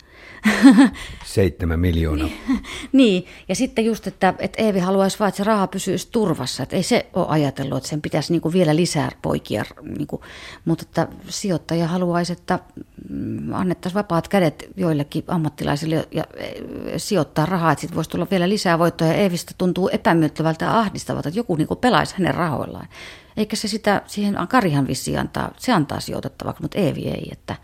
Seitsemän 1.25 1.79
miljoonaa. 1.79 2.29
niin, 2.91 3.25
ja 3.47 3.55
sitten 3.55 3.85
just, 3.85 4.07
että, 4.07 4.33
että 4.39 4.63
Eevi 4.63 4.79
haluaisi 4.79 5.19
vaan, 5.19 5.29
että 5.29 5.37
se 5.37 5.43
raha 5.43 5.67
pysyisi 5.67 6.07
turvassa. 6.11 6.63
Että 6.63 6.75
ei 6.75 6.83
se 6.83 7.05
ole 7.13 7.25
ajatellut, 7.29 7.77
että 7.77 7.89
sen 7.89 8.01
pitäisi 8.01 8.31
niin 8.31 8.41
kuin 8.41 8.53
vielä 8.53 8.75
lisää 8.75 9.11
poikia, 9.21 9.65
niin 9.97 10.07
kuin, 10.07 10.21
mutta 10.65 10.85
että 10.87 11.07
sijoittaja 11.27 11.87
haluaisi, 11.87 12.33
että 12.33 12.59
mm, 13.09 13.53
annettaisiin 13.53 13.97
vapaat 13.97 14.27
kädet 14.27 14.69
joillekin 14.75 15.23
ammattilaisille 15.27 16.07
ja 16.11 16.23
e, 16.37 16.99
sijoittaa 16.99 17.45
rahaa, 17.45 17.71
että 17.71 17.81
sitten 17.81 17.95
voisi 17.95 18.09
tulla 18.09 18.27
vielä 18.31 18.49
lisää 18.49 18.79
voittoja. 18.79 19.13
Eevistä 19.13 19.51
tuntuu 19.57 19.89
epämyöttävältä 19.93 20.65
ja 20.65 20.79
ahdistavalta, 20.79 21.29
että 21.29 21.39
joku 21.39 21.55
niin 21.55 21.67
kuin 21.67 21.79
pelaisi 21.79 22.15
hänen 22.17 22.35
rahoillaan. 22.35 22.87
Eikä 23.37 23.55
se 23.55 23.67
sitä, 23.67 24.01
siihen 24.07 24.37
Karihan 24.49 24.87
vissiin 24.87 25.19
antaa, 25.19 25.53
se 25.57 25.71
antaa 25.71 25.99
sijoitettavaksi, 25.99 26.61
mutta 26.61 26.77
Eevi 26.77 27.07
ei. 27.07 27.29
Että, 27.31 27.55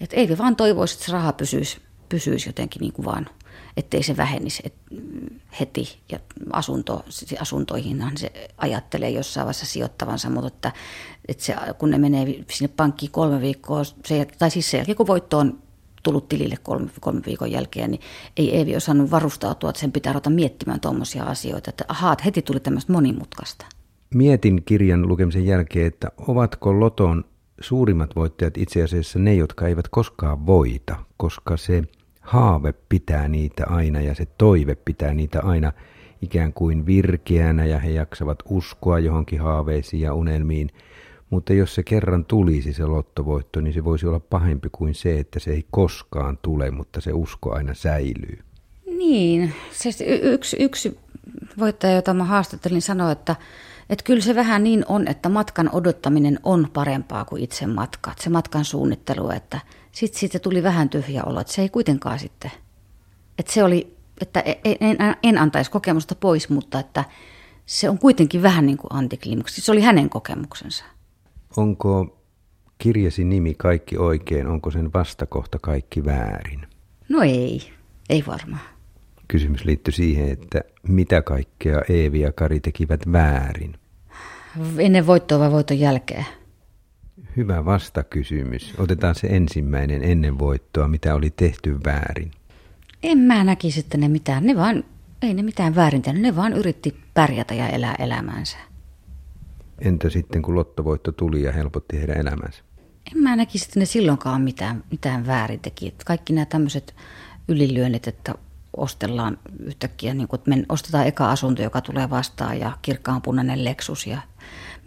että 0.00 0.16
Eevi 0.16 0.38
vaan 0.38 0.56
toivoisi, 0.56 0.94
että 0.94 1.06
se 1.06 1.12
raha 1.12 1.32
pysyisi 1.32 1.87
pysyisi 2.08 2.48
jotenkin 2.48 2.80
niin 2.80 2.92
kuin 2.92 3.06
vaan, 3.06 3.26
ettei 3.76 4.02
se 4.02 4.16
vähenisi 4.16 4.62
et, 4.66 4.74
heti. 5.60 5.98
Ja 6.12 6.18
asunto, 6.52 7.04
asuntoihinhan 7.40 8.16
se 8.16 8.32
ajattelee 8.56 9.10
jossain 9.10 9.44
vaiheessa 9.44 9.66
sijoittavansa, 9.66 10.30
mutta 10.30 10.48
että, 10.48 10.72
että 11.28 11.44
se, 11.44 11.54
kun 11.78 11.90
ne 11.90 11.98
menee 11.98 12.44
sinne 12.50 12.74
pankkiin 12.76 13.12
kolme 13.12 13.40
viikkoa, 13.40 13.84
se, 13.84 14.26
tai 14.38 14.50
siis 14.50 14.70
sen 14.70 14.78
jälkeen 14.78 14.96
kun 14.96 15.06
voitto 15.06 15.38
on 15.38 15.58
tullut 16.02 16.28
tilille 16.28 16.56
kolme, 16.62 16.90
kolme 17.00 17.20
viikon 17.26 17.52
jälkeen, 17.52 17.90
niin 17.90 18.00
ei 18.36 18.56
Eevi 18.56 18.76
osannut 18.76 19.10
varustautua, 19.10 19.70
että 19.70 19.80
sen 19.80 19.92
pitää 19.92 20.12
ruveta 20.12 20.30
miettimään 20.30 20.80
tuommoisia 20.80 21.24
asioita, 21.24 21.70
että 21.70 21.84
ahaa, 21.88 22.12
että 22.12 22.24
heti 22.24 22.42
tuli 22.42 22.60
tämmöistä 22.60 22.92
monimutkaista. 22.92 23.66
Mietin 24.14 24.62
kirjan 24.64 25.08
lukemisen 25.08 25.46
jälkeen, 25.46 25.86
että 25.86 26.08
ovatko 26.28 26.80
Loton 26.80 27.24
suurimmat 27.60 28.16
voittajat 28.16 28.56
itse 28.56 28.82
asiassa 28.82 29.18
ne, 29.18 29.34
jotka 29.34 29.68
eivät 29.68 29.88
koskaan 29.88 30.46
voita, 30.46 30.96
koska 31.16 31.56
se– 31.56 31.82
haave 32.28 32.74
pitää 32.88 33.28
niitä 33.28 33.64
aina 33.66 34.00
ja 34.00 34.14
se 34.14 34.26
toive 34.38 34.74
pitää 34.74 35.14
niitä 35.14 35.40
aina 35.42 35.72
ikään 36.22 36.52
kuin 36.52 36.86
virkeänä 36.86 37.64
ja 37.64 37.78
he 37.78 37.90
jaksavat 37.90 38.38
uskoa 38.48 38.98
johonkin 38.98 39.40
haaveisiin 39.40 40.02
ja 40.02 40.14
unelmiin. 40.14 40.70
Mutta 41.30 41.52
jos 41.52 41.74
se 41.74 41.82
kerran 41.82 42.24
tulisi 42.24 42.72
se 42.72 42.86
lottovoitto, 42.86 43.60
niin 43.60 43.74
se 43.74 43.84
voisi 43.84 44.06
olla 44.06 44.20
pahempi 44.20 44.68
kuin 44.72 44.94
se, 44.94 45.18
että 45.18 45.38
se 45.38 45.50
ei 45.50 45.66
koskaan 45.70 46.38
tule, 46.42 46.70
mutta 46.70 47.00
se 47.00 47.12
usko 47.12 47.54
aina 47.54 47.74
säilyy. 47.74 48.38
Niin, 48.86 49.54
siis 49.72 50.04
yksi, 50.22 50.56
yksi 50.60 50.98
voittaja, 51.58 51.94
jota 51.94 52.14
mä 52.14 52.24
haastattelin, 52.24 52.82
sanoi, 52.82 53.12
että, 53.12 53.36
että 53.90 54.04
kyllä 54.04 54.20
se 54.20 54.34
vähän 54.34 54.64
niin 54.64 54.84
on, 54.88 55.08
että 55.08 55.28
matkan 55.28 55.70
odottaminen 55.72 56.38
on 56.42 56.68
parempaa 56.72 57.24
kuin 57.24 57.42
itse 57.42 57.66
matka. 57.66 58.12
Se 58.20 58.30
matkan 58.30 58.64
suunnittelu, 58.64 59.30
että 59.30 59.60
sitten 59.98 60.20
siitä 60.20 60.38
tuli 60.38 60.62
vähän 60.62 60.88
tyhjä 60.88 61.24
olo, 61.24 61.40
että 61.40 61.52
se 61.52 61.62
ei 61.62 61.68
kuitenkaan 61.68 62.18
sitten, 62.18 62.50
että 63.38 63.52
se 63.52 63.64
oli, 63.64 63.96
että 64.20 64.40
e, 64.40 64.50
e, 64.64 64.76
en, 64.80 64.96
en 65.22 65.38
antaisi 65.38 65.70
kokemusta 65.70 66.14
pois, 66.14 66.48
mutta 66.48 66.80
että 66.80 67.04
se 67.66 67.90
on 67.90 67.98
kuitenkin 67.98 68.42
vähän 68.42 68.66
niin 68.66 68.78
kuin 68.78 68.92
antiklimaksi. 68.92 69.60
Se 69.60 69.72
oli 69.72 69.80
hänen 69.80 70.10
kokemuksensa. 70.10 70.84
Onko 71.56 72.18
kirjasi 72.78 73.24
nimi 73.24 73.54
Kaikki 73.54 73.96
oikein, 73.96 74.46
onko 74.46 74.70
sen 74.70 74.92
vastakohta 74.92 75.58
kaikki 75.58 76.04
väärin? 76.04 76.66
No 77.08 77.22
ei, 77.22 77.72
ei 78.08 78.24
varmaan. 78.26 78.62
Kysymys 79.28 79.64
liittyy 79.64 79.92
siihen, 79.92 80.28
että 80.28 80.60
mitä 80.82 81.22
kaikkea 81.22 81.82
Eevi 81.88 82.20
ja 82.20 82.32
Kari 82.32 82.60
tekivät 82.60 83.00
väärin? 83.12 83.74
Ennen 84.78 85.06
voittoa 85.06 85.38
vai 85.38 85.52
voiton 85.52 85.78
jälkeen? 85.78 86.26
Hyvä 87.36 87.64
vastakysymys. 87.64 88.74
Otetaan 88.78 89.14
se 89.14 89.26
ensimmäinen 89.26 90.04
ennen 90.04 90.38
voittoa, 90.38 90.88
mitä 90.88 91.14
oli 91.14 91.30
tehty 91.30 91.78
väärin. 91.84 92.30
En 93.02 93.18
mä 93.18 93.44
näkisi, 93.44 93.80
että 93.80 93.98
ne 93.98 94.08
mitään, 94.08 94.46
ne 94.46 94.56
vaan, 94.56 94.84
ei 95.22 95.34
ne 95.34 95.42
mitään 95.42 95.74
väärin 95.74 96.02
tehnyt, 96.02 96.22
ne 96.22 96.36
vaan 96.36 96.52
yritti 96.52 97.00
pärjätä 97.14 97.54
ja 97.54 97.68
elää 97.68 97.94
elämänsä. 97.98 98.56
Entä 99.78 100.10
sitten, 100.10 100.42
kun 100.42 100.54
lottovoitto 100.54 101.12
tuli 101.12 101.42
ja 101.42 101.52
helpotti 101.52 101.98
heidän 101.98 102.16
elämänsä? 102.16 102.62
En 103.12 103.22
mä 103.22 103.36
näkisi, 103.36 103.64
että 103.64 103.80
ne 103.80 103.84
silloinkaan 103.84 104.42
mitään, 104.42 104.84
mitään 104.90 105.26
väärin 105.26 105.60
teki. 105.60 105.94
Kaikki 106.04 106.32
nämä 106.32 106.44
tämmöiset 106.44 106.94
ylilyönnit, 107.48 108.08
että 108.08 108.34
ostellaan 108.76 109.38
yhtäkkiä, 109.60 110.14
niin 110.14 110.28
kuin, 110.28 110.38
että 110.38 110.50
men, 110.50 110.66
ostetaan 110.68 111.06
eka 111.06 111.30
asunto, 111.30 111.62
joka 111.62 111.80
tulee 111.80 112.10
vastaan 112.10 112.60
ja 112.60 112.78
kirkkaanpunainen 112.82 113.64
Lexus 113.64 114.06
ja 114.06 114.20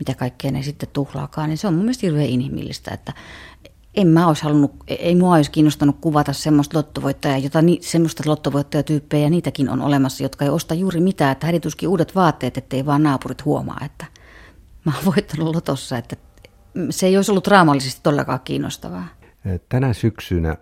mitä 0.02 0.16
kaikkea 0.16 0.52
ne 0.52 0.64
sitten 0.64 0.90
tuhlaakaan, 0.94 1.50
niin 1.50 1.58
se 1.58 1.68
on 1.68 1.74
mun 1.74 1.84
mielestä 1.84 2.08
hirveän 2.08 2.30
inhimillistä, 2.30 2.92
että 2.92 3.14
en 3.94 4.08
mä 4.08 4.28
olisi 4.28 4.44
halunnut, 4.44 4.72
ei 4.88 5.16
mua 5.16 5.36
olisi 5.36 5.52
kiinnostanut 5.52 5.98
kuvata 6.02 6.34
semmoista 6.34 6.78
lottovoittajaa, 6.78 7.38
jota 7.38 7.62
ni, 7.62 7.78
semmoista 7.82 8.24
lottovoittajatyyppejä, 8.26 9.30
niitäkin 9.30 9.70
on 9.70 9.82
olemassa, 9.82 10.24
jotka 10.24 10.46
ei 10.46 10.52
osta 10.52 10.74
juuri 10.74 11.02
mitään, 11.02 11.32
että 11.32 11.46
hädituskin 11.46 11.90
uudet 11.90 12.16
vaatteet, 12.16 12.58
ettei 12.58 12.86
vaan 12.86 13.04
naapurit 13.04 13.46
huomaa, 13.46 13.78
että 13.86 14.06
mä 14.86 14.92
oon 14.96 15.06
voittanut 15.06 15.56
lotossa, 15.56 15.98
että 15.98 16.16
se 16.90 17.08
ei 17.08 17.16
olisi 17.16 17.32
ollut 17.32 17.48
raamallisesti 17.48 18.00
todellakaan 18.04 18.40
kiinnostavaa. 18.44 19.08
Tänä 19.70 19.94
syksynä 19.94 20.58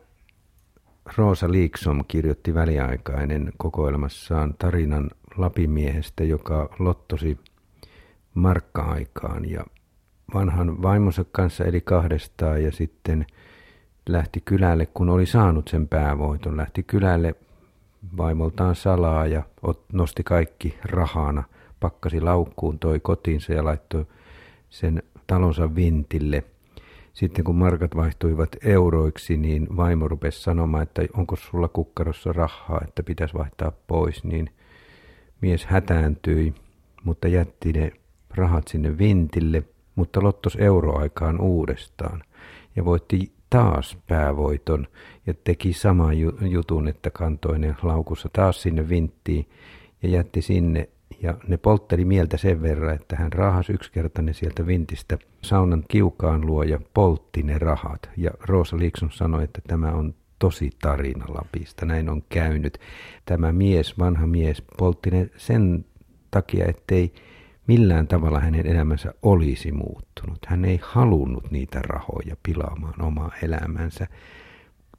Roosa 1.18 1.52
Liiksom 1.52 2.04
kirjoitti 2.08 2.54
väliaikainen 2.54 3.54
kokoelmassaan 3.58 4.54
tarinan 4.60 5.12
Lapimiehestä, 5.38 6.24
joka 6.24 6.76
lottosi 6.80 7.38
markka-aikaan. 8.40 9.50
Ja 9.50 9.66
vanhan 10.34 10.82
vaimonsa 10.82 11.26
kanssa 11.32 11.66
eli 11.66 11.82
kahdestaan 11.82 12.64
ja 12.64 12.72
sitten 12.72 13.26
lähti 14.10 14.42
kylälle, 14.46 14.86
kun 14.86 15.10
oli 15.10 15.26
saanut 15.26 15.68
sen 15.68 15.88
päävoiton, 15.88 16.58
lähti 16.58 16.84
kylälle 16.84 17.36
vaimoltaan 18.18 18.76
salaa 18.76 19.28
ja 19.28 19.44
nosti 19.94 20.24
kaikki 20.24 20.78
rahana, 20.84 21.44
pakkasi 21.80 22.22
laukkuun, 22.22 22.80
toi 22.80 23.00
kotiinsa 23.00 23.54
ja 23.54 23.64
laittoi 23.64 24.06
sen 24.70 25.04
talonsa 25.28 25.76
vintille. 25.76 26.44
Sitten 27.14 27.46
kun 27.46 27.56
markat 27.56 27.96
vaihtuivat 27.96 28.50
euroiksi, 28.64 29.38
niin 29.38 29.78
vaimo 29.78 30.08
rupesi 30.08 30.42
sanomaan, 30.42 30.84
että 30.84 31.02
onko 31.14 31.36
sulla 31.36 31.68
kukkarossa 31.68 32.34
rahaa, 32.34 32.82
että 32.88 33.04
pitäisi 33.04 33.34
vaihtaa 33.34 33.72
pois, 33.88 34.24
niin 34.24 34.50
mies 35.42 35.66
hätääntyi, 35.66 36.54
mutta 37.04 37.28
jätti 37.28 37.74
ne 37.74 37.92
rahat 38.36 38.68
sinne 38.68 38.98
vintille, 38.98 39.64
mutta 39.96 40.24
lottos 40.24 40.56
euroaikaan 40.56 41.42
uudestaan 41.42 42.24
ja 42.76 42.86
voitti 42.86 43.32
taas 43.50 43.98
päävoiton 44.08 44.88
ja 45.28 45.34
teki 45.44 45.74
saman 45.74 46.16
jutun, 46.42 46.88
että 46.88 47.10
kantoi 47.10 47.60
ne 47.60 47.76
laukussa 47.84 48.30
taas 48.34 48.62
sinne 48.62 48.90
vinttiin 48.90 49.46
ja 50.04 50.10
jätti 50.10 50.42
sinne 50.42 50.90
ja 51.22 51.38
ne 51.48 51.58
poltteli 51.58 52.06
mieltä 52.06 52.38
sen 52.38 52.62
verran, 52.62 52.96
että 52.96 53.16
hän 53.16 53.34
rahas 53.34 53.70
yksikertainen 53.70 54.34
sieltä 54.34 54.68
vintistä 54.68 55.18
saunan 55.42 55.84
kiukaan 55.88 56.46
luo 56.46 56.64
ja 56.64 56.80
poltti 56.94 57.44
ne 57.44 57.58
rahat. 57.58 58.10
Ja 58.18 58.32
Roosa 58.40 58.78
Liikson 58.78 59.12
sanoi, 59.12 59.44
että 59.44 59.62
tämä 59.68 59.92
on 59.92 60.14
tosi 60.40 60.70
tarina 60.82 61.26
Lapista, 61.28 61.86
näin 61.86 62.10
on 62.10 62.24
käynyt. 62.30 62.80
Tämä 63.26 63.52
mies, 63.52 64.00
vanha 64.00 64.28
mies, 64.28 64.64
poltti 64.78 65.12
ne 65.12 65.30
sen 65.38 65.86
takia, 66.32 66.66
ettei 66.66 67.14
millään 67.70 68.08
tavalla 68.08 68.40
hänen 68.40 68.68
elämänsä 68.68 69.14
olisi 69.22 69.72
muuttunut. 69.72 70.40
Hän 70.48 70.66
ei 70.66 70.80
halunnut 70.82 71.52
niitä 71.52 71.80
rahoja 71.82 72.36
pilaamaan 72.44 73.02
omaa 73.02 73.32
elämänsä. 73.44 74.08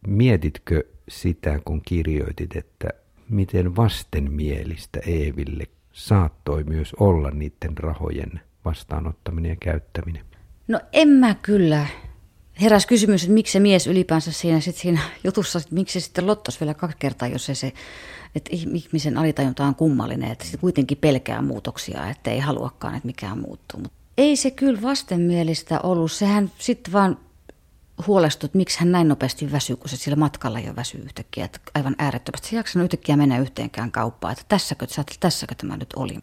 Mietitkö 0.06 0.84
sitä, 1.08 1.60
kun 1.64 1.82
kirjoitit, 1.84 2.56
että 2.56 2.88
miten 3.28 3.76
vastenmielistä 3.76 5.00
Eeville 5.06 5.64
saattoi 5.92 6.64
myös 6.64 6.94
olla 6.94 7.30
niiden 7.30 7.78
rahojen 7.78 8.40
vastaanottaminen 8.64 9.50
ja 9.50 9.56
käyttäminen? 9.60 10.24
No 10.68 10.80
en 10.92 11.08
mä 11.08 11.34
kyllä. 11.42 11.86
Heräs 12.60 12.86
kysymys, 12.86 13.22
että 13.22 13.34
miksi 13.34 13.52
se 13.52 13.60
mies 13.60 13.86
ylipäänsä 13.86 14.32
siinä, 14.32 14.60
sit 14.60 14.76
siinä 14.76 15.00
jutussa, 15.24 15.58
että 15.58 15.74
miksi 15.74 16.00
se 16.00 16.04
sitten 16.04 16.26
lottos 16.26 16.60
vielä 16.60 16.74
kaksi 16.74 16.96
kertaa, 16.98 17.28
jos 17.28 17.46
se, 17.46 17.54
se 17.54 17.72
että 18.34 18.50
ihmisen 18.52 19.18
alitajunta 19.18 19.64
on 19.64 19.74
kummallinen, 19.74 20.30
että 20.30 20.44
se 20.44 20.56
kuitenkin 20.56 20.98
pelkää 20.98 21.42
muutoksia, 21.42 22.10
että 22.10 22.30
ei 22.30 22.38
haluakaan, 22.38 22.94
että 22.94 23.06
mikään 23.06 23.38
muuttuu. 23.38 23.80
Mutta 23.80 23.98
ei 24.18 24.36
se 24.36 24.50
kyllä 24.50 24.82
vastenmielistä 24.82 25.80
ollut. 25.80 26.12
Sehän 26.12 26.52
sitten 26.58 26.92
vaan 26.92 27.18
huolestui, 28.06 28.46
että 28.46 28.58
miksi 28.58 28.80
hän 28.80 28.92
näin 28.92 29.08
nopeasti 29.08 29.52
väsyy, 29.52 29.76
kun 29.76 29.88
se 29.88 29.96
sillä 29.96 30.16
matkalla 30.16 30.60
jo 30.60 30.76
väsyy 30.76 31.02
yhtäkkiä. 31.02 31.44
Että 31.44 31.60
aivan 31.74 31.94
äärettömästi. 31.98 32.48
Se 32.48 32.56
jaksanut 32.56 32.84
yhtäkkiä 32.84 33.16
mennä 33.16 33.38
yhteenkään 33.38 33.92
kauppaan, 33.92 34.32
että 34.32 34.44
tässäkö, 34.48 34.86
sä 34.88 35.04
tässäkö 35.20 35.54
tämä 35.54 35.76
nyt 35.76 35.92
oli. 35.96 36.18